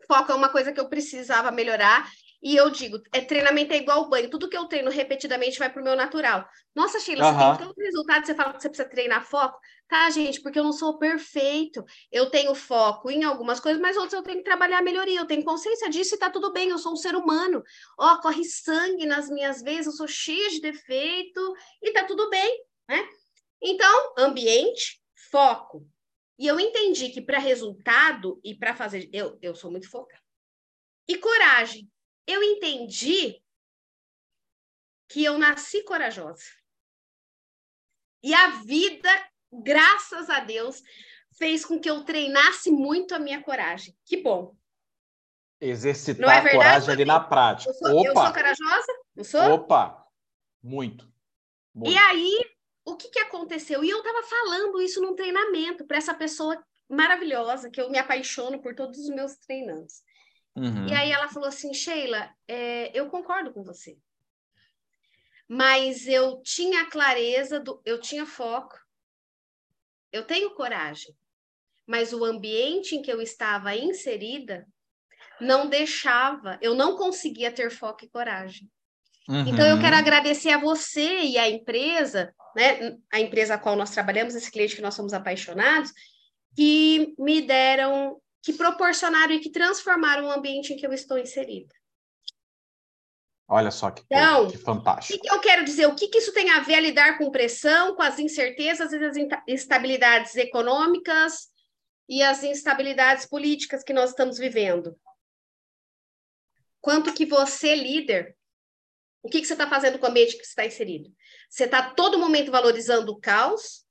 Foco 0.05 0.33
é 0.33 0.35
uma 0.35 0.49
coisa 0.49 0.73
que 0.73 0.79
eu 0.81 0.89
precisava 0.89 1.49
melhorar 1.49 2.05
e 2.43 2.57
eu 2.57 2.69
digo, 2.69 3.01
é 3.13 3.21
treinamento 3.21 3.73
é 3.73 3.77
igual 3.77 4.09
banho. 4.09 4.29
Tudo 4.29 4.49
que 4.49 4.57
eu 4.57 4.65
treino 4.65 4.91
repetidamente 4.91 5.57
vai 5.57 5.71
para 5.71 5.81
o 5.81 5.83
meu 5.83 5.95
natural. 5.95 6.45
Nossa, 6.75 6.99
Sheila, 6.99 7.25
uhum. 7.25 7.33
você 7.33 7.57
tem 7.57 7.67
tanto 7.67 7.79
resultado, 7.79 8.25
você 8.25 8.35
fala 8.35 8.53
que 8.53 8.61
você 8.61 8.67
precisa 8.67 8.89
treinar 8.89 9.25
foco. 9.25 9.57
Tá, 9.87 10.09
gente, 10.09 10.41
porque 10.41 10.59
eu 10.59 10.63
não 10.65 10.73
sou 10.73 10.99
perfeito. 10.99 11.85
Eu 12.11 12.29
tenho 12.29 12.53
foco 12.53 13.09
em 13.09 13.23
algumas 13.23 13.61
coisas, 13.61 13.81
mas 13.81 13.95
outras 13.95 14.13
eu 14.13 14.23
tenho 14.23 14.39
que 14.39 14.43
trabalhar 14.43 14.79
a 14.79 14.83
melhoria. 14.83 15.21
Eu 15.21 15.25
tenho 15.25 15.45
consciência 15.45 15.89
disso 15.89 16.15
e 16.15 16.19
tá 16.19 16.29
tudo 16.29 16.51
bem, 16.51 16.67
eu 16.67 16.77
sou 16.77 16.91
um 16.91 16.97
ser 16.97 17.15
humano. 17.15 17.63
Ó, 17.97 18.17
corre 18.17 18.43
sangue 18.43 19.05
nas 19.05 19.29
minhas 19.29 19.61
veias, 19.61 19.85
eu 19.85 19.93
sou 19.93 20.07
cheia 20.07 20.49
de 20.49 20.59
defeito 20.59 21.55
e 21.81 21.93
tá 21.93 22.03
tudo 22.03 22.29
bem, 22.29 22.63
né? 22.89 23.07
Então, 23.61 24.13
ambiente, 24.17 25.01
foco. 25.31 25.87
E 26.37 26.47
eu 26.47 26.59
entendi 26.59 27.09
que 27.09 27.21
para 27.21 27.39
resultado 27.39 28.39
e 28.43 28.53
para 28.55 28.75
fazer. 28.75 29.09
Eu, 29.13 29.37
eu 29.41 29.55
sou 29.55 29.71
muito 29.71 29.89
focada. 29.89 30.21
E 31.07 31.17
coragem 31.17 31.89
eu 32.27 32.41
entendi 32.41 33.41
que 35.07 35.23
eu 35.23 35.37
nasci 35.37 35.83
corajosa. 35.83 36.43
E 38.23 38.33
a 38.33 38.61
vida, 38.61 39.09
graças 39.51 40.29
a 40.29 40.39
Deus, 40.39 40.81
fez 41.37 41.63
com 41.63 41.79
que 41.79 41.89
eu 41.89 42.03
treinasse 42.03 42.71
muito 42.71 43.13
a 43.13 43.19
minha 43.19 43.41
coragem. 43.43 43.95
Que 44.03 44.17
bom. 44.17 44.55
Exercitar 45.61 46.45
é 46.45 46.49
a 46.49 46.51
coragem 46.51 46.91
ali 46.91 47.05
na 47.05 47.19
prática. 47.19 47.69
Eu 47.69 47.75
sou, 47.75 47.99
Opa. 47.99 48.07
eu 48.07 48.13
sou 48.15 48.33
corajosa? 48.33 48.93
Não 49.15 49.23
sou? 49.23 49.53
Opa! 49.53 50.05
Muito. 50.61 51.07
muito. 51.73 51.93
E 51.93 51.97
aí, 51.97 52.54
o 52.85 52.95
que, 52.95 53.09
que 53.09 53.19
aconteceu? 53.19 53.83
E 53.83 53.89
eu 53.89 53.97
estava 53.97 54.21
falando 54.23 54.81
isso 54.81 55.01
num 55.01 55.15
treinamento 55.15 55.85
para 55.85 55.97
essa 55.97 56.13
pessoa 56.13 56.63
maravilhosa, 56.87 57.69
que 57.69 57.81
eu 57.81 57.89
me 57.89 57.97
apaixono 57.97 58.61
por 58.61 58.75
todos 58.75 58.99
os 58.99 59.09
meus 59.09 59.35
treinantes. 59.37 60.03
Uhum. 60.55 60.87
E 60.87 60.93
aí 60.93 61.11
ela 61.11 61.27
falou 61.27 61.49
assim, 61.49 61.73
Sheila, 61.73 62.29
é, 62.47 62.97
eu 62.97 63.09
concordo 63.09 63.51
com 63.51 63.63
você. 63.63 63.97
Mas 65.47 66.07
eu 66.07 66.41
tinha 66.43 66.89
clareza, 66.89 67.59
do, 67.59 67.81
eu 67.83 67.99
tinha 67.99 68.25
foco, 68.25 68.79
eu 70.11 70.23
tenho 70.25 70.53
coragem. 70.55 71.13
Mas 71.87 72.13
o 72.13 72.23
ambiente 72.23 72.95
em 72.95 73.01
que 73.01 73.11
eu 73.11 73.21
estava 73.21 73.75
inserida 73.75 74.65
não 75.41 75.67
deixava, 75.67 76.57
eu 76.61 76.73
não 76.73 76.95
conseguia 76.95 77.51
ter 77.51 77.69
foco 77.69 78.05
e 78.05 78.09
coragem. 78.09 78.69
Uhum. 79.27 79.47
Então 79.47 79.67
eu 79.67 79.79
quero 79.79 79.95
agradecer 79.95 80.51
a 80.51 80.59
você 80.59 81.21
e 81.21 81.37
a 81.37 81.49
empresa, 81.49 82.33
né, 82.55 82.97
a 83.11 83.19
empresa 83.19 83.55
a 83.55 83.57
qual 83.57 83.75
nós 83.75 83.91
trabalhamos, 83.91 84.35
esse 84.35 84.51
cliente 84.51 84.75
que 84.75 84.81
nós 84.81 84.93
somos 84.93 85.13
apaixonados, 85.13 85.91
que 86.55 87.13
me 87.19 87.41
deram 87.41 88.21
que 88.41 88.53
proporcionaram 88.53 89.33
e 89.33 89.39
que 89.39 89.49
transformaram 89.49 90.27
o 90.27 90.31
ambiente 90.31 90.71
em 90.71 90.77
que 90.77 90.85
eu 90.85 90.93
estou 90.93 91.17
inserida. 91.17 91.73
Olha 93.47 93.71
só 93.71 93.89
que, 93.89 94.03
então, 94.05 94.49
que 94.49 94.57
fantástico. 94.57 95.17
O 95.17 95.21
que 95.21 95.35
eu 95.35 95.39
quero 95.39 95.65
dizer? 95.65 95.87
O 95.87 95.95
que, 95.95 96.07
que 96.07 96.19
isso 96.19 96.31
tem 96.31 96.51
a 96.51 96.59
ver 96.59 96.75
a 96.75 96.79
lidar 96.79 97.17
com 97.17 97.31
pressão, 97.31 97.95
com 97.95 98.03
as 98.03 98.19
incertezas 98.19 98.91
e 98.91 99.03
as 99.03 99.15
instabilidades 99.47 100.35
econômicas 100.35 101.49
e 102.07 102.21
as 102.21 102.43
instabilidades 102.43 103.25
políticas 103.25 103.83
que 103.83 103.93
nós 103.93 104.11
estamos 104.11 104.37
vivendo? 104.37 104.95
Quanto 106.81 107.13
que 107.13 107.25
você, 107.25 107.75
líder, 107.75 108.34
o 109.25 109.27
que, 109.27 109.41
que 109.41 109.47
você 109.47 109.53
está 109.53 109.67
fazendo 109.67 109.97
com 109.97 110.05
o 110.05 110.09
ambiente 110.09 110.37
que 110.37 110.43
você 110.45 110.51
está 110.51 110.65
inserido? 110.65 111.11
Você 111.49 111.63
está 111.63 111.81
todo 111.81 112.19
momento 112.19 112.51
valorizando 112.51 113.11
o 113.11 113.19
caos? 113.19 113.83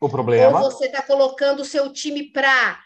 O 0.00 0.08
problema? 0.08 0.62
Ou 0.62 0.70
você 0.70 0.86
está 0.86 1.02
colocando 1.02 1.60
o 1.62 1.64
seu 1.64 1.92
time 1.92 2.30
para 2.30 2.80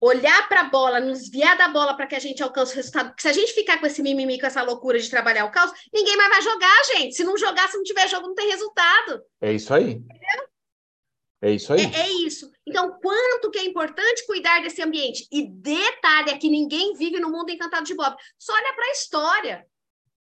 olhar 0.00 0.48
para 0.48 0.62
a 0.62 0.70
bola, 0.70 0.98
nos 0.98 1.20
desviar 1.20 1.58
da 1.58 1.68
bola 1.68 1.94
para 1.94 2.06
que 2.06 2.14
a 2.14 2.18
gente 2.18 2.42
alcance 2.42 2.72
o 2.72 2.76
resultado. 2.76 3.08
Porque 3.08 3.20
se 3.20 3.28
a 3.28 3.34
gente 3.34 3.52
ficar 3.52 3.78
com 3.78 3.86
esse 3.86 4.02
mimimi, 4.02 4.40
com 4.40 4.46
essa 4.46 4.62
loucura 4.62 4.98
de 4.98 5.10
trabalhar 5.10 5.44
o 5.44 5.50
caos, 5.50 5.70
ninguém 5.92 6.16
mais 6.16 6.30
vai 6.30 6.42
jogar, 6.42 6.84
gente. 6.94 7.14
Se 7.14 7.22
não 7.22 7.36
jogar, 7.36 7.68
se 7.68 7.76
não 7.76 7.84
tiver 7.84 8.08
jogo, 8.08 8.28
não 8.28 8.34
tem 8.34 8.48
resultado. 8.48 9.22
É 9.42 9.52
isso 9.52 9.74
aí. 9.74 9.90
Entendeu? 9.90 10.48
É 11.42 11.50
isso 11.50 11.70
aí. 11.70 11.84
É, 11.84 12.00
é, 12.00 12.08
isso. 12.08 12.50
Então, 12.66 12.98
quanto 12.98 13.50
que 13.50 13.58
é 13.58 13.64
importante 13.64 14.24
cuidar 14.26 14.62
desse 14.62 14.80
ambiente? 14.80 15.28
E 15.30 15.46
detalhe 15.46 16.30
é 16.30 16.38
que 16.38 16.48
ninguém 16.48 16.94
vive 16.94 17.20
no 17.20 17.30
mundo 17.30 17.50
encantado 17.50 17.84
de 17.84 17.94
Bob. 17.94 18.16
Só 18.38 18.54
olha 18.54 18.74
para 18.74 18.86
a 18.86 18.92
história. 18.92 19.66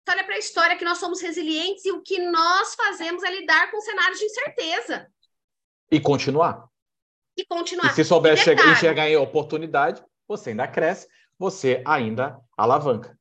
Só 0.07 0.15
olha 0.15 0.25
para 0.25 0.37
a 0.37 0.39
história 0.39 0.77
que 0.77 0.85
nós 0.85 0.99
somos 0.99 1.21
resilientes 1.21 1.85
e 1.85 1.93
o 1.93 2.03
que 2.03 2.19
nós 2.19 2.75
fazemos 2.75 3.23
é 3.23 3.31
lidar 3.31 3.71
com 3.71 3.81
cenários 3.81 4.19
de 4.19 4.27
incerteza. 4.27 5.11
E 5.91 6.01
continuar 6.01 6.69
e 7.37 7.45
continuar. 7.45 7.93
E 7.93 7.95
se 7.95 8.05
souber 8.05 8.37
chegar, 8.37 8.73
enxergar 8.73 9.09
em 9.09 9.17
oportunidade, 9.17 10.03
você 10.27 10.51
ainda 10.51 10.67
cresce, 10.67 11.07
você 11.39 11.83
ainda 11.85 12.41
alavanca. 12.57 13.17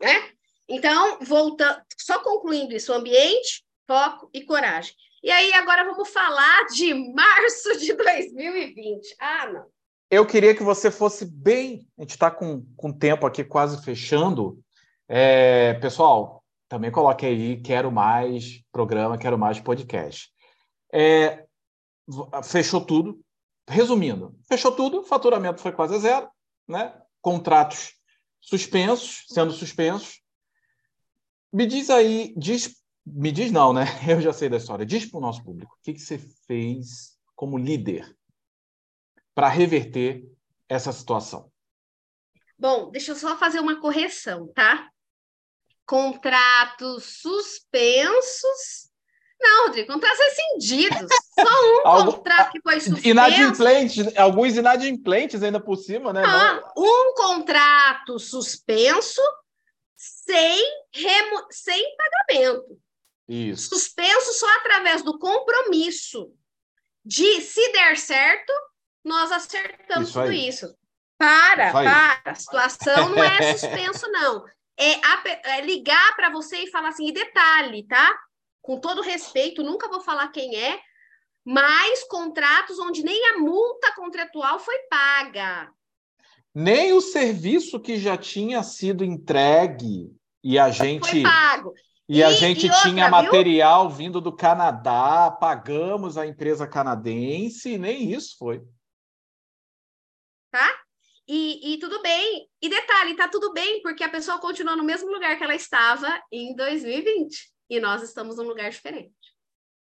É? 0.00 0.34
Então, 0.68 1.18
voltando, 1.20 1.80
só 1.96 2.18
concluindo 2.20 2.74
isso, 2.74 2.92
ambiente, 2.92 3.64
foco 3.86 4.30
e 4.32 4.42
coragem. 4.44 4.94
E 5.22 5.30
aí, 5.30 5.52
agora 5.52 5.84
vamos 5.84 6.08
falar 6.08 6.66
de 6.66 6.94
março 7.12 7.78
de 7.78 7.92
2020. 7.92 9.16
Ah, 9.20 9.52
não. 9.52 9.66
Eu 10.10 10.24
queria 10.24 10.54
que 10.54 10.62
você 10.62 10.90
fosse 10.90 11.24
bem. 11.24 11.86
A 11.98 12.02
gente 12.02 12.10
está 12.10 12.30
com, 12.30 12.64
com 12.76 12.92
tempo 12.92 13.26
aqui 13.26 13.42
quase 13.42 13.84
fechando. 13.84 14.62
É, 15.08 15.74
pessoal, 15.74 16.44
também 16.68 16.90
coloque 16.90 17.24
aí, 17.24 17.60
quero 17.60 17.92
mais 17.92 18.62
programa, 18.72 19.18
quero 19.18 19.38
mais 19.38 19.60
podcast. 19.60 20.30
É, 20.92 21.44
fechou 22.44 22.84
tudo, 22.84 23.20
resumindo, 23.68 24.36
fechou 24.48 24.72
tudo, 24.72 25.04
faturamento 25.04 25.60
foi 25.60 25.72
quase 25.72 25.98
zero, 25.98 26.28
né? 26.68 27.00
contratos 27.20 27.94
suspensos, 28.40 29.24
sendo 29.28 29.52
suspensos. 29.52 30.20
Me 31.52 31.66
diz 31.66 31.90
aí, 31.90 32.32
diz, 32.36 32.80
me 33.04 33.32
diz 33.32 33.50
não, 33.50 33.72
né? 33.72 33.84
Eu 34.08 34.20
já 34.20 34.32
sei 34.32 34.48
da 34.48 34.58
história. 34.58 34.86
Diz 34.86 35.06
para 35.06 35.18
o 35.18 35.20
nosso 35.22 35.42
público, 35.42 35.74
o 35.74 35.82
que, 35.82 35.92
que 35.92 36.00
você 36.00 36.18
fez 36.46 37.18
como 37.34 37.58
líder 37.58 38.16
para 39.34 39.48
reverter 39.48 40.24
essa 40.68 40.92
situação? 40.92 41.50
Bom, 42.58 42.90
deixa 42.90 43.12
eu 43.12 43.16
só 43.16 43.36
fazer 43.36 43.60
uma 43.60 43.80
correção, 43.80 44.46
tá? 44.54 44.90
Contratos 45.86 47.20
suspensos 47.22 48.90
Não, 49.40 49.66
Rodrigo, 49.66 49.92
contratos 49.92 50.18
rescindidos. 50.18 51.08
Só 51.38 51.44
um 51.44 51.86
Algo, 51.86 52.12
contrato 52.14 52.52
que 52.52 52.60
foi 52.60 52.80
suspenso. 52.80 53.08
Inadimplentes, 53.08 54.16
alguns 54.16 54.56
inadimplentes 54.56 55.42
ainda 55.42 55.60
por 55.60 55.76
cima, 55.76 56.12
né? 56.12 56.22
Ah, 56.24 56.72
um 56.76 57.14
contrato 57.14 58.18
suspenso 58.18 59.20
sem, 59.96 60.62
remo... 60.92 61.46
sem 61.50 61.96
pagamento. 61.96 62.78
Isso. 63.28 63.68
Suspenso 63.68 64.32
só 64.34 64.48
através 64.56 65.02
do 65.02 65.18
compromisso 65.18 66.32
de, 67.04 67.40
se 67.40 67.72
der 67.72 67.96
certo, 67.96 68.52
nós 69.04 69.30
acertamos 69.30 70.08
isso 70.08 70.20
tudo 70.20 70.32
isso. 70.32 70.76
Para, 71.16 71.66
isso 71.66 71.72
para. 71.72 72.22
A 72.24 72.34
situação 72.34 73.08
não 73.10 73.22
é 73.22 73.52
suspenso, 73.56 74.10
não. 74.10 74.44
É, 74.78 75.56
é 75.56 75.60
ligar 75.62 76.14
para 76.16 76.30
você 76.30 76.64
e 76.64 76.70
falar 76.70 76.88
assim, 76.88 77.08
e 77.08 77.12
detalhe, 77.12 77.86
tá? 77.86 78.18
Com 78.60 78.78
todo 78.78 79.00
respeito, 79.00 79.62
nunca 79.62 79.88
vou 79.88 80.00
falar 80.00 80.28
quem 80.28 80.56
é, 80.56 80.78
mas 81.44 82.02
contratos 82.04 82.78
onde 82.78 83.04
nem 83.04 83.28
a 83.28 83.38
multa 83.38 83.94
contratual 83.94 84.58
foi 84.58 84.76
paga. 84.90 85.70
Nem 86.54 86.92
o 86.92 87.00
serviço 87.00 87.78
que 87.78 87.96
já 87.98 88.16
tinha 88.16 88.62
sido 88.62 89.04
entregue 89.04 90.10
e 90.42 90.58
a 90.58 90.70
gente. 90.70 91.08
Foi 91.08 91.22
pago. 91.22 91.72
E, 92.08 92.18
e 92.18 92.22
a 92.22 92.32
gente 92.32 92.66
e 92.66 92.70
outra, 92.70 92.82
tinha 92.82 93.08
material 93.08 93.88
viu? 93.88 93.98
vindo 93.98 94.20
do 94.20 94.34
Canadá, 94.34 95.30
pagamos 95.30 96.16
a 96.16 96.26
empresa 96.26 96.66
canadense, 96.66 97.76
nem 97.78 98.12
isso 98.12 98.36
foi. 98.38 98.62
Tá? 100.50 100.85
E, 101.28 101.74
e, 101.74 101.78
tudo 101.78 102.00
bem. 102.02 102.48
E 102.62 102.68
detalhe, 102.68 103.16
tá 103.16 103.28
tudo 103.28 103.52
bem, 103.52 103.82
porque 103.82 104.04
a 104.04 104.08
pessoa 104.08 104.38
continua 104.38 104.76
no 104.76 104.84
mesmo 104.84 105.10
lugar 105.10 105.36
que 105.36 105.42
ela 105.42 105.54
estava 105.54 106.22
em 106.30 106.54
2020. 106.54 107.52
E 107.68 107.80
nós 107.80 108.02
estamos 108.02 108.36
num 108.36 108.44
lugar 108.44 108.70
diferente. 108.70 109.12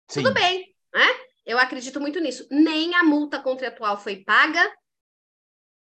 Sim. 0.08 0.22
Tudo 0.22 0.34
bem, 0.34 0.72
né? 0.94 1.06
Eu 1.44 1.58
acredito 1.58 2.00
muito 2.00 2.20
nisso. 2.20 2.46
Nem 2.50 2.94
a 2.94 3.02
multa 3.02 3.40
contratual 3.40 3.98
foi 3.98 4.24
paga, 4.24 4.72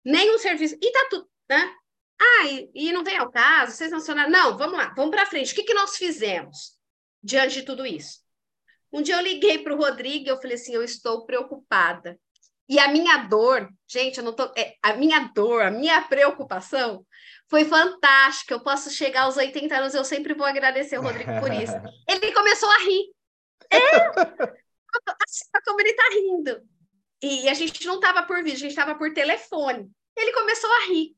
nem 0.05 0.29
o 0.31 0.39
serviço. 0.39 0.75
E 0.81 0.91
tá 0.91 1.07
tudo, 1.09 1.29
né? 1.49 1.75
Ah, 2.19 2.47
e, 2.47 2.71
e 2.75 2.91
não 2.91 3.03
vem 3.03 3.17
ao 3.17 3.31
caso, 3.31 3.75
vocês 3.75 3.91
mencionaram. 3.91 4.29
Não, 4.29 4.57
vamos 4.57 4.77
lá, 4.77 4.93
vamos 4.95 5.11
para 5.11 5.25
frente. 5.25 5.53
O 5.53 5.55
que, 5.55 5.63
que 5.63 5.73
nós 5.73 5.97
fizemos 5.97 6.77
diante 7.23 7.55
de 7.55 7.63
tudo 7.63 7.85
isso? 7.85 8.19
Um 8.93 9.01
dia 9.01 9.15
eu 9.15 9.21
liguei 9.21 9.59
para 9.59 9.73
o 9.73 9.77
Rodrigo 9.77 10.25
e 10.25 10.29
eu 10.29 10.37
falei 10.37 10.55
assim: 10.55 10.73
eu 10.73 10.83
estou 10.83 11.25
preocupada. 11.25 12.19
E 12.71 12.79
a 12.79 12.87
minha 12.87 13.17
dor, 13.17 13.69
gente, 13.85 14.19
eu 14.19 14.23
não 14.23 14.31
tô. 14.31 14.45
É, 14.55 14.77
a 14.81 14.93
minha 14.93 15.19
dor, 15.35 15.61
a 15.61 15.69
minha 15.69 16.01
preocupação 16.03 17.05
foi 17.49 17.65
fantástica. 17.65 18.53
Eu 18.53 18.63
posso 18.63 18.89
chegar 18.89 19.23
aos 19.23 19.35
80 19.35 19.75
anos, 19.75 19.93
eu 19.93 20.05
sempre 20.05 20.33
vou 20.33 20.45
agradecer 20.45 20.97
o 20.97 21.01
Rodrigo 21.01 21.37
por 21.41 21.51
isso. 21.51 21.73
Ele 22.07 22.31
começou 22.31 22.69
a 22.71 22.77
rir. 22.77 23.13
É! 23.69 24.07
Assim, 25.21 25.43
como 25.65 25.81
ele 25.81 25.89
está 25.89 26.03
rindo. 26.13 26.61
E 27.21 27.49
a 27.49 27.53
gente 27.53 27.85
não 27.85 27.95
estava 27.95 28.23
por 28.23 28.37
vídeo, 28.37 28.55
a 28.55 28.59
gente 28.59 28.69
estava 28.69 28.95
por 28.95 29.13
telefone. 29.13 29.91
Ele 30.15 30.31
começou 30.31 30.71
a 30.71 30.87
rir. 30.87 31.13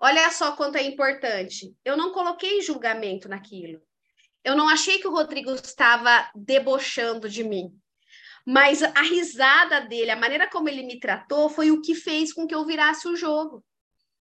Olha 0.00 0.30
só 0.30 0.56
quanto 0.56 0.76
é 0.76 0.82
importante. 0.82 1.74
Eu 1.84 1.98
não 1.98 2.10
coloquei 2.10 2.62
julgamento 2.62 3.28
naquilo. 3.28 3.82
Eu 4.42 4.56
não 4.56 4.66
achei 4.66 4.98
que 4.98 5.06
o 5.06 5.12
Rodrigo 5.12 5.52
estava 5.52 6.30
debochando 6.34 7.28
de 7.28 7.44
mim. 7.44 7.70
Mas 8.46 8.80
a 8.80 9.02
risada 9.02 9.80
dele, 9.80 10.12
a 10.12 10.16
maneira 10.16 10.48
como 10.48 10.68
ele 10.68 10.84
me 10.84 11.00
tratou, 11.00 11.48
foi 11.48 11.72
o 11.72 11.82
que 11.82 11.96
fez 11.96 12.32
com 12.32 12.46
que 12.46 12.54
eu 12.54 12.64
virasse 12.64 13.08
o 13.08 13.16
jogo. 13.16 13.64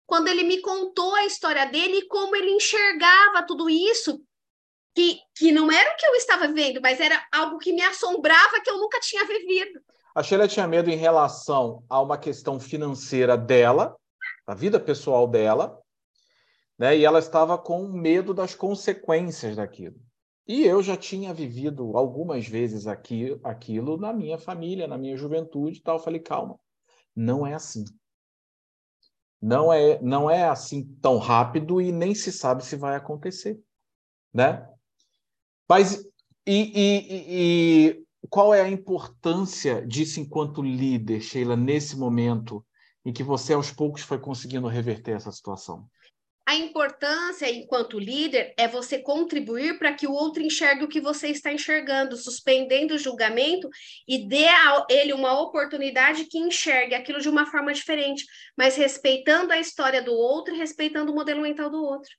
Quando 0.05 0.27
ele 0.27 0.43
me 0.43 0.61
contou 0.61 1.15
a 1.15 1.25
história 1.25 1.65
dele 1.65 1.97
e 1.97 2.07
como 2.07 2.35
ele 2.35 2.51
enxergava 2.51 3.43
tudo 3.47 3.67
isso, 3.67 4.21
que, 4.93 5.19
que 5.35 5.51
não 5.51 5.71
era 5.71 5.93
o 5.93 5.97
que 5.97 6.05
eu 6.05 6.13
estava 6.15 6.47
vendo, 6.49 6.79
mas 6.81 6.99
era 6.99 7.25
algo 7.31 7.57
que 7.57 7.73
me 7.73 7.81
assombrava 7.81 8.61
que 8.61 8.69
eu 8.69 8.77
nunca 8.77 8.99
tinha 8.99 9.25
vivido. 9.25 9.81
A 10.13 10.21
Sheila 10.21 10.47
tinha 10.47 10.67
medo 10.67 10.89
em 10.89 10.97
relação 10.97 11.83
a 11.89 11.99
uma 11.99 12.17
questão 12.17 12.59
financeira 12.59 13.35
dela, 13.35 13.95
a 14.45 14.53
vida 14.53 14.79
pessoal 14.79 15.25
dela, 15.25 15.81
né? 16.77 16.97
E 16.97 17.05
ela 17.05 17.19
estava 17.19 17.57
com 17.57 17.87
medo 17.87 18.33
das 18.33 18.53
consequências 18.53 19.55
daquilo. 19.55 19.95
E 20.51 20.65
eu 20.65 20.83
já 20.83 20.97
tinha 20.97 21.33
vivido 21.33 21.95
algumas 21.95 22.45
vezes 22.45 22.85
aqui, 22.85 23.39
aquilo 23.41 23.95
na 23.95 24.11
minha 24.11 24.37
família, 24.37 24.85
na 24.85 24.97
minha 24.97 25.15
juventude 25.15 25.79
e 25.79 25.81
tal. 25.81 25.95
Eu 25.95 26.03
falei, 26.03 26.19
calma, 26.19 26.59
não 27.15 27.47
é 27.47 27.53
assim. 27.53 27.85
Não 29.41 29.71
é, 29.71 30.01
não 30.01 30.29
é 30.29 30.43
assim 30.43 30.83
tão 31.01 31.19
rápido 31.19 31.79
e 31.79 31.89
nem 31.89 32.13
se 32.13 32.33
sabe 32.33 32.65
se 32.65 32.75
vai 32.75 32.97
acontecer, 32.97 33.63
né? 34.33 34.69
Mas 35.69 36.03
e, 36.45 36.73
e, 36.75 37.93
e 37.93 38.05
qual 38.29 38.53
é 38.53 38.59
a 38.59 38.69
importância 38.69 39.87
disso 39.87 40.19
enquanto 40.19 40.61
líder, 40.61 41.21
Sheila, 41.21 41.55
nesse 41.55 41.97
momento 41.97 42.61
em 43.05 43.13
que 43.13 43.23
você 43.23 43.53
aos 43.53 43.71
poucos 43.71 44.01
foi 44.01 44.19
conseguindo 44.19 44.67
reverter 44.67 45.15
essa 45.15 45.31
situação? 45.31 45.89
A 46.45 46.55
importância, 46.55 47.49
enquanto 47.49 47.99
líder, 47.99 48.53
é 48.57 48.67
você 48.67 48.99
contribuir 48.99 49.77
para 49.77 49.93
que 49.93 50.07
o 50.07 50.11
outro 50.11 50.41
enxergue 50.41 50.83
o 50.83 50.87
que 50.87 50.99
você 50.99 51.27
está 51.27 51.53
enxergando, 51.53 52.17
suspendendo 52.17 52.95
o 52.95 52.97
julgamento 52.97 53.69
e 54.07 54.27
dê 54.27 54.47
a 54.47 54.85
ele 54.89 55.13
uma 55.13 55.39
oportunidade 55.39 56.25
que 56.25 56.39
enxergue 56.39 56.95
aquilo 56.95 57.21
de 57.21 57.29
uma 57.29 57.45
forma 57.45 57.71
diferente, 57.71 58.25
mas 58.57 58.75
respeitando 58.75 59.53
a 59.53 59.59
história 59.59 60.01
do 60.01 60.13
outro 60.13 60.53
e 60.53 60.57
respeitando 60.57 61.11
o 61.11 61.15
modelo 61.15 61.41
mental 61.41 61.69
do 61.69 61.83
outro. 61.83 62.11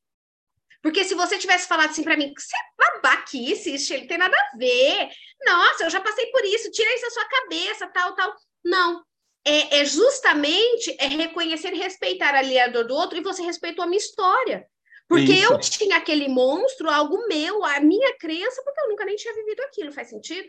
Porque 0.83 1.05
se 1.05 1.15
você 1.15 1.39
tivesse 1.39 1.69
falado 1.69 1.91
assim 1.91 2.03
para 2.03 2.17
mim, 2.17 2.33
você 2.37 2.57
é 2.57 2.85
babaquice, 2.85 3.75
isso 3.75 3.93
ele 3.95 4.07
tem 4.07 4.19
nada 4.19 4.37
a 4.37 4.57
ver. 4.57 5.09
Nossa, 5.45 5.85
eu 5.85 5.91
já 5.91 6.01
passei 6.01 6.27
por 6.27 6.45
isso, 6.45 6.71
tira 6.71 6.93
isso 6.95 7.05
da 7.05 7.11
sua 7.11 7.29
cabeça, 7.29 7.87
tal, 7.89 8.15
tal. 8.15 8.35
Não, 8.65 9.03
é, 9.45 9.81
é, 9.81 9.85
justamente 9.85 10.95
é 10.99 11.07
reconhecer 11.07 11.73
e 11.73 11.79
respeitar 11.79 12.35
a 12.35 12.69
dor 12.69 12.87
do 12.87 12.95
outro 12.95 13.19
e 13.19 13.23
você 13.23 13.43
respeitou 13.43 13.85
a 13.85 13.89
minha 13.89 13.99
história. 13.99 14.67
Porque 15.09 15.33
Isso. 15.33 15.53
eu 15.53 15.59
tinha 15.59 15.97
aquele 15.97 16.29
monstro, 16.29 16.89
algo 16.89 17.27
meu, 17.29 17.65
a 17.65 17.81
minha 17.81 18.17
crença, 18.19 18.63
porque 18.65 18.81
eu 18.81 18.89
nunca 18.89 19.05
nem 19.05 19.17
tinha 19.17 19.35
vivido 19.35 19.61
aquilo, 19.61 19.93
faz 19.93 20.09
sentido? 20.09 20.49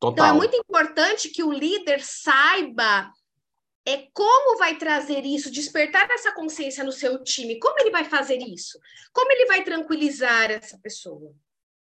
Total. 0.00 0.12
Então 0.12 0.26
é 0.26 0.32
muito 0.32 0.56
importante 0.56 1.30
que 1.30 1.42
o 1.42 1.52
líder 1.52 2.02
saiba 2.02 3.10
é 3.86 4.08
como 4.12 4.58
vai 4.58 4.76
trazer 4.76 5.24
isso, 5.24 5.50
despertar 5.50 6.08
essa 6.10 6.32
consciência 6.32 6.82
no 6.82 6.92
seu 6.92 7.22
time, 7.22 7.58
como 7.58 7.78
ele 7.80 7.90
vai 7.90 8.04
fazer 8.04 8.38
isso, 8.38 8.78
como 9.12 9.30
ele 9.30 9.46
vai 9.46 9.62
tranquilizar 9.62 10.50
essa 10.50 10.78
pessoa, 10.78 11.32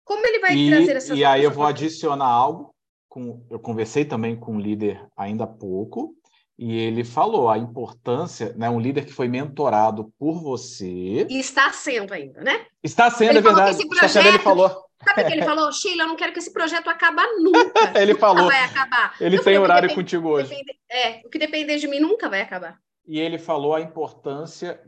como 0.04 0.24
ele 0.26 0.38
vai 0.38 0.56
e, 0.56 0.70
trazer 0.70 0.96
essa 0.96 1.14
E 1.14 1.24
aí 1.24 1.42
eu 1.42 1.50
vou 1.50 1.64
adicionar 1.64 2.28
algo, 2.28 2.74
com, 3.08 3.44
eu 3.50 3.58
conversei 3.58 4.04
também 4.04 4.38
com 4.38 4.54
um 4.54 4.60
líder 4.60 5.04
ainda 5.16 5.44
há 5.44 5.48
pouco, 5.48 6.16
e 6.62 6.76
ele 6.76 7.04
falou 7.04 7.48
a 7.48 7.56
importância, 7.56 8.52
né, 8.54 8.68
um 8.68 8.78
líder 8.78 9.06
que 9.06 9.14
foi 9.14 9.26
mentorado 9.26 10.12
por 10.18 10.42
você. 10.42 11.26
E 11.26 11.40
está 11.40 11.72
sendo 11.72 12.12
ainda, 12.12 12.42
né? 12.42 12.66
Está 12.82 13.10
sendo, 13.10 13.30
ele 13.30 13.38
é 13.38 13.40
verdade. 13.40 13.78
Projeto, 13.78 13.94
está 13.94 14.08
sendo, 14.08 14.28
ele 14.28 14.38
falou. 14.40 14.68
Sabe 15.02 15.22
o 15.22 15.26
que 15.26 15.32
ele 15.32 15.42
falou? 15.42 15.72
Sheila, 15.72 16.02
eu 16.02 16.08
não 16.08 16.16
quero 16.16 16.34
que 16.34 16.38
esse 16.38 16.52
projeto 16.52 16.88
acabe 16.88 17.22
nunca. 17.38 17.72
ele 17.98 18.12
nunca 18.12 18.20
falou. 18.20 18.46
vai 18.48 18.62
acabar. 18.62 19.16
Ele 19.18 19.36
eu 19.36 19.38
tem 19.38 19.44
falei, 19.44 19.58
horário 19.58 19.88
depende, 19.88 20.04
contigo 20.04 20.28
hoje. 20.28 20.50
Depende, 20.50 20.78
é, 20.90 21.22
o 21.24 21.30
que 21.30 21.38
depender 21.38 21.78
de 21.78 21.88
mim 21.88 21.98
nunca 21.98 22.28
vai 22.28 22.42
acabar. 22.42 22.78
E 23.08 23.18
ele 23.18 23.38
falou 23.38 23.74
a 23.74 23.80
importância 23.80 24.78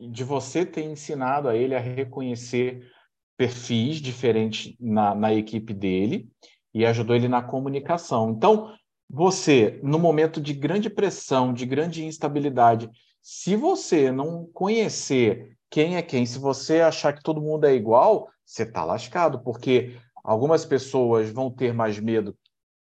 de 0.00 0.24
você 0.24 0.64
ter 0.64 0.84
ensinado 0.84 1.46
a 1.46 1.54
ele 1.54 1.74
a 1.74 1.78
reconhecer 1.78 2.90
perfis 3.36 4.00
diferentes 4.00 4.74
na, 4.80 5.14
na 5.14 5.34
equipe 5.34 5.74
dele 5.74 6.26
e 6.72 6.86
ajudou 6.86 7.14
ele 7.14 7.28
na 7.28 7.42
comunicação. 7.42 8.30
Então, 8.30 8.74
você, 9.08 9.80
no 9.82 9.98
momento 9.98 10.40
de 10.40 10.52
grande 10.52 10.90
pressão, 10.90 11.52
de 11.52 11.64
grande 11.64 12.04
instabilidade, 12.04 12.90
se 13.22 13.56
você 13.56 14.12
não 14.12 14.46
conhecer 14.52 15.56
quem 15.70 15.96
é 15.96 16.02
quem, 16.02 16.26
se 16.26 16.38
você 16.38 16.80
achar 16.80 17.12
que 17.12 17.22
todo 17.22 17.40
mundo 17.40 17.66
é 17.66 17.74
igual, 17.74 18.28
você 18.44 18.62
está 18.62 18.84
lascado, 18.84 19.40
porque 19.42 19.96
algumas 20.22 20.64
pessoas 20.64 21.30
vão 21.30 21.50
ter 21.50 21.72
mais 21.72 21.98
medo 21.98 22.36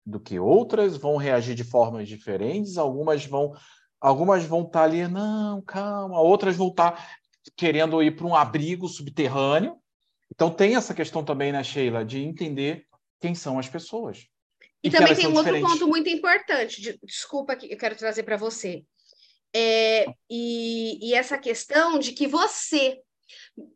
do 0.05 0.19
que 0.19 0.39
outras, 0.39 0.95
vão 0.95 1.17
reagir 1.17 1.55
de 1.55 1.63
formas 1.63 2.07
diferentes, 2.07 2.77
algumas 2.77 3.25
vão 3.25 3.53
algumas 3.99 4.45
vão 4.45 4.61
estar 4.61 4.79
tá 4.79 4.85
ali, 4.85 5.07
não, 5.07 5.61
calma, 5.61 6.19
outras 6.21 6.55
vão 6.55 6.67
estar 6.67 6.91
tá 6.91 7.03
querendo 7.55 8.01
ir 8.01 8.15
para 8.15 8.27
um 8.27 8.35
abrigo 8.35 8.87
subterrâneo. 8.87 9.75
Então 10.33 10.49
tem 10.51 10.75
essa 10.75 10.93
questão 10.93 11.23
também, 11.23 11.51
né, 11.51 11.63
Sheila, 11.63 12.05
de 12.05 12.23
entender 12.23 12.85
quem 13.19 13.33
são 13.33 13.57
as 13.57 13.67
pessoas. 13.67 14.27
E, 14.83 14.89
também 14.89 15.15
tem 15.15 15.27
um 15.27 15.35
outro 15.35 15.53
diferentes. 15.53 15.71
ponto 15.71 15.87
muito 15.87 16.09
importante, 16.09 16.81
de, 16.81 16.99
desculpa 17.03 17.55
que 17.55 17.71
eu 17.71 17.77
quero 17.77 17.95
trazer 17.95 18.23
para 18.23 18.37
você. 18.37 18.83
É, 19.55 20.05
e, 20.29 21.09
e, 21.09 21.13
essa 21.13 21.37
questão 21.37 21.97
de 21.97 22.11
que 22.11 22.27
você, 22.27 22.99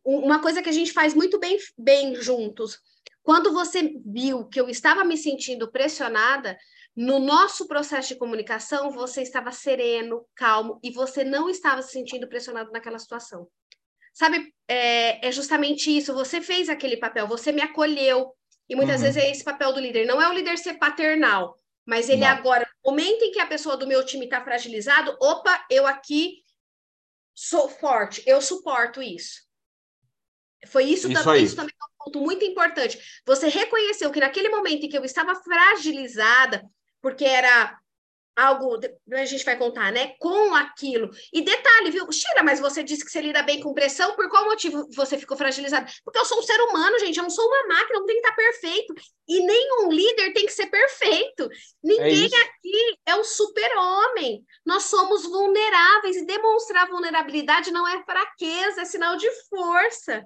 uma 0.06 0.42
coisa 0.42 0.62
que 0.62 0.70
a 0.70 0.74
gente 0.74 0.92
faz 0.92 1.14
muito 1.14 1.40
bem, 1.40 1.58
bem 1.78 2.16
juntos, 2.16 2.80
quando 3.24 3.52
você 3.52 3.94
viu 4.06 4.48
que 4.48 4.60
eu 4.60 4.70
estava 4.70 5.04
me 5.04 5.18
sentindo 5.18 5.72
pressionada, 5.72 6.58
no 6.96 7.20
nosso 7.20 7.68
processo 7.68 8.10
de 8.10 8.16
comunicação, 8.16 8.92
você 8.92 9.22
estava 9.22 9.52
sereno, 9.52 10.26
calmo, 10.36 10.80
e 10.84 10.92
você 10.92 11.24
não 11.24 11.50
estava 11.50 11.82
se 11.82 11.92
sentindo 11.92 12.28
pressionado 12.28 12.72
naquela 12.72 13.00
situação. 13.00 13.48
Sabe, 14.14 14.54
é, 14.68 15.26
é 15.26 15.32
justamente 15.32 15.96
isso, 15.96 16.14
você 16.14 16.42
fez 16.42 16.68
aquele 16.68 16.98
papel, 16.98 17.28
você 17.28 17.52
me 17.52 17.62
acolheu, 17.62 18.36
E 18.72 18.76
muitas 18.76 19.02
uhum. 19.02 19.08
vezes 19.08 19.22
é 19.22 19.30
esse 19.30 19.44
papel 19.44 19.74
do 19.74 19.82
líder. 19.82 20.06
Não 20.06 20.22
é 20.22 20.30
o 20.30 20.34
líder 20.34 20.58
ser 20.58 20.76
paternal, 20.76 21.60
mas 21.86 22.08
ele 22.08 22.22
Não. 22.22 22.30
agora, 22.30 22.66
no 22.86 22.92
momento 22.92 23.22
em 23.22 23.30
que 23.30 23.40
a 23.42 23.46
pessoa 23.46 23.76
do 23.76 23.86
meu 23.86 24.06
time 24.06 24.24
está 24.24 24.42
fragilizado, 24.42 25.14
opa, 25.20 25.66
eu 25.70 25.86
aqui 25.86 26.42
sou 27.36 27.68
forte, 27.68 28.24
eu 28.26 28.42
suporto 28.42 29.02
isso. 29.02 29.42
Foi 30.68 30.86
isso, 30.86 31.12
isso, 31.12 31.22
também, 31.22 31.44
isso 31.44 31.56
também 31.58 31.74
é 31.74 31.84
um 31.84 32.06
ponto 32.06 32.22
muito 32.22 32.46
importante. 32.46 32.98
Você 33.26 33.50
reconheceu 33.50 34.10
que 34.10 34.22
naquele 34.22 34.48
momento 34.48 34.86
em 34.86 34.90
que 34.90 34.98
eu 34.98 35.04
estava 35.04 35.36
fragilizada, 35.36 36.64
porque 37.02 37.26
era 37.26 37.78
algo, 38.36 38.80
a 39.14 39.26
gente 39.26 39.44
vai 39.44 39.58
contar, 39.58 39.92
né? 39.92 40.14
Com 40.20 40.56
aquilo. 40.56 41.10
E 41.34 41.42
detalhe, 41.42 41.92
viu? 41.92 42.12
Sheila, 42.12 42.44
mas 42.44 42.60
você 42.60 42.84
disse 42.84 43.04
que 43.04 43.12
você 43.12 43.22
lida 43.22 43.44
bem 43.44 43.60
com 43.60 43.74
pressão, 43.74 44.16
por 44.16 44.30
qual 44.30 44.46
motivo 44.46 44.88
você 44.96 45.18
ficou 45.18 45.38
fragilizado? 45.38 45.92
Porque 46.04 46.20
eu 46.20 46.26
sou 46.26 46.40
um 46.40 46.44
ser 46.44 46.60
humano, 46.62 47.00
gente, 47.00 47.18
eu 47.18 47.24
não 47.24 47.30
sou 47.30 47.46
uma 47.46 47.68
máquina, 47.68 48.00
não 48.00 48.06
tem 48.06 48.22
que 48.22 48.28
estar 48.28 48.36
perfeito. 48.36 48.94
E 49.28 49.46
nenhum 49.46 49.92
líder 49.92 50.34
tem 50.34 50.46
que 50.46 50.54
ser 50.54 50.68
perfeito. 50.68 51.50
Ninguém 51.84 52.30
é 52.34 52.42
aqui 52.42 52.98
é 53.06 53.16
um 53.16 53.24
super-homem. 53.24 54.44
Nós 54.66 54.84
somos 54.84 55.24
vulneráveis 55.24 56.18
e 56.18 56.26
demonstrar 56.26 56.88
vulnerabilidade 56.88 57.72
não 57.72 57.88
é 57.88 58.04
fraqueza, 58.04 58.82
é 58.82 58.86
sinal 58.86 59.16
de 59.18 59.30
força. 59.50 60.24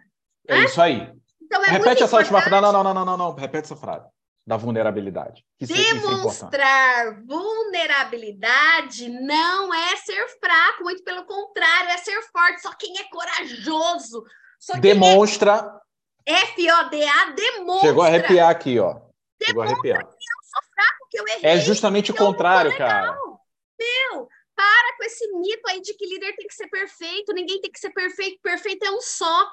É 0.47 0.59
né? 0.59 0.65
isso 0.65 0.81
aí. 0.81 1.11
Então, 1.41 1.63
é 1.63 1.69
Repete 1.69 2.03
essa 2.03 2.17
última 2.17 2.41
frase. 2.41 2.61
Não, 2.61 2.71
não, 2.71 2.83
não, 2.83 2.93
não, 2.93 3.05
não, 3.05 3.17
não. 3.17 3.35
Repete 3.35 3.65
essa 3.65 3.75
frase 3.75 4.14
da 4.45 4.57
vulnerabilidade. 4.57 5.43
Demonstrar 5.59 7.07
isso 7.07 7.15
é 7.15 7.21
vulnerabilidade 7.23 9.09
não 9.09 9.73
é 9.73 9.95
ser 9.97 10.27
fraco, 10.39 10.83
muito 10.83 11.03
pelo 11.03 11.25
contrário, 11.25 11.89
é 11.89 11.97
ser 11.97 12.21
forte. 12.31 12.61
Só 12.61 12.73
quem 12.73 12.97
é 12.99 13.03
corajoso. 13.05 14.23
Só 14.59 14.77
demonstra. 14.77 15.81
É 16.25 16.33
F-O-D-A, 16.33 17.31
demonstra. 17.31 17.89
Chegou 17.89 18.03
a 18.03 18.07
arrepiar 18.07 18.49
aqui, 18.49 18.79
ó. 18.79 18.99
Chegou 19.43 19.63
a 19.63 19.65
arrepiar. 19.65 19.99
Que 19.99 20.05
eu 20.05 20.43
sou 20.43 20.61
fraco, 20.73 21.07
que 21.09 21.19
eu 21.19 21.27
errei. 21.27 21.51
É 21.51 21.57
justamente 21.59 22.11
o 22.11 22.15
contrário, 22.15 22.75
cara. 22.77 23.17
Meu, 23.79 24.27
para 24.55 24.97
com 24.97 25.03
esse 25.03 25.27
mito 25.33 25.67
aí 25.67 25.81
de 25.81 25.93
que 25.93 26.05
líder 26.05 26.35
tem 26.35 26.47
que 26.47 26.53
ser 26.53 26.67
perfeito, 26.67 27.33
ninguém 27.33 27.59
tem 27.61 27.71
que 27.71 27.79
ser 27.79 27.91
perfeito, 27.91 28.39
perfeito 28.41 28.85
é 28.85 28.91
um 28.91 29.01
só. 29.01 29.51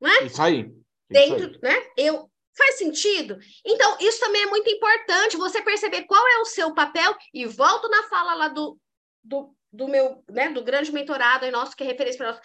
Não 0.00 0.10
é? 0.10 0.24
Isso 0.24 0.42
aí. 0.42 0.60
Isso 0.60 0.76
Dentro, 1.10 1.46
aí. 1.46 1.58
né? 1.62 1.90
Eu, 1.96 2.30
Faz 2.56 2.78
sentido? 2.78 3.38
Então, 3.64 3.96
isso 4.00 4.18
também 4.18 4.42
é 4.42 4.46
muito 4.46 4.70
importante, 4.70 5.36
você 5.36 5.60
perceber 5.60 6.04
qual 6.04 6.26
é 6.26 6.38
o 6.38 6.46
seu 6.46 6.72
papel, 6.72 7.14
e 7.32 7.44
volto 7.46 7.88
na 7.88 8.04
fala 8.04 8.34
lá 8.34 8.48
do, 8.48 8.78
do, 9.22 9.54
do 9.70 9.86
meu, 9.86 10.24
né, 10.30 10.48
do 10.50 10.64
grande 10.64 10.90
mentorado 10.90 11.44
aí 11.44 11.50
nosso, 11.50 11.76
que 11.76 11.84
é 11.84 11.86
referência 11.86 12.18
para 12.18 12.32
nós. 12.32 12.40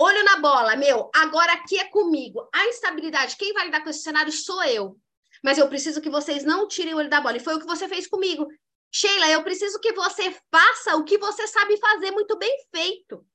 Olho 0.00 0.24
na 0.24 0.38
bola, 0.38 0.76
meu, 0.76 1.10
agora 1.12 1.52
aqui 1.54 1.76
é 1.76 1.88
comigo. 1.88 2.48
A 2.54 2.66
instabilidade, 2.68 3.36
quem 3.36 3.52
vai 3.52 3.64
lidar 3.64 3.82
com 3.82 3.90
esse 3.90 4.02
cenário 4.02 4.30
sou 4.30 4.62
eu. 4.62 4.96
Mas 5.42 5.58
eu 5.58 5.68
preciso 5.68 6.00
que 6.00 6.08
vocês 6.08 6.44
não 6.44 6.68
tirem 6.68 6.94
o 6.94 6.98
olho 6.98 7.10
da 7.10 7.20
bola. 7.20 7.36
E 7.36 7.40
foi 7.40 7.54
o 7.54 7.60
que 7.60 7.66
você 7.66 7.88
fez 7.88 8.06
comigo. 8.06 8.46
Sheila, 8.92 9.28
eu 9.30 9.42
preciso 9.42 9.78
que 9.80 9.92
você 9.92 10.36
faça 10.50 10.96
o 10.96 11.04
que 11.04 11.18
você 11.18 11.46
sabe 11.48 11.76
fazer 11.78 12.12
muito 12.12 12.38
bem 12.38 12.56
feito. 12.74 13.26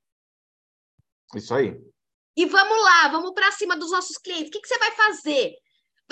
Isso 1.35 1.53
aí. 1.53 1.79
E 2.35 2.45
vamos 2.45 2.83
lá, 2.83 3.09
vamos 3.09 3.33
para 3.33 3.51
cima 3.51 3.75
dos 3.77 3.91
nossos 3.91 4.17
clientes. 4.17 4.47
O 4.47 4.51
que, 4.51 4.61
que 4.61 4.67
você 4.67 4.77
vai 4.79 4.91
fazer? 4.91 5.53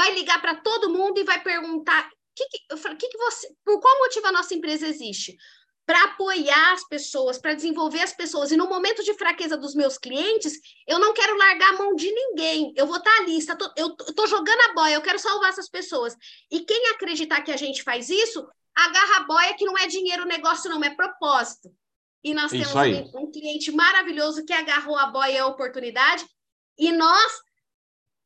Vai 0.02 0.16
ligar 0.16 0.42
para 0.42 0.56
todo 0.56 0.90
mundo 0.90 1.20
e 1.20 1.24
vai 1.24 1.40
perguntar 1.44 2.10
que 2.36 2.48
que, 2.48 2.78
falei, 2.78 2.98
que, 2.98 3.08
que 3.08 3.18
você, 3.18 3.48
por 3.64 3.80
qual 3.80 4.00
motivo 4.00 4.28
a 4.28 4.32
nossa 4.32 4.56
empresa 4.56 4.88
existe? 4.88 5.38
Para 5.86 6.06
apoiar 6.06 6.74
as 6.74 6.88
pessoas, 6.88 7.38
para 7.38 7.54
desenvolver 7.54 8.02
as 8.02 8.14
pessoas. 8.14 8.52
E 8.52 8.58
no 8.58 8.68
momento 8.68 9.04
de 9.04 9.14
fraqueza 9.14 9.58
dos 9.58 9.76
meus 9.76 9.98
clientes, 9.98 10.54
eu 10.88 10.98
não 10.98 11.14
quero 11.14 11.38
largar 11.38 11.74
a 11.74 11.78
mão 11.78 11.94
de 11.96 12.12
ninguém. 12.12 12.74
Eu 12.76 12.88
vou 12.88 12.98
estar 12.98 13.12
tá 13.12 13.22
ali, 13.22 13.38
está, 13.38 13.58
eu 13.78 13.96
estou 14.08 14.26
jogando 14.28 14.62
a 14.70 14.74
boia, 14.74 14.96
eu 14.96 15.02
quero 15.02 15.20
salvar 15.20 15.50
essas 15.50 15.70
pessoas. 15.70 16.16
E 16.50 16.62
quem 16.62 16.88
acreditar 16.88 17.42
que 17.42 17.52
a 17.52 17.58
gente 17.58 17.84
faz 17.84 18.10
isso, 18.10 18.48
agarra 18.74 19.18
a 19.18 19.24
boia 19.26 19.56
que 19.56 19.66
não 19.66 19.78
é 19.78 19.86
dinheiro, 19.88 20.26
negócio 20.26 20.70
não, 20.70 20.84
é 20.84 20.96
propósito. 20.96 21.70
E 22.24 22.34
nós 22.34 22.52
isso 22.54 22.72
temos 22.72 23.14
um, 23.14 23.24
um 23.24 23.32
cliente 23.32 23.72
maravilhoso 23.72 24.46
que 24.46 24.54
agarrou 24.54 24.98
a 24.98 25.08
boia 25.08 25.32
e 25.32 25.38
a 25.38 25.48
oportunidade. 25.48 26.26
E 26.78 26.92
nós 26.92 27.32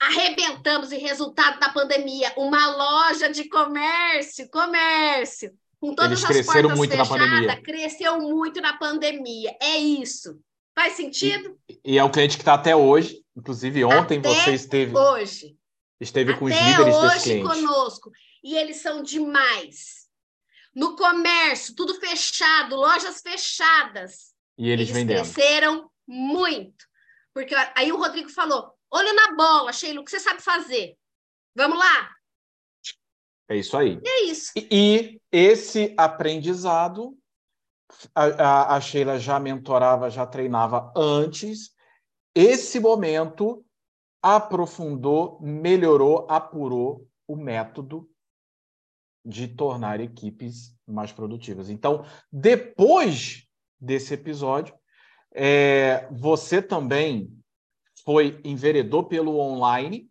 arrebentamos 0.02 0.92
em 0.92 1.00
resultado 1.00 1.60
da 1.60 1.70
pandemia 1.70 2.32
uma 2.38 2.68
loja 2.76 3.30
de 3.30 3.48
comércio, 3.48 4.50
comércio, 4.50 5.54
com 5.80 5.94
todas 5.94 6.24
Eles 6.24 6.40
as 6.40 6.46
portas 6.46 6.78
muito 6.78 6.96
fechadas, 6.96 7.60
cresceu 7.62 8.20
muito 8.20 8.62
na 8.62 8.78
pandemia. 8.78 9.56
É 9.62 9.78
isso. 9.78 10.40
Faz 10.74 10.94
sentido? 10.94 11.58
E, 11.70 11.94
e 11.94 11.98
é 11.98 12.04
um 12.04 12.12
cliente 12.12 12.36
que 12.36 12.42
está 12.42 12.54
até 12.54 12.76
hoje. 12.76 13.24
Inclusive, 13.36 13.86
ontem 13.86 14.20
até 14.20 14.30
você 14.30 14.54
esteve. 14.54 14.96
Hoje. 14.96 15.56
Esteve 16.00 16.32
até 16.32 16.40
com 16.40 16.46
os 16.46 16.54
líderes 16.54 16.96
hoje 16.96 17.14
desse 17.14 17.24
cliente. 17.24 17.48
conosco. 17.48 18.12
E 18.44 18.56
eles 18.58 18.78
são 18.78 19.02
demais. 19.02 20.06
No 20.76 20.96
comércio, 20.98 21.74
tudo 21.74 21.96
fechado, 21.96 22.76
lojas 22.76 23.22
fechadas. 23.22 24.34
E 24.58 24.70
eles, 24.70 24.90
eles 24.90 25.06
cresceram 25.06 25.90
muito. 26.06 26.86
Porque 27.34 27.56
aí 27.76 27.92
o 27.92 27.98
Rodrigo 27.98 28.30
falou: 28.30 28.75
Olho 28.92 29.14
na 29.14 29.36
bola, 29.36 29.74
Sheila, 29.74 30.02
o 30.02 30.04
que 30.04 30.12
você 30.12 30.20
sabe 30.20 30.42
fazer? 30.42 30.98
Vamos 31.56 31.78
lá? 31.78 32.16
É 33.50 33.58
isso 33.58 33.78
aí. 33.78 34.00
É 34.06 34.24
isso. 34.24 34.52
E, 34.56 34.68
e 34.72 35.22
esse 35.32 35.94
aprendizado, 35.98 37.18
a, 38.14 38.26
a, 38.26 38.76
a 38.76 38.82
Sheila 38.82 39.20
já 39.20 39.40
mentorava, 39.40 40.10
já 40.10 40.26
treinava 40.26 40.92
antes. 40.96 41.72
Esse 42.34 42.80
momento 42.80 43.66
aprofundou, 44.22 45.40
melhorou, 45.42 46.26
apurou 46.30 47.08
o 47.28 47.36
método 47.36 48.10
de 49.24 49.48
tornar 49.48 50.00
equipes 50.00 50.76
mais 50.88 51.12
produtivas. 51.12 51.70
Então, 51.70 52.06
depois 52.32 53.48
desse 53.80 54.14
episódio, 54.14 54.76
é, 55.34 56.08
você 56.12 56.62
também 56.62 57.32
foi 58.06 58.40
enveredou 58.44 59.04
pelo 59.04 59.40
online, 59.40 60.10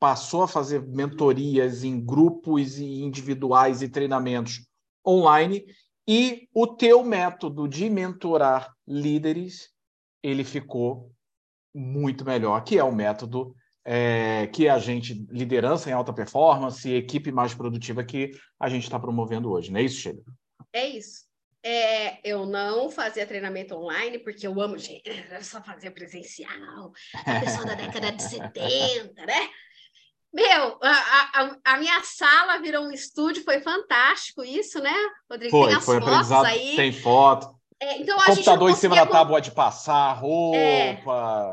passou 0.00 0.42
a 0.42 0.48
fazer 0.48 0.82
mentorias 0.86 1.84
em 1.84 2.04
grupos 2.04 2.78
e 2.78 3.02
individuais 3.02 3.82
e 3.82 3.88
treinamentos 3.88 4.66
online 5.06 5.64
e 6.08 6.48
o 6.54 6.66
teu 6.66 7.04
método 7.04 7.68
de 7.68 7.88
mentorar 7.88 8.74
líderes 8.86 9.70
ele 10.22 10.44
ficou 10.44 11.10
muito 11.74 12.24
melhor, 12.24 12.62
que 12.62 12.78
é 12.78 12.84
o 12.84 12.94
método 12.94 13.54
é, 13.84 14.46
que 14.46 14.68
a 14.68 14.78
gente 14.78 15.26
liderança 15.30 15.90
em 15.90 15.92
alta 15.92 16.12
performance, 16.12 16.90
equipe 16.90 17.30
mais 17.30 17.54
produtiva 17.54 18.02
que 18.02 18.30
a 18.58 18.68
gente 18.68 18.84
está 18.84 18.98
promovendo 18.98 19.50
hoje, 19.50 19.70
não 19.70 19.80
é 19.80 19.82
isso, 19.82 20.00
Sheila? 20.00 20.22
É 20.72 20.86
isso. 20.86 21.24
É, 21.66 22.18
eu 22.22 22.44
não 22.44 22.90
fazia 22.90 23.26
treinamento 23.26 23.74
online, 23.74 24.18
porque 24.18 24.46
eu 24.46 24.60
amo, 24.60 24.76
gente, 24.76 25.02
só 25.42 25.62
fazia 25.62 25.90
presencial, 25.90 26.92
a 27.24 27.40
pessoa 27.40 27.64
da 27.64 27.74
década 27.74 28.12
de 28.12 28.22
70, 28.22 29.24
né? 29.24 29.48
Meu, 30.30 30.78
a, 30.82 30.90
a, 31.32 31.56
a, 31.64 31.78
minha 31.78 32.02
sala 32.02 32.58
virou 32.58 32.84
um 32.84 32.90
estúdio, 32.90 33.44
foi 33.44 33.60
fantástico 33.60 34.44
isso, 34.44 34.80
né, 34.80 34.92
Rodrigo? 35.30 35.56
Foi, 35.56 35.68
tem 35.68 35.76
as 35.76 35.84
foi 35.84 36.00
fotos 36.00 36.32
aí. 36.32 36.76
Tem 36.76 36.92
foto. 36.92 37.54
É, 37.80 37.98
então, 37.98 38.18
a 38.20 38.26
Computador 38.26 38.70
em 38.70 38.74
cima 38.74 38.96
da 38.96 39.06
tábua 39.06 39.40
de 39.40 39.50
passar, 39.50 40.12
roupa, 40.12 40.58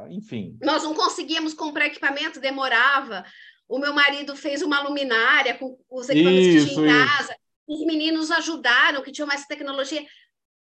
é, 0.10 0.14
enfim. 0.14 0.58
Nós 0.62 0.84
não 0.84 0.94
conseguíamos 0.94 1.54
comprar 1.54 1.88
equipamento, 1.88 2.40
demorava. 2.40 3.24
O 3.68 3.80
meu 3.80 3.94
marido 3.94 4.36
fez 4.36 4.62
uma 4.62 4.82
luminária 4.82 5.56
com 5.56 5.78
os 5.90 6.10
equipamentos 6.10 6.48
isso, 6.48 6.68
que 6.68 6.74
tinha 6.76 6.92
em 6.92 7.08
casa. 7.08 7.36
Os 7.72 7.86
meninos 7.86 8.32
ajudaram, 8.32 9.02
que 9.02 9.12
tinham 9.12 9.28
mais 9.28 9.46
tecnologia. 9.46 10.06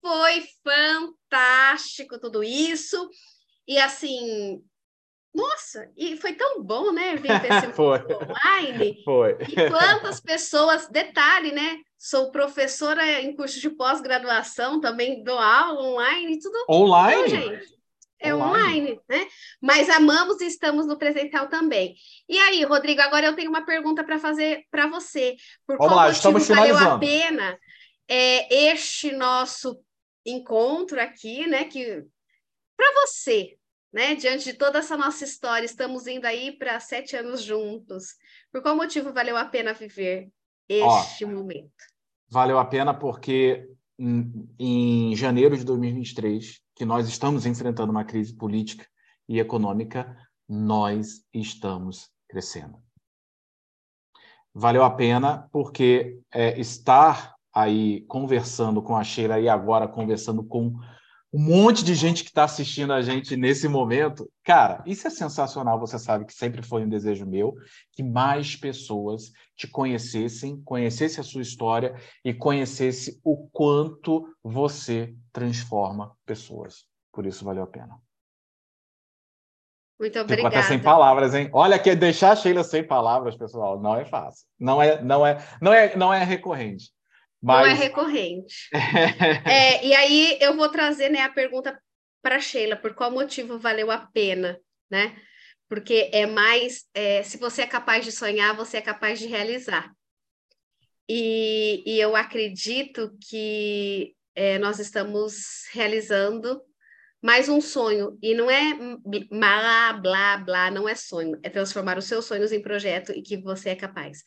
Foi 0.00 0.44
fantástico 0.62 2.18
tudo 2.20 2.42
isso. 2.42 3.08
E 3.66 3.78
assim, 3.78 4.62
nossa, 5.34 5.90
e 5.96 6.16
foi 6.16 6.34
tão 6.34 6.62
bom, 6.62 6.92
né? 6.92 7.16
Ver 7.16 7.30
esse 7.30 7.72
foi. 7.74 7.98
online. 7.98 9.02
Foi. 9.04 9.36
E 9.40 9.70
quantas 9.70 10.20
pessoas, 10.20 10.88
detalhe, 10.88 11.52
né? 11.52 11.78
Sou 11.96 12.30
professora 12.30 13.20
em 13.20 13.34
curso 13.34 13.60
de 13.60 13.70
pós-graduação, 13.70 14.80
também 14.80 15.22
dou 15.22 15.38
aula 15.38 15.82
online, 15.82 16.38
tudo. 16.38 16.64
Online? 16.68 17.22
Então, 17.26 17.28
gente, 17.28 17.77
é 18.20 18.34
online. 18.34 18.58
online, 18.58 19.00
né? 19.08 19.26
Mas 19.60 19.88
amamos 19.88 20.40
e 20.40 20.46
estamos 20.46 20.86
no 20.86 20.98
presencial 20.98 21.48
também. 21.48 21.94
E 22.28 22.38
aí, 22.38 22.64
Rodrigo, 22.64 23.00
agora 23.00 23.26
eu 23.26 23.36
tenho 23.36 23.50
uma 23.50 23.64
pergunta 23.64 24.04
para 24.04 24.18
fazer 24.18 24.64
para 24.70 24.86
você. 24.86 25.36
Por 25.66 25.78
Vamos 25.78 25.96
lá, 25.96 26.10
estamos 26.10 26.46
finalizando. 26.46 26.78
valeu 26.78 26.96
a 26.96 26.98
pena 26.98 27.58
é, 28.08 28.70
este 28.72 29.12
nosso 29.12 29.80
encontro 30.24 31.00
aqui, 31.00 31.46
né? 31.46 31.64
Que 31.64 32.04
para 32.76 32.92
você, 33.02 33.56
né? 33.92 34.14
Diante 34.14 34.44
de 34.44 34.54
toda 34.54 34.78
essa 34.78 34.96
nossa 34.96 35.24
história, 35.24 35.64
estamos 35.66 36.06
indo 36.06 36.26
aí 36.26 36.56
para 36.56 36.80
sete 36.80 37.16
anos 37.16 37.42
juntos. 37.42 38.14
Por 38.50 38.62
qual 38.62 38.76
motivo 38.76 39.12
valeu 39.12 39.36
a 39.36 39.44
pena 39.44 39.72
viver 39.72 40.28
este 40.68 41.24
Ó, 41.24 41.28
momento? 41.28 41.72
Valeu 42.30 42.58
a 42.58 42.64
pena 42.64 42.92
porque 42.92 43.68
em, 43.98 45.14
janeiro 45.16 45.56
de 45.56 45.64
2023 45.64 46.60
que 46.74 46.84
nós 46.84 47.08
estamos 47.08 47.44
enfrentando 47.44 47.90
uma 47.90 48.04
crise 48.04 48.32
política 48.32 48.86
e 49.28 49.40
econômica, 49.40 50.16
nós 50.48 51.24
estamos 51.34 52.10
crescendo. 52.28 52.78
valeu 54.54 54.84
a 54.84 54.90
pena, 54.90 55.48
porque 55.52 56.20
é, 56.32 56.58
estar 56.58 57.34
aí 57.52 58.02
conversando 58.02 58.80
com 58.82 58.96
a 58.96 59.04
Sheila 59.04 59.40
e 59.40 59.48
agora 59.48 59.88
conversando 59.88 60.44
com 60.44 60.78
um 61.32 61.40
monte 61.40 61.84
de 61.84 61.94
gente 61.94 62.22
que 62.24 62.30
está 62.30 62.44
assistindo 62.44 62.92
a 62.92 63.02
gente 63.02 63.36
nesse 63.36 63.68
momento. 63.68 64.30
Cara, 64.42 64.82
isso 64.86 65.06
é 65.06 65.10
sensacional. 65.10 65.78
Você 65.78 65.98
sabe 65.98 66.24
que 66.24 66.32
sempre 66.32 66.62
foi 66.62 66.84
um 66.84 66.88
desejo 66.88 67.26
meu 67.26 67.54
que 67.92 68.02
mais 68.02 68.56
pessoas 68.56 69.30
te 69.54 69.66
conhecessem, 69.66 70.60
conhecessem 70.62 71.20
a 71.20 71.24
sua 71.24 71.42
história 71.42 71.94
e 72.24 72.32
conhecesse 72.32 73.20
o 73.22 73.48
quanto 73.48 74.26
você 74.42 75.14
transforma 75.32 76.16
pessoas. 76.24 76.86
Por 77.12 77.26
isso 77.26 77.44
valeu 77.44 77.64
a 77.64 77.66
pena. 77.66 78.00
Muito 80.00 80.18
obrigada. 80.18 80.48
Fico 80.48 80.58
até 80.60 80.62
sem 80.62 80.80
palavras, 80.80 81.34
hein? 81.34 81.50
Olha 81.52 81.78
que 81.78 81.94
deixar 81.94 82.30
a 82.30 82.36
Sheila 82.36 82.62
sem 82.62 82.86
palavras, 82.86 83.36
pessoal, 83.36 83.80
não 83.80 83.96
é 83.96 84.04
fácil. 84.04 84.46
Não 84.58 84.80
é, 84.80 85.02
não 85.02 85.26
é, 85.26 85.38
não 85.60 85.72
é, 85.72 85.96
não 85.96 86.14
é 86.14 86.22
recorrente. 86.22 86.92
Mas... 87.42 87.66
Não 87.66 87.72
é 87.72 87.74
recorrente. 87.74 88.68
é, 89.44 89.86
e 89.86 89.94
aí 89.94 90.38
eu 90.40 90.56
vou 90.56 90.68
trazer 90.68 91.08
né, 91.08 91.20
a 91.20 91.28
pergunta 91.28 91.80
para 92.22 92.40
Sheila, 92.40 92.76
por 92.76 92.94
qual 92.94 93.10
motivo 93.10 93.58
valeu 93.58 93.90
a 93.90 93.98
pena, 93.98 94.58
né? 94.90 95.16
Porque 95.68 96.10
é 96.12 96.26
mais, 96.26 96.86
é, 96.94 97.22
se 97.22 97.36
você 97.36 97.62
é 97.62 97.66
capaz 97.66 98.04
de 98.04 98.10
sonhar, 98.10 98.56
você 98.56 98.78
é 98.78 98.82
capaz 98.82 99.18
de 99.18 99.26
realizar. 99.26 99.92
E, 101.08 101.82
e 101.86 102.00
eu 102.00 102.16
acredito 102.16 103.16
que 103.28 104.14
é, 104.34 104.58
nós 104.58 104.78
estamos 104.78 105.66
realizando 105.72 106.60
mais 107.22 107.48
um 107.48 107.60
sonho. 107.60 108.18
E 108.22 108.34
não 108.34 108.50
é 108.50 108.74
blá, 109.28 109.92
blá, 109.92 110.36
blá, 110.38 110.70
não 110.70 110.88
é 110.88 110.94
sonho. 110.94 111.38
É 111.42 111.50
transformar 111.50 111.98
os 111.98 112.04
seus 112.04 112.24
sonhos 112.24 112.52
em 112.52 112.62
projeto 112.62 113.12
e 113.12 113.22
que 113.22 113.36
você 113.36 113.70
é 113.70 113.76
capaz. 113.76 114.22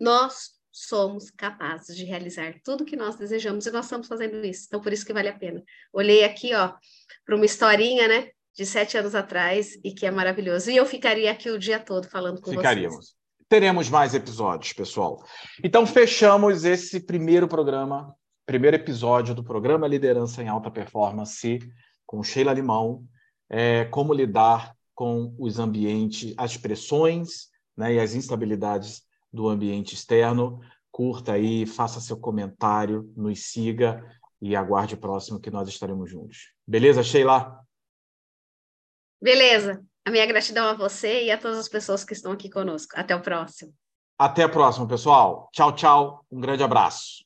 Nós 0.00 0.61
somos 0.72 1.30
capazes 1.30 1.94
de 1.94 2.04
realizar 2.04 2.54
tudo 2.64 2.84
que 2.84 2.96
nós 2.96 3.16
desejamos 3.16 3.66
e 3.66 3.70
nós 3.70 3.84
estamos 3.84 4.08
fazendo 4.08 4.44
isso. 4.44 4.64
Então, 4.66 4.80
por 4.80 4.92
isso 4.92 5.04
que 5.04 5.12
vale 5.12 5.28
a 5.28 5.38
pena. 5.38 5.62
Olhei 5.92 6.24
aqui, 6.24 6.54
ó, 6.54 6.72
para 7.26 7.36
uma 7.36 7.44
historinha, 7.44 8.08
né, 8.08 8.30
de 8.56 8.64
sete 8.64 8.96
anos 8.96 9.14
atrás 9.14 9.78
e 9.84 9.92
que 9.92 10.06
é 10.06 10.10
maravilhoso. 10.10 10.70
E 10.70 10.76
eu 10.76 10.86
ficaria 10.86 11.30
aqui 11.30 11.50
o 11.50 11.58
dia 11.58 11.78
todo 11.78 12.08
falando 12.08 12.40
com 12.40 12.50
Ficaríamos. 12.50 12.96
vocês. 12.96 13.22
Teremos 13.48 13.90
mais 13.90 14.14
episódios, 14.14 14.72
pessoal. 14.72 15.22
Então, 15.62 15.86
fechamos 15.86 16.64
esse 16.64 17.00
primeiro 17.00 17.46
programa, 17.46 18.14
primeiro 18.46 18.76
episódio 18.76 19.34
do 19.34 19.44
programa 19.44 19.86
Liderança 19.86 20.42
em 20.42 20.48
Alta 20.48 20.70
Performance 20.70 21.58
com 22.06 22.22
Sheila 22.22 22.52
Limão, 22.54 23.04
é, 23.50 23.84
como 23.86 24.14
lidar 24.14 24.74
com 24.94 25.34
os 25.38 25.58
ambientes, 25.58 26.34
as 26.36 26.56
pressões 26.56 27.48
né, 27.76 27.94
e 27.94 28.00
as 28.00 28.14
instabilidades 28.14 29.02
do 29.32 29.48
ambiente 29.48 29.94
externo. 29.94 30.60
Curta 30.90 31.32
aí, 31.32 31.64
faça 31.64 32.00
seu 32.00 32.16
comentário, 32.16 33.10
nos 33.16 33.50
siga 33.50 34.04
e 34.40 34.54
aguarde 34.54 34.94
o 34.94 34.98
próximo 34.98 35.40
que 35.40 35.50
nós 35.50 35.68
estaremos 35.68 36.10
juntos. 36.10 36.52
Beleza, 36.66 37.02
Sheila? 37.02 37.60
Beleza. 39.20 39.82
A 40.04 40.10
minha 40.10 40.26
gratidão 40.26 40.66
a 40.66 40.74
você 40.74 41.26
e 41.26 41.30
a 41.30 41.38
todas 41.38 41.58
as 41.58 41.68
pessoas 41.68 42.04
que 42.04 42.12
estão 42.12 42.32
aqui 42.32 42.50
conosco. 42.50 42.92
Até 42.96 43.14
o 43.14 43.22
próximo. 43.22 43.72
Até 44.18 44.44
o 44.44 44.50
próximo, 44.50 44.86
pessoal. 44.86 45.48
Tchau, 45.52 45.74
tchau. 45.74 46.26
Um 46.30 46.40
grande 46.40 46.62
abraço. 46.62 47.24